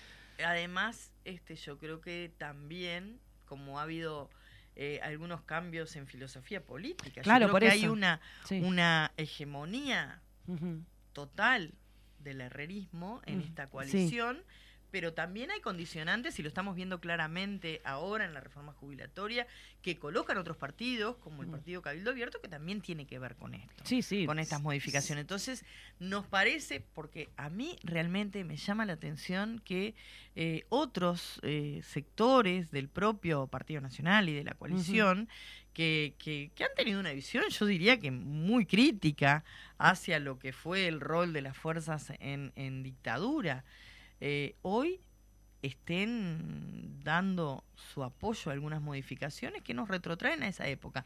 además, 0.46 1.12
este, 1.26 1.56
yo 1.56 1.78
creo 1.78 2.02
que 2.02 2.32
también, 2.38 3.20
como 3.46 3.80
ha 3.80 3.84
habido 3.84 4.30
eh, 4.76 5.00
algunos 5.04 5.42
cambios 5.42 5.96
en 5.96 6.08
filosofía 6.08 6.64
política. 6.64 7.22
Claro, 7.22 7.48
Yo 7.48 7.54
creo 7.54 7.70
que 7.70 7.76
hay 7.76 7.88
una, 7.88 8.22
una 8.50 9.12
hegemonía 9.18 10.22
total 11.14 11.74
del 12.20 12.42
herrerismo 12.42 13.22
en 13.26 13.42
esta 13.42 13.68
coalición 13.68 14.44
pero 14.92 15.14
también 15.14 15.50
hay 15.52 15.62
condicionantes, 15.62 16.38
y 16.38 16.44
lo 16.44 16.50
estamos 16.50 16.76
viendo 16.76 17.00
claramente 17.00 17.82
ahora 17.86 18.26
en 18.26 18.34
la 18.34 18.42
reforma 18.42 18.74
jubilatoria, 18.74 19.48
que 19.82 19.98
colocan 19.98 20.38
otros 20.38 20.58
partidos, 20.58 21.16
como 21.18 21.42
el 21.42 21.48
mm. 21.48 21.52
Partido 21.52 21.82
Cabildo 21.82 22.12
Abierto, 22.12 22.42
que 22.42 22.50
también 22.50 22.82
tiene 22.82 23.08
que 23.08 23.18
ver 23.18 23.36
con 23.36 23.56
esto, 23.56 23.84
sí, 23.86 24.02
sí. 24.02 24.26
con 24.26 24.38
estas 24.38 24.62
modificaciones. 24.62 25.22
Entonces, 25.22 25.66
nos 26.00 26.28
parece, 26.28 26.82
porque 26.94 27.30
a 27.38 27.50
mí 27.50 27.78
realmente 27.84 28.44
me 28.44 28.58
llama 28.58 28.86
la 28.86 28.94
atención 28.94 29.62
que 29.64 29.96
eh, 30.36 30.66
otros 30.70 31.40
eh, 31.44 31.82
sectores 31.84 32.70
del 32.72 32.90
propio 32.90 33.48
Partido 33.48 33.82
Nacional 33.82 34.30
y 34.30 34.34
de 34.34 34.44
la 34.44 34.54
coalición, 34.54 35.30
que, 35.74 36.16
que, 36.20 36.52
han 36.64 36.76
tenido 36.76 37.00
una 37.00 37.14
visión, 37.14 37.46
yo 37.50 37.66
diría 37.66 38.00
que 38.00 38.12
muy 38.12 38.66
crítica 38.66 39.44
hacia 39.78 40.20
lo 40.20 40.38
que 40.38 40.52
fue 40.52 40.88
el 40.88 41.00
rol 41.00 41.34
de 41.34 41.42
las 41.42 41.58
fuerzas 41.58 42.12
en, 42.20 42.52
en 42.56 42.84
dictadura, 42.84 43.64
eh, 44.22 44.56
hoy 44.62 45.02
estén 45.62 47.02
dando 47.04 47.64
su 47.76 48.04
apoyo 48.04 48.50
a 48.50 48.54
algunas 48.54 48.82
modificaciones 48.82 49.62
que 49.62 49.74
nos 49.74 49.90
retrotraen 49.90 50.44
a 50.44 50.48
esa 50.48 50.68
época. 50.68 51.06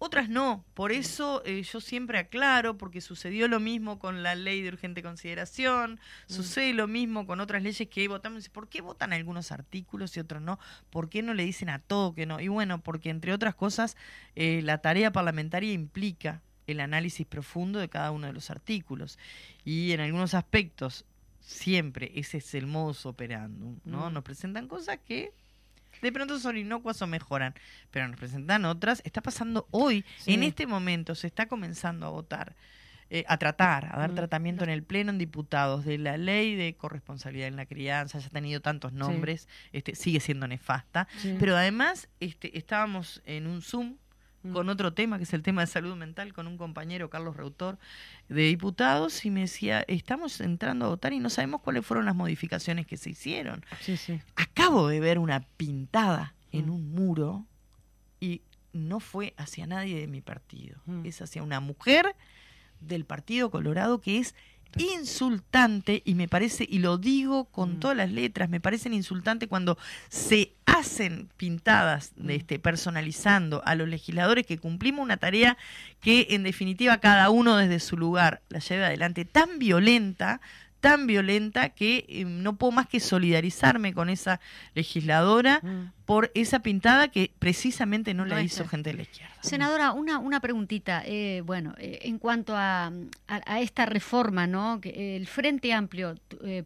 Otras 0.00 0.28
no, 0.28 0.64
por 0.74 0.92
eso 0.92 1.42
eh, 1.44 1.60
yo 1.62 1.80
siempre 1.80 2.18
aclaro, 2.18 2.78
porque 2.78 3.00
sucedió 3.00 3.48
lo 3.48 3.58
mismo 3.58 3.98
con 3.98 4.22
la 4.22 4.36
ley 4.36 4.62
de 4.62 4.68
urgente 4.68 5.02
consideración, 5.02 5.94
mm. 6.28 6.32
sucede 6.32 6.72
lo 6.72 6.86
mismo 6.86 7.26
con 7.26 7.40
otras 7.40 7.64
leyes 7.64 7.88
que 7.88 8.06
votamos. 8.06 8.48
¿Por 8.48 8.68
qué 8.68 8.80
votan 8.80 9.12
algunos 9.12 9.50
artículos 9.50 10.16
y 10.16 10.20
otros 10.20 10.40
no? 10.40 10.60
¿Por 10.90 11.08
qué 11.08 11.22
no 11.22 11.34
le 11.34 11.44
dicen 11.44 11.68
a 11.68 11.80
todo 11.80 12.14
que 12.14 12.26
no? 12.26 12.38
Y 12.38 12.46
bueno, 12.46 12.80
porque 12.80 13.10
entre 13.10 13.32
otras 13.32 13.56
cosas, 13.56 13.96
eh, 14.36 14.60
la 14.62 14.78
tarea 14.78 15.10
parlamentaria 15.10 15.72
implica 15.72 16.42
el 16.68 16.78
análisis 16.78 17.26
profundo 17.26 17.80
de 17.80 17.88
cada 17.88 18.12
uno 18.12 18.28
de 18.28 18.32
los 18.32 18.50
artículos. 18.50 19.18
Y 19.64 19.90
en 19.90 20.00
algunos 20.00 20.34
aspectos 20.34 21.06
siempre 21.40 22.12
ese 22.14 22.38
es 22.38 22.54
el 22.54 22.66
modus 22.66 23.06
operandum, 23.06 23.78
¿no? 23.84 24.10
Mm. 24.10 24.14
Nos 24.14 24.24
presentan 24.24 24.68
cosas 24.68 24.98
que 25.06 25.32
de 26.02 26.12
pronto 26.12 26.38
son 26.38 26.56
inocuas 26.56 27.00
o 27.02 27.06
mejoran, 27.06 27.54
pero 27.90 28.06
nos 28.08 28.16
presentan 28.16 28.64
otras. 28.64 29.02
Está 29.04 29.20
pasando 29.20 29.66
hoy, 29.70 30.04
en 30.26 30.42
este 30.42 30.66
momento, 30.66 31.14
se 31.14 31.26
está 31.26 31.46
comenzando 31.46 32.06
a 32.06 32.10
votar, 32.10 32.54
eh, 33.10 33.24
a 33.26 33.38
tratar, 33.38 33.86
a 33.86 33.98
dar 33.98 34.12
mm, 34.12 34.14
tratamiento 34.14 34.64
en 34.64 34.70
el 34.70 34.82
Pleno 34.82 35.10
en 35.10 35.18
diputados 35.18 35.84
de 35.84 35.98
la 35.98 36.16
ley 36.16 36.54
de 36.54 36.74
corresponsabilidad 36.74 37.48
en 37.48 37.56
la 37.56 37.66
crianza, 37.66 38.18
ya 38.18 38.26
ha 38.26 38.30
tenido 38.30 38.60
tantos 38.60 38.92
nombres, 38.92 39.48
este, 39.72 39.94
sigue 39.94 40.20
siendo 40.20 40.46
nefasta, 40.46 41.08
pero 41.38 41.56
además 41.56 42.08
este, 42.20 42.56
estábamos 42.56 43.22
en 43.24 43.46
un 43.46 43.62
Zoom. 43.62 43.96
Con 44.52 44.68
otro 44.68 44.92
tema, 44.92 45.18
que 45.18 45.24
es 45.24 45.32
el 45.32 45.42
tema 45.42 45.62
de 45.62 45.66
salud 45.66 45.96
mental, 45.96 46.32
con 46.32 46.46
un 46.46 46.56
compañero, 46.56 47.10
Carlos 47.10 47.36
Reutor, 47.36 47.78
de 48.28 48.42
diputados, 48.42 49.24
y 49.24 49.30
me 49.30 49.40
decía, 49.40 49.84
estamos 49.88 50.40
entrando 50.40 50.86
a 50.86 50.88
votar 50.88 51.12
y 51.12 51.18
no 51.18 51.30
sabemos 51.30 51.60
cuáles 51.60 51.84
fueron 51.84 52.06
las 52.06 52.14
modificaciones 52.14 52.86
que 52.86 52.96
se 52.96 53.10
hicieron. 53.10 53.64
Acabo 54.36 54.88
de 54.88 55.00
ver 55.00 55.18
una 55.18 55.40
pintada 55.56 56.34
en 56.52 56.66
mm. 56.66 56.70
un 56.70 56.92
muro 56.92 57.46
y 58.20 58.42
no 58.72 59.00
fue 59.00 59.34
hacia 59.36 59.66
nadie 59.66 59.98
de 59.98 60.06
mi 60.06 60.20
partido, 60.20 60.80
mm. 60.86 61.06
es 61.06 61.22
hacia 61.22 61.42
una 61.42 61.60
mujer 61.60 62.14
del 62.80 63.04
Partido 63.04 63.50
Colorado 63.50 64.00
que 64.00 64.18
es 64.18 64.34
insultante 64.76 66.02
y 66.04 66.14
me 66.14 66.28
parece, 66.28 66.66
y 66.68 66.78
lo 66.78 66.98
digo 66.98 67.46
con 67.46 67.74
mm. 67.74 67.80
todas 67.80 67.96
las 67.96 68.10
letras, 68.10 68.48
me 68.48 68.60
parecen 68.60 68.94
insultante 68.94 69.48
cuando 69.48 69.78
se 70.08 70.52
hacen 70.66 71.28
pintadas 71.36 72.12
de 72.16 72.34
mm. 72.34 72.36
este, 72.36 72.58
personalizando 72.58 73.62
a 73.64 73.74
los 73.74 73.88
legisladores 73.88 74.46
que 74.46 74.58
cumplimos 74.58 75.02
una 75.02 75.16
tarea 75.16 75.56
que 76.00 76.28
en 76.30 76.42
definitiva 76.42 76.98
cada 76.98 77.30
uno 77.30 77.56
desde 77.56 77.80
su 77.80 77.96
lugar 77.96 78.42
la 78.48 78.58
lleve 78.58 78.84
adelante 78.84 79.24
tan 79.24 79.58
violenta 79.58 80.40
tan 80.80 81.06
violenta 81.08 81.70
que 81.70 82.06
eh, 82.08 82.24
no 82.24 82.56
puedo 82.56 82.70
más 82.70 82.86
que 82.86 83.00
solidarizarme 83.00 83.92
con 83.92 84.10
esa 84.10 84.40
legisladora 84.74 85.60
mm. 85.62 85.97
Por 86.08 86.30
esa 86.32 86.60
pintada 86.60 87.08
que 87.08 87.32
precisamente 87.38 88.14
no, 88.14 88.24
la 88.24 88.40
hizo 88.40 88.66
gente 88.66 88.92
de 88.92 88.96
la 88.96 89.02
izquierda. 89.02 89.34
Senadora, 89.42 89.92
una, 89.92 90.18
una 90.18 90.40
preguntita. 90.40 91.02
Eh, 91.04 91.42
bueno, 91.44 91.74
eh, 91.76 91.98
en 92.04 92.18
cuanto 92.18 92.56
a, 92.56 92.90
a, 93.26 93.60
esta 93.60 93.84
reforma, 93.84 94.46
¿no? 94.46 94.80
Que 94.80 95.16
el 95.16 95.26
Frente 95.26 95.74
Amplio 95.74 96.14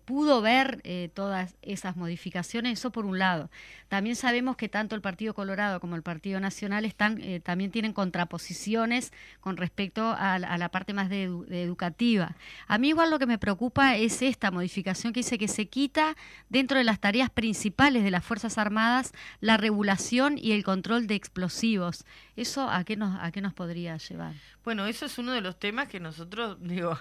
pudo 0.04 0.42
ver 0.42 0.80
todas 1.12 1.56
esas 1.60 1.96
modificaciones, 1.96 2.78
eso 2.78 2.92
por 2.92 3.04
un 3.04 3.18
lado. 3.18 3.50
También 3.88 4.14
sabemos 4.14 4.56
que 4.56 4.68
tanto 4.68 4.94
el 4.94 5.02
Partido 5.02 5.34
Colorado 5.34 5.80
como 5.80 5.96
el 5.96 6.02
Partido 6.02 6.38
Nacional 6.38 6.84
están 6.84 7.20
también 7.42 7.72
tienen 7.72 7.92
contraposiciones 7.92 9.12
con 9.40 9.56
respecto 9.56 10.14
a, 10.16 10.38
la 10.38 10.68
parte 10.70 10.94
más 10.94 11.10
de, 11.10 11.28
de 11.48 11.62
educativa. 11.62 12.36
A 12.68 12.78
mí 12.78 12.88
igual 12.88 13.10
lo 13.10 13.18
que 13.18 13.26
me 13.26 13.38
preocupa 13.38 13.96
es 13.96 14.22
esta 14.22 14.50
modificación 14.50 15.12
que 15.12 15.20
dice 15.20 15.36
que 15.36 15.48
se 15.48 15.66
quita 15.66 16.16
dentro 16.48 16.78
de 16.78 16.84
las 16.84 17.00
tareas 17.00 17.28
principales 17.28 18.04
de 18.04 18.10
las 18.10 18.24
Fuerzas 18.24 18.56
Armadas 18.56 19.12
la 19.40 19.56
regulación 19.56 20.38
y 20.38 20.52
el 20.52 20.64
control 20.64 21.06
de 21.06 21.14
explosivos. 21.14 22.04
¿Eso 22.36 22.68
a 22.68 22.84
qué 22.84 22.96
nos, 22.96 23.18
a 23.20 23.30
qué 23.32 23.40
nos 23.40 23.54
podría 23.54 23.96
llevar? 23.96 24.34
Bueno, 24.64 24.86
eso 24.86 25.06
es 25.06 25.18
uno 25.18 25.32
de 25.32 25.40
los 25.40 25.58
temas 25.58 25.88
que 25.88 26.00
nosotros, 26.00 26.58
digo, 26.60 26.98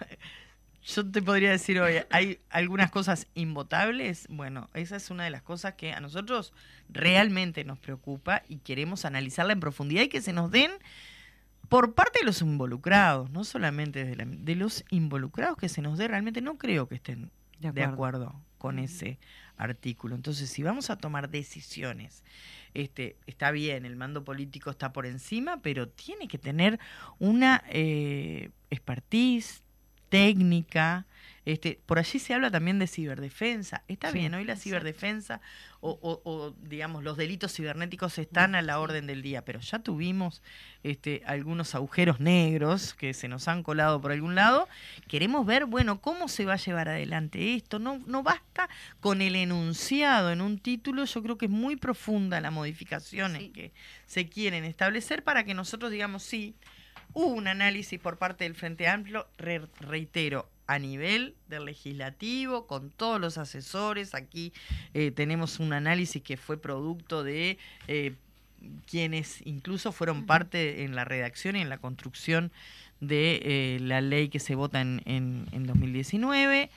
yo 0.83 1.09
te 1.09 1.21
podría 1.21 1.51
decir 1.51 1.79
hoy, 1.79 1.95
hay 2.09 2.39
algunas 2.49 2.91
cosas 2.91 3.27
invotables. 3.35 4.27
Bueno, 4.29 4.69
esa 4.73 4.95
es 4.95 5.09
una 5.09 5.23
de 5.23 5.29
las 5.29 5.41
cosas 5.41 5.75
que 5.75 5.93
a 5.93 5.99
nosotros 5.99 6.53
realmente 6.89 7.63
nos 7.63 7.79
preocupa 7.79 8.43
y 8.47 8.57
queremos 8.57 9.05
analizarla 9.05 9.53
en 9.53 9.59
profundidad 9.59 10.03
y 10.03 10.09
que 10.09 10.21
se 10.21 10.33
nos 10.33 10.51
den 10.51 10.71
por 11.69 11.93
parte 11.93 12.19
de 12.19 12.25
los 12.25 12.41
involucrados, 12.41 13.29
no 13.29 13.45
solamente 13.45 14.03
de, 14.03 14.25
de 14.25 14.55
los 14.55 14.83
involucrados 14.89 15.57
que 15.57 15.69
se 15.69 15.81
nos 15.81 15.97
dé, 15.97 16.09
realmente 16.09 16.41
no 16.41 16.57
creo 16.57 16.89
que 16.89 16.95
estén 16.95 17.31
de 17.69 17.83
acuerdo, 17.83 18.35
con 18.57 18.79
ese 18.79 19.19
artículo. 19.61 20.15
Entonces, 20.15 20.49
si 20.49 20.63
vamos 20.63 20.89
a 20.89 20.97
tomar 20.97 21.29
decisiones, 21.29 22.23
este, 22.73 23.17
está 23.27 23.51
bien, 23.51 23.85
el 23.85 23.95
mando 23.95 24.23
político 24.23 24.69
está 24.69 24.93
por 24.93 25.05
encima, 25.05 25.61
pero 25.61 25.87
tiene 25.89 26.27
que 26.27 26.37
tener 26.37 26.79
una 27.19 27.63
eh, 27.69 28.49
expertise 28.69 29.61
técnica, 30.09 31.05
este, 31.45 31.79
por 31.85 31.97
allí 31.97 32.19
se 32.19 32.33
habla 32.33 32.51
también 32.51 32.77
de 32.77 32.87
ciberdefensa. 32.87 33.83
Está 33.87 34.11
bien, 34.11 34.33
hoy 34.33 34.43
la 34.43 34.55
ciberdefensa 34.55 35.41
o, 35.83 36.53
digamos, 36.61 37.03
los 37.03 37.17
delitos 37.17 37.55
cibernéticos 37.55 38.19
están 38.19 38.53
a 38.53 38.61
la 38.61 38.79
orden 38.79 39.07
del 39.07 39.23
día, 39.23 39.43
pero 39.43 39.59
ya 39.61 39.79
tuvimos 39.79 40.43
este, 40.83 41.23
algunos 41.25 41.73
agujeros 41.73 42.19
negros 42.19 42.93
que 42.93 43.15
se 43.15 43.27
nos 43.27 43.47
han 43.47 43.63
colado 43.63 43.99
por 43.99 44.11
algún 44.11 44.35
lado. 44.35 44.69
Queremos 45.07 45.43
ver, 45.47 45.65
bueno, 45.65 45.99
cómo 45.99 46.27
se 46.27 46.45
va 46.45 46.53
a 46.53 46.57
llevar 46.57 46.87
adelante 46.89 47.55
esto. 47.55 47.79
No, 47.79 47.99
no 48.05 48.21
basta 48.21 48.69
con 48.99 49.21
el 49.21 49.35
enunciado 49.35 50.31
en 50.31 50.41
un 50.41 50.59
título, 50.59 51.05
yo 51.05 51.23
creo 51.23 51.37
que 51.39 51.45
es 51.45 51.51
muy 51.51 51.75
profunda 51.75 52.39
la 52.39 52.51
modificaciones 52.51 53.49
que 53.51 53.71
se 54.05 54.29
quieren 54.29 54.63
establecer 54.65 55.23
para 55.23 55.43
que 55.43 55.53
nosotros 55.53 55.91
digamos, 55.91 56.21
sí, 56.21 56.55
hubo 57.13 57.33
un 57.33 57.47
análisis 57.47 57.99
por 57.99 58.17
parte 58.17 58.43
del 58.43 58.55
Frente 58.55 58.87
Amplio, 58.87 59.27
reitero, 59.37 60.47
a 60.71 60.79
nivel 60.79 61.35
del 61.49 61.65
legislativo, 61.65 62.65
con 62.65 62.91
todos 62.91 63.19
los 63.19 63.37
asesores. 63.37 64.15
Aquí 64.15 64.53
eh, 64.93 65.11
tenemos 65.11 65.59
un 65.59 65.73
análisis 65.73 66.23
que 66.23 66.37
fue 66.37 66.57
producto 66.57 67.25
de 67.25 67.57
eh, 67.89 68.15
quienes 68.89 69.45
incluso 69.45 69.91
fueron 69.91 70.25
parte 70.25 70.83
en 70.85 70.95
la 70.95 71.03
redacción 71.03 71.57
y 71.57 71.61
en 71.61 71.67
la 71.67 71.77
construcción 71.77 72.53
de 73.01 73.41
eh, 73.43 73.79
la 73.81 73.99
ley 73.99 74.29
que 74.29 74.39
se 74.39 74.55
vota 74.55 74.79
en, 74.79 75.01
en, 75.05 75.45
en 75.51 75.65
2019. 75.65 76.69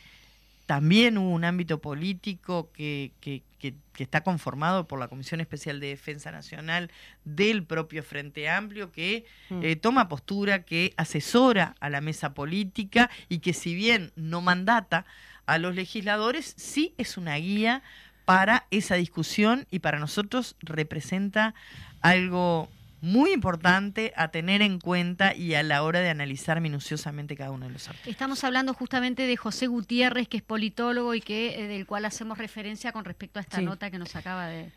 También 0.66 1.18
hubo 1.18 1.30
un 1.30 1.44
ámbito 1.44 1.80
político 1.80 2.70
que, 2.72 3.12
que, 3.20 3.42
está 3.98 4.22
conformado 4.22 4.86
por 4.86 4.98
la 4.98 5.08
Comisión 5.08 5.40
Especial 5.40 5.78
de 5.78 5.88
Defensa 5.88 6.30
Nacional 6.32 6.90
del 7.24 7.64
propio 7.64 8.02
Frente 8.02 8.48
Amplio, 8.48 8.90
que 8.90 9.24
mm. 9.50 9.62
eh, 9.62 9.76
toma 9.76 10.08
postura, 10.08 10.64
que 10.64 10.92
asesora 10.96 11.74
a 11.80 11.88
la 11.90 12.00
mesa 12.00 12.34
política 12.34 13.10
y 13.28 13.38
que 13.38 13.52
si 13.52 13.74
bien 13.74 14.12
no 14.16 14.40
mandata 14.40 15.06
a 15.46 15.58
los 15.58 15.74
legisladores, 15.74 16.54
sí 16.56 16.94
es 16.98 17.16
una 17.16 17.36
guía 17.36 17.82
para 18.24 18.66
esa 18.70 18.94
discusión 18.96 19.66
y 19.70 19.80
para 19.80 19.98
nosotros 19.98 20.56
representa 20.60 21.54
algo 22.00 22.68
muy 23.04 23.32
importante 23.32 24.12
a 24.16 24.28
tener 24.28 24.62
en 24.62 24.80
cuenta 24.80 25.36
y 25.36 25.54
a 25.54 25.62
la 25.62 25.82
hora 25.82 26.00
de 26.00 26.08
analizar 26.08 26.62
minuciosamente 26.62 27.36
cada 27.36 27.50
uno 27.50 27.66
de 27.66 27.72
los 27.72 27.86
artículos. 27.86 28.10
Estamos 28.10 28.44
hablando 28.44 28.72
justamente 28.72 29.26
de 29.26 29.36
José 29.36 29.66
Gutiérrez, 29.66 30.26
que 30.26 30.38
es 30.38 30.42
politólogo 30.42 31.14
y 31.14 31.20
que 31.20 31.60
eh, 31.60 31.68
del 31.68 31.84
cual 31.86 32.06
hacemos 32.06 32.38
referencia 32.38 32.92
con 32.92 33.04
respecto 33.04 33.38
a 33.38 33.42
esta 33.42 33.60
nota 33.60 33.90
que 33.90 33.98
nos 33.98 34.16
acaba 34.16 34.48
de, 34.48 34.72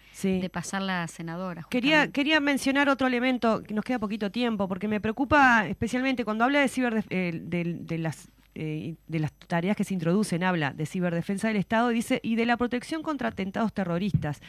pasar 0.51 0.82
la 0.82 1.07
senadora. 1.07 1.65
Quería, 1.69 2.11
quería 2.11 2.41
mencionar 2.41 2.89
otro 2.89 3.07
elemento, 3.07 3.63
que 3.63 3.73
nos 3.73 3.86
queda 3.86 3.97
poquito 3.97 4.30
tiempo, 4.30 4.67
porque 4.67 4.89
me 4.89 4.99
preocupa 4.99 5.65
especialmente 5.65 6.25
cuando 6.25 6.43
habla 6.43 6.59
de 6.59 6.67
ciber 6.67 7.05
eh, 7.09 7.32
de 7.34 7.97
las 7.97 8.30
eh, 8.59 8.95
de 9.07 9.19
las 9.19 9.31
tareas 9.33 9.77
que 9.77 9.83
se 9.83 9.93
introducen, 9.93 10.43
habla 10.43 10.71
de 10.71 10.87
ciberdefensa 10.87 11.47
del 11.47 11.57
Estado 11.57 11.89
dice, 11.89 12.19
y 12.23 12.35
de 12.35 12.47
la 12.47 12.57
protección 12.57 13.03
contra 13.03 13.27
atentados 13.27 13.71
terroristas. 13.71 14.41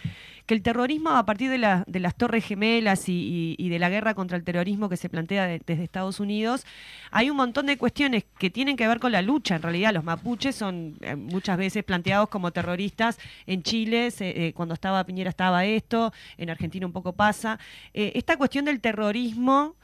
Que 0.47 0.55
el 0.55 0.63
terrorismo, 0.63 1.11
a 1.11 1.27
partir 1.27 1.51
de, 1.51 1.59
las 1.59 2.15
Torres 2.17 2.47
Gemelas 2.47 3.05
y, 3.07 3.69
de 3.69 3.79
la 3.79 3.91
guerra 3.91 4.15
contra 4.15 4.39
el 4.39 4.45
terrorismo 4.45 4.89
que 4.89 4.97
se 4.97 5.11
plantea 5.11 5.47
desde 5.47 5.85
Estados 5.85 6.21
Unidos, 6.21 6.65
hay 7.11 7.29
un 7.29 7.37
montón 7.37 7.67
de 7.67 7.77
cuestiones 7.77 8.25
que 8.39 8.49
tienen 8.49 8.79
que 8.79 8.89
ver 8.89 8.99
con 8.99 9.13
la 9.13 9.21
lucha. 9.21 9.57
En 9.57 9.63
realidad, 9.63 9.93
los 9.93 10.05
mapuches 10.05 10.57
son 10.57 10.97
eh, 11.03 11.15
muchas 11.15 11.59
veces 11.59 11.85
planteados 11.85 12.31
como 12.31 12.51
terroristas. 12.51 13.19
En 13.47 13.63
Chile, 13.63 14.09
eh, 14.21 14.55
cuando 14.55 14.73
estaba 14.73 15.05
Piñera, 15.05 15.29
estaba 15.29 15.67
esto. 15.67 16.15
En 16.39 16.49
Argentina 16.49 16.87
un 16.87 16.93
poco 16.93 17.13
pasa. 17.13 17.59
esta 17.93 18.39
cuestión 18.39 18.65
del 18.65 18.81
terrorismo 18.81 19.77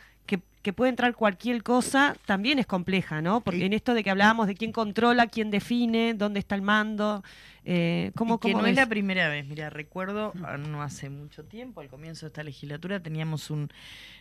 que 0.64 0.72
puede 0.72 0.88
entrar 0.88 1.14
cualquier 1.14 1.62
cosa, 1.62 2.16
también 2.24 2.58
es 2.58 2.66
compleja, 2.66 3.20
¿no? 3.20 3.42
Porque 3.42 3.66
en 3.66 3.74
esto 3.74 3.92
de 3.92 4.02
que 4.02 4.10
hablábamos 4.10 4.46
de 4.46 4.54
quién 4.54 4.72
controla, 4.72 5.26
quién 5.26 5.50
define, 5.50 6.14
dónde 6.14 6.40
está 6.40 6.54
el 6.54 6.62
mando, 6.62 7.22
eh, 7.66 8.12
¿cómo, 8.16 8.40
que 8.40 8.54
no 8.54 8.64
es? 8.66 8.74
la 8.74 8.88
primera 8.88 9.28
vez. 9.28 9.46
Mira, 9.46 9.68
recuerdo 9.68 10.32
ah, 10.42 10.56
no 10.56 10.82
hace 10.82 11.10
mucho 11.10 11.44
tiempo, 11.44 11.82
al 11.82 11.88
comienzo 11.88 12.24
de 12.24 12.28
esta 12.28 12.42
legislatura, 12.42 12.98
teníamos 12.98 13.50
un 13.50 13.68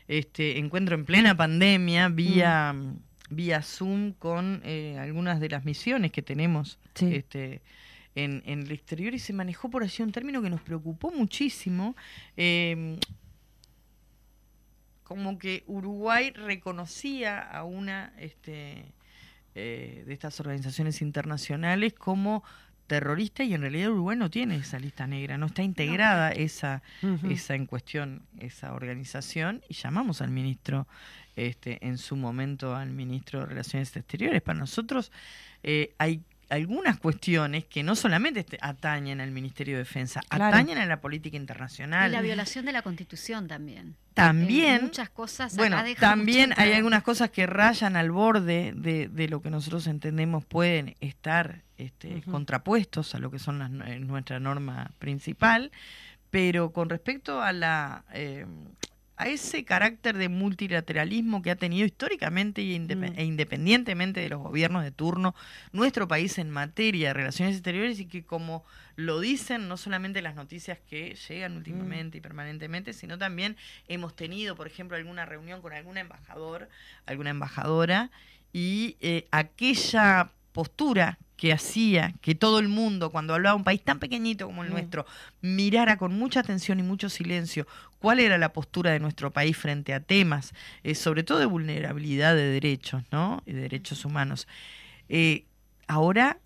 este 0.09 0.59
encuentro 0.59 0.95
en 0.95 1.05
plena 1.05 1.35
pandemia 1.35 2.09
vía 2.09 2.73
mm. 2.73 2.99
vía 3.29 3.61
Zoom 3.61 4.11
con 4.11 4.61
eh, 4.65 4.97
algunas 4.99 5.39
de 5.39 5.47
las 5.47 5.63
misiones 5.63 6.11
que 6.11 6.21
tenemos. 6.21 6.77
Este, 6.99 7.61
en, 8.15 8.43
en, 8.45 8.63
el 8.63 8.71
exterior 8.73 9.13
y 9.15 9.19
se 9.19 9.31
manejó 9.31 9.69
por 9.69 9.81
allí 9.81 10.03
un 10.03 10.11
término 10.11 10.41
que 10.41 10.49
nos 10.49 10.61
preocupó 10.61 11.09
muchísimo. 11.09 11.95
Eh, 12.35 12.99
como 15.13 15.37
que 15.37 15.63
Uruguay 15.67 16.31
reconocía 16.31 17.39
a 17.39 17.63
una 17.65 18.13
este, 18.17 18.95
eh, 19.53 20.03
de 20.07 20.11
estas 20.11 20.39
organizaciones 20.39 21.03
internacionales 21.03 21.93
como 21.93 22.43
terrorista 22.87 23.43
y 23.43 23.53
en 23.53 23.61
realidad 23.61 23.91
Uruguay 23.91 24.17
no 24.17 24.31
tiene 24.31 24.55
esa 24.55 24.79
lista 24.79 25.05
negra, 25.05 25.37
no 25.37 25.45
está 25.45 25.61
integrada 25.61 26.31
esa, 26.31 26.81
esa 27.29 27.53
en 27.53 27.67
cuestión, 27.67 28.23
esa 28.39 28.73
organización. 28.73 29.61
Y 29.69 29.75
llamamos 29.75 30.19
al 30.23 30.31
ministro 30.31 30.87
este, 31.35 31.77
en 31.85 31.99
su 31.99 32.15
momento 32.15 32.75
al 32.75 32.89
ministro 32.89 33.41
de 33.41 33.45
Relaciones 33.45 33.95
Exteriores. 33.95 34.41
Para 34.41 34.57
nosotros 34.57 35.11
eh, 35.61 35.93
hay 35.99 36.23
algunas 36.53 36.99
cuestiones 36.99 37.65
que 37.65 37.83
no 37.83 37.95
solamente 37.95 38.45
atañen 38.61 39.21
al 39.21 39.31
Ministerio 39.31 39.75
de 39.75 39.79
Defensa, 39.79 40.21
atañen 40.29 40.77
a 40.77 40.85
la 40.85 41.01
política 41.01 41.35
internacional. 41.35 42.11
Y 42.11 42.13
la 42.13 42.21
violación 42.21 42.65
de 42.65 42.71
la 42.71 42.81
Constitución 42.81 43.47
también. 43.47 43.95
También. 44.13 44.83
muchas 44.83 45.09
cosas. 45.09 45.55
Bueno, 45.55 45.77
también 45.99 46.53
hay 46.57 46.73
algunas 46.73 47.01
cosas 47.01 47.31
que 47.31 47.47
rayan 47.47 47.95
al 47.95 48.11
borde 48.11 48.73
de, 48.75 49.27
lo 49.27 49.41
que 49.41 49.49
nosotros 49.49 49.87
entendemos 49.87 50.45
pueden 50.45 50.95
estar 51.01 51.63
este, 51.77 52.21
contrapuestos 52.21 53.15
a 53.15 53.19
lo 53.19 53.31
que 53.31 53.39
son 53.39 53.59
las, 53.59 53.71
nuestra 53.71 54.39
norma 54.39 54.91
principal, 54.99 55.71
pero 56.29 56.71
con 56.71 56.89
respecto 56.89 57.41
a 57.41 57.51
la 57.51 58.03
eh, 58.13 58.45
a 59.23 59.27
ese 59.27 59.63
carácter 59.63 60.17
de 60.17 60.27
multilateralismo 60.27 61.41
que 61.41 61.51
ha 61.51 61.55
tenido 61.55 61.85
históricamente 61.85 62.61
mm. 62.61 63.03
e 63.15 63.23
independientemente 63.23 64.19
de 64.19 64.27
los 64.27 64.41
gobiernos 64.41 64.83
de 64.83 64.91
turno 64.91 65.33
nuestro 65.71 66.09
país 66.09 66.37
en 66.37 66.49
materia 66.49 67.09
de 67.09 67.13
relaciones 67.13 67.55
exteriores 67.55 68.01
y 68.01 68.05
que 68.05 68.25
como 68.25 68.65
lo 68.97 69.21
dicen 69.21 69.69
no 69.69 69.77
solamente 69.77 70.21
las 70.21 70.35
noticias 70.35 70.77
que 70.89 71.15
llegan 71.15 71.55
últimamente 71.55 72.17
y 72.17 72.19
mm. 72.19 72.23
permanentemente, 72.23 72.91
sino 72.91 73.17
también 73.17 73.55
hemos 73.87 74.13
tenido, 74.13 74.57
por 74.57 74.67
ejemplo, 74.67 74.97
alguna 74.97 75.25
reunión 75.25 75.61
con 75.61 75.71
algún 75.71 75.97
embajador, 75.97 76.67
alguna 77.05 77.29
embajadora 77.29 78.11
y 78.51 78.97
eh, 78.99 79.25
aquella 79.31 80.31
postura 80.51 81.17
que 81.37 81.51
hacía 81.51 82.13
que 82.21 82.35
todo 82.35 82.59
el 82.59 82.67
mundo, 82.67 83.09
cuando 83.09 83.33
hablaba 83.33 83.55
un 83.55 83.63
país 83.63 83.81
tan 83.81 83.99
pequeñito 83.99 84.45
como 84.45 84.63
el 84.63 84.69
mm. 84.69 84.73
nuestro, 84.73 85.05
mirara 85.41 85.97
con 85.97 86.13
mucha 86.13 86.41
atención 86.41 86.79
y 86.79 86.83
mucho 86.83 87.09
silencio 87.09 87.67
cuál 88.03 88.19
era 88.19 88.37
la 88.37 88.51
postura 88.51 88.91
de 88.91 88.99
nuestro 88.99 89.31
país 89.31 89.55
frente 89.55 89.93
a 89.93 90.01
temas, 90.01 90.53
eh, 90.83 90.93
sobre 90.93 91.23
todo 91.23 91.39
de 91.39 91.45
vulnerabilidad 91.45 92.35
de 92.35 92.49
derechos, 92.49 93.01
¿no? 93.13 93.41
Y 93.45 93.53
de 93.53 93.61
derechos 93.61 94.03
humanos. 94.03 94.45
Eh, 95.07 95.45
ahora 95.87 96.37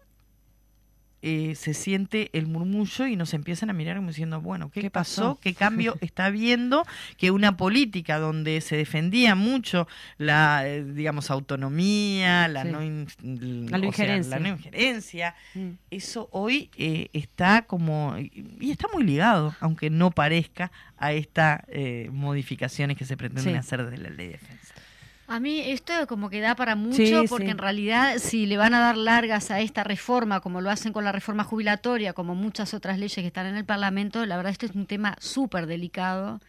eh, 1.23 1.55
se 1.55 1.73
siente 1.73 2.29
el 2.33 2.45
murmullo 2.45 3.07
y 3.07 3.15
nos 3.15 3.33
empiezan 3.33 3.71
a 3.71 3.73
mirar 3.73 3.95
como 3.95 4.09
diciendo, 4.09 4.39
bueno, 4.39 4.69
¿qué, 4.69 4.89
pasó? 4.91 5.39
¿Qué 5.41 5.55
cambio 5.55 5.97
está 6.01 6.25
habiendo? 6.25 6.85
Que 7.17 7.31
una 7.31 7.57
política 7.57 8.19
donde 8.19 8.61
se 8.61 8.77
defendía 8.77 9.33
mucho 9.33 9.87
la, 10.17 10.67
eh, 10.67 10.83
digamos, 10.83 11.31
autonomía, 11.31 12.47
la, 12.47 12.63
no, 12.63 12.79
la, 12.79 13.77
injerencia, 13.87 15.35
mm. 15.55 15.69
eso 15.89 16.29
hoy 16.31 16.69
eh, 16.77 17.09
está 17.13 17.63
como, 17.63 18.15
y 18.17 18.69
está 18.71 18.87
muy 18.93 19.03
ligado, 19.03 19.55
aunque 19.59 19.89
no 19.89 20.11
parezca, 20.11 20.71
a 20.99 21.13
estas 21.13 21.61
modificaciones 22.11 22.97
que 22.97 23.05
se 23.05 23.17
pretenden 23.17 23.55
hacer 23.55 23.83
desde 23.83 23.97
la 24.01 24.09
ley 24.09 24.27
de 24.27 24.31
defensa. 24.33 24.73
A 25.27 25.41
mí 25.41 25.59
esto 25.59 25.93
como 26.07 26.29
que 26.29 26.39
da 26.39 26.55
para 26.55 26.75
mucho 26.75 27.25
porque 27.27 27.49
en 27.49 27.57
realidad 27.57 28.17
si 28.17 28.45
le 28.45 28.55
van 28.55 28.73
a 28.73 28.79
dar 28.79 28.95
largas 28.95 29.51
a 29.51 29.59
esta 29.59 29.83
reforma 29.83 30.39
como 30.39 30.61
lo 30.61 30.69
hacen 30.69 30.93
con 30.93 31.03
la 31.03 31.11
reforma 31.11 31.43
jubilatoria, 31.43 32.13
como 32.13 32.33
muchas 32.33 32.73
otras 32.73 32.97
leyes 32.97 33.15
que 33.15 33.27
están 33.27 33.45
en 33.45 33.57
el 33.57 33.65
Parlamento, 33.65 34.25
la 34.25 34.37
verdad 34.37 34.53
esto 34.53 34.65
es 34.65 34.73
un 34.73 34.85
tema 34.85 35.17
súper 35.19 35.67
delicado 35.67 36.39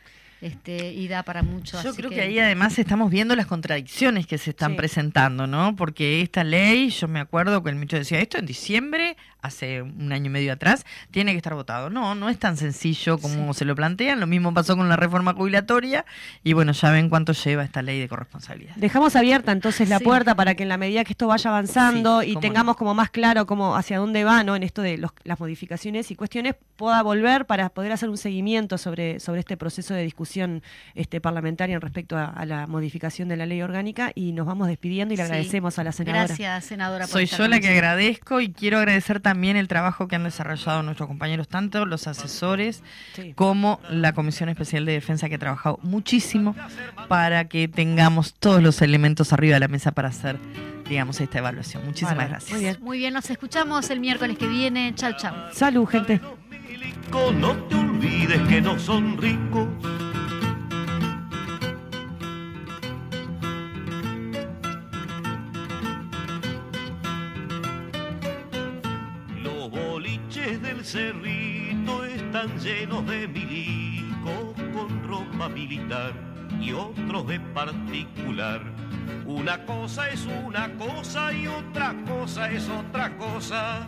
este, 0.41 0.93
y 0.93 1.09
da 1.09 1.25
para 1.25 1.43
mucho. 1.43 1.83
Yo 1.83 1.95
creo 1.95 2.11
que... 2.11 2.21
ahí 2.21 2.39
además 2.39 2.79
estamos 2.79 3.11
viendo 3.11 3.35
las 3.35 3.47
contradicciones 3.47 4.27
que 4.27 4.39
se 4.39 4.51
están 4.51 4.77
presentando, 4.77 5.49
¿no? 5.49 5.75
Porque 5.75 6.21
esta 6.21 6.45
ley, 6.45 6.91
yo 6.91 7.09
me 7.09 7.19
acuerdo 7.19 7.63
que 7.65 7.71
el 7.71 7.75
ministro 7.75 7.99
decía 7.99 8.21
esto 8.21 8.39
en 8.39 8.47
diciembre, 8.47 9.17
hace 9.49 9.83
un 9.83 10.13
año 10.13 10.27
y 10.27 10.31
medio 10.31 10.53
atrás, 10.53 10.87
tiene 11.11 11.33
que 11.33 11.39
estar 11.39 11.55
votado. 11.55 11.91
No, 11.91 12.15
no 12.15 12.29
es 12.29 12.39
tan 12.39 12.57
sencillo 12.57 13.19
como 13.19 13.53
se 13.55 13.65
lo 13.65 13.75
plantean. 13.75 14.21
Lo 14.21 14.27
mismo 14.27 14.55
pasó 14.55 14.77
con 14.77 14.89
la 14.89 14.97
reforma 14.97 15.35
jubilatoria 15.35 16.05
y 16.45 16.53
bueno, 16.53 16.73
ya 16.73 16.91
ven 16.91 17.09
cuánto 17.09 17.33
lleva 17.33 17.65
esta 17.65 17.83
ley 17.83 18.01
de 18.01 18.09
corresponsabilidad. 18.09 18.75
Dejamos 18.77 19.17
abierta 19.17 19.53
entonces 19.53 19.89
la 19.89 20.01
puerta 20.01 20.35
para 20.35 20.55
que 20.55 20.63
en 20.63 20.69
la 20.69 20.77
medida 20.77 21.05
que 21.05 21.13
esto 21.13 21.27
vaya 21.27 21.51
avanzando 21.51 22.23
y 22.23 22.37
tengamos 22.37 22.77
como 22.77 22.95
más 22.95 23.11
claro 23.11 23.47
cómo 23.47 23.77
hacia 23.77 23.99
dónde 23.99 24.25
va, 24.25 24.45
¿no? 24.45 24.57
En 24.57 24.63
esto 24.63 24.83
de 24.83 24.99
las 25.25 25.41
modificaciones 25.41 26.11
y 26.11 26.17
cuestiones, 26.17 26.55
pueda 26.77 27.03
volver 27.03 27.47
para 27.47 27.69
poder 27.71 27.93
hacer 27.93 28.09
un 28.09 28.17
seguimiento 28.17 28.79
sobre, 28.79 29.21
sobre 29.21 29.41
este 29.41 29.57
proceso 29.57 29.95
de 29.95 30.03
discusión 30.03 30.63
este, 30.95 31.21
parlamentaria 31.21 31.75
en 31.75 31.81
respecto 31.81 32.17
a, 32.17 32.45
la 32.47 32.67
modificación 32.67 33.29
de 33.29 33.37
la 33.37 33.47
ley 33.47 33.61
orgánica 33.63 34.13
y 34.15 34.33
nos 34.33 34.47
vamos 34.47 34.69
despidiendo 34.69 35.13
y 35.13 35.17
le 35.17 35.25
agradecemos 35.25 35.79
a 35.79 35.85
la 35.85 35.93
senadora. 35.93 36.27
Gracias, 36.27 36.65
senadora. 36.65 37.07
Soy 37.07 37.27
yo 37.27 37.49
la 37.49 37.61
que 37.61 37.69
agradezco 37.69 38.41
y 38.41 38.53
quiero 38.53 38.79
agradecer 38.79 39.21
también 39.21 39.38
el 39.45 39.69
trabajo 39.69 40.09
que 40.09 40.17
han 40.17 40.25
desarrollado 40.25 40.83
nuestros 40.83 41.09
compañeros, 41.09 41.49
tanto 41.49 41.87
los 41.87 42.07
asesores 42.07 42.83
como 43.35 43.81
la 43.91 44.13
Comisión 44.13 44.49
Especial 44.49 44.85
de 44.85 44.93
Defensa 44.93 45.29
que 45.29 45.37
ha 45.37 45.39
trabajado 45.39 45.79
muchísimo 45.83 46.55
para 47.09 47.47
que 47.49 47.69
tengamos 47.69 48.35
todos 48.35 48.63
los 48.63 48.83
elementos 48.83 49.33
arriba 49.33 49.55
de 49.55 49.61
la 49.61 49.69
mesa 49.69 49.93
para 49.93 50.09
hacer 50.09 50.39
digamos, 50.89 51.21
esta 51.21 51.39
evaluación. 51.39 51.85
Muchísimas 51.85 52.29
gracias. 52.29 52.53
Muy 52.53 52.61
bien. 52.61 52.77
Muy 52.81 52.99
bien, 52.99 53.15
nos 53.15 53.29
escuchamos 53.29 53.91
el 53.91 54.01
miércoles 54.01 54.39
que 54.39 54.47
viene. 54.47 54.95
Chao, 54.95 55.13
chao. 55.17 55.35
Salud, 55.53 55.87
gente. 55.87 56.21
No 57.13 57.53
te 57.53 57.75
olvides 57.75 58.41
que 58.49 58.61
no 58.61 58.79
son 58.79 59.17
ricos 59.19 59.67
del 70.39 70.85
cerrito 70.85 72.05
están 72.05 72.59
llenos 72.61 73.05
de 73.09 73.27
milicos 73.27 74.55
con 74.73 75.03
ropa 75.03 75.49
militar 75.49 76.13
y 76.61 76.73
otros 76.73 77.27
de 77.27 77.41
particular. 77.41 78.63
Una 79.27 79.65
cosa 79.67 80.09
es 80.09 80.27
una 80.47 80.73
cosa 80.77 81.33
y 81.33 81.49
otra 81.49 81.95
cosa 82.07 82.51
es 82.51 82.69
otra 82.69 83.17
cosa. 83.17 83.85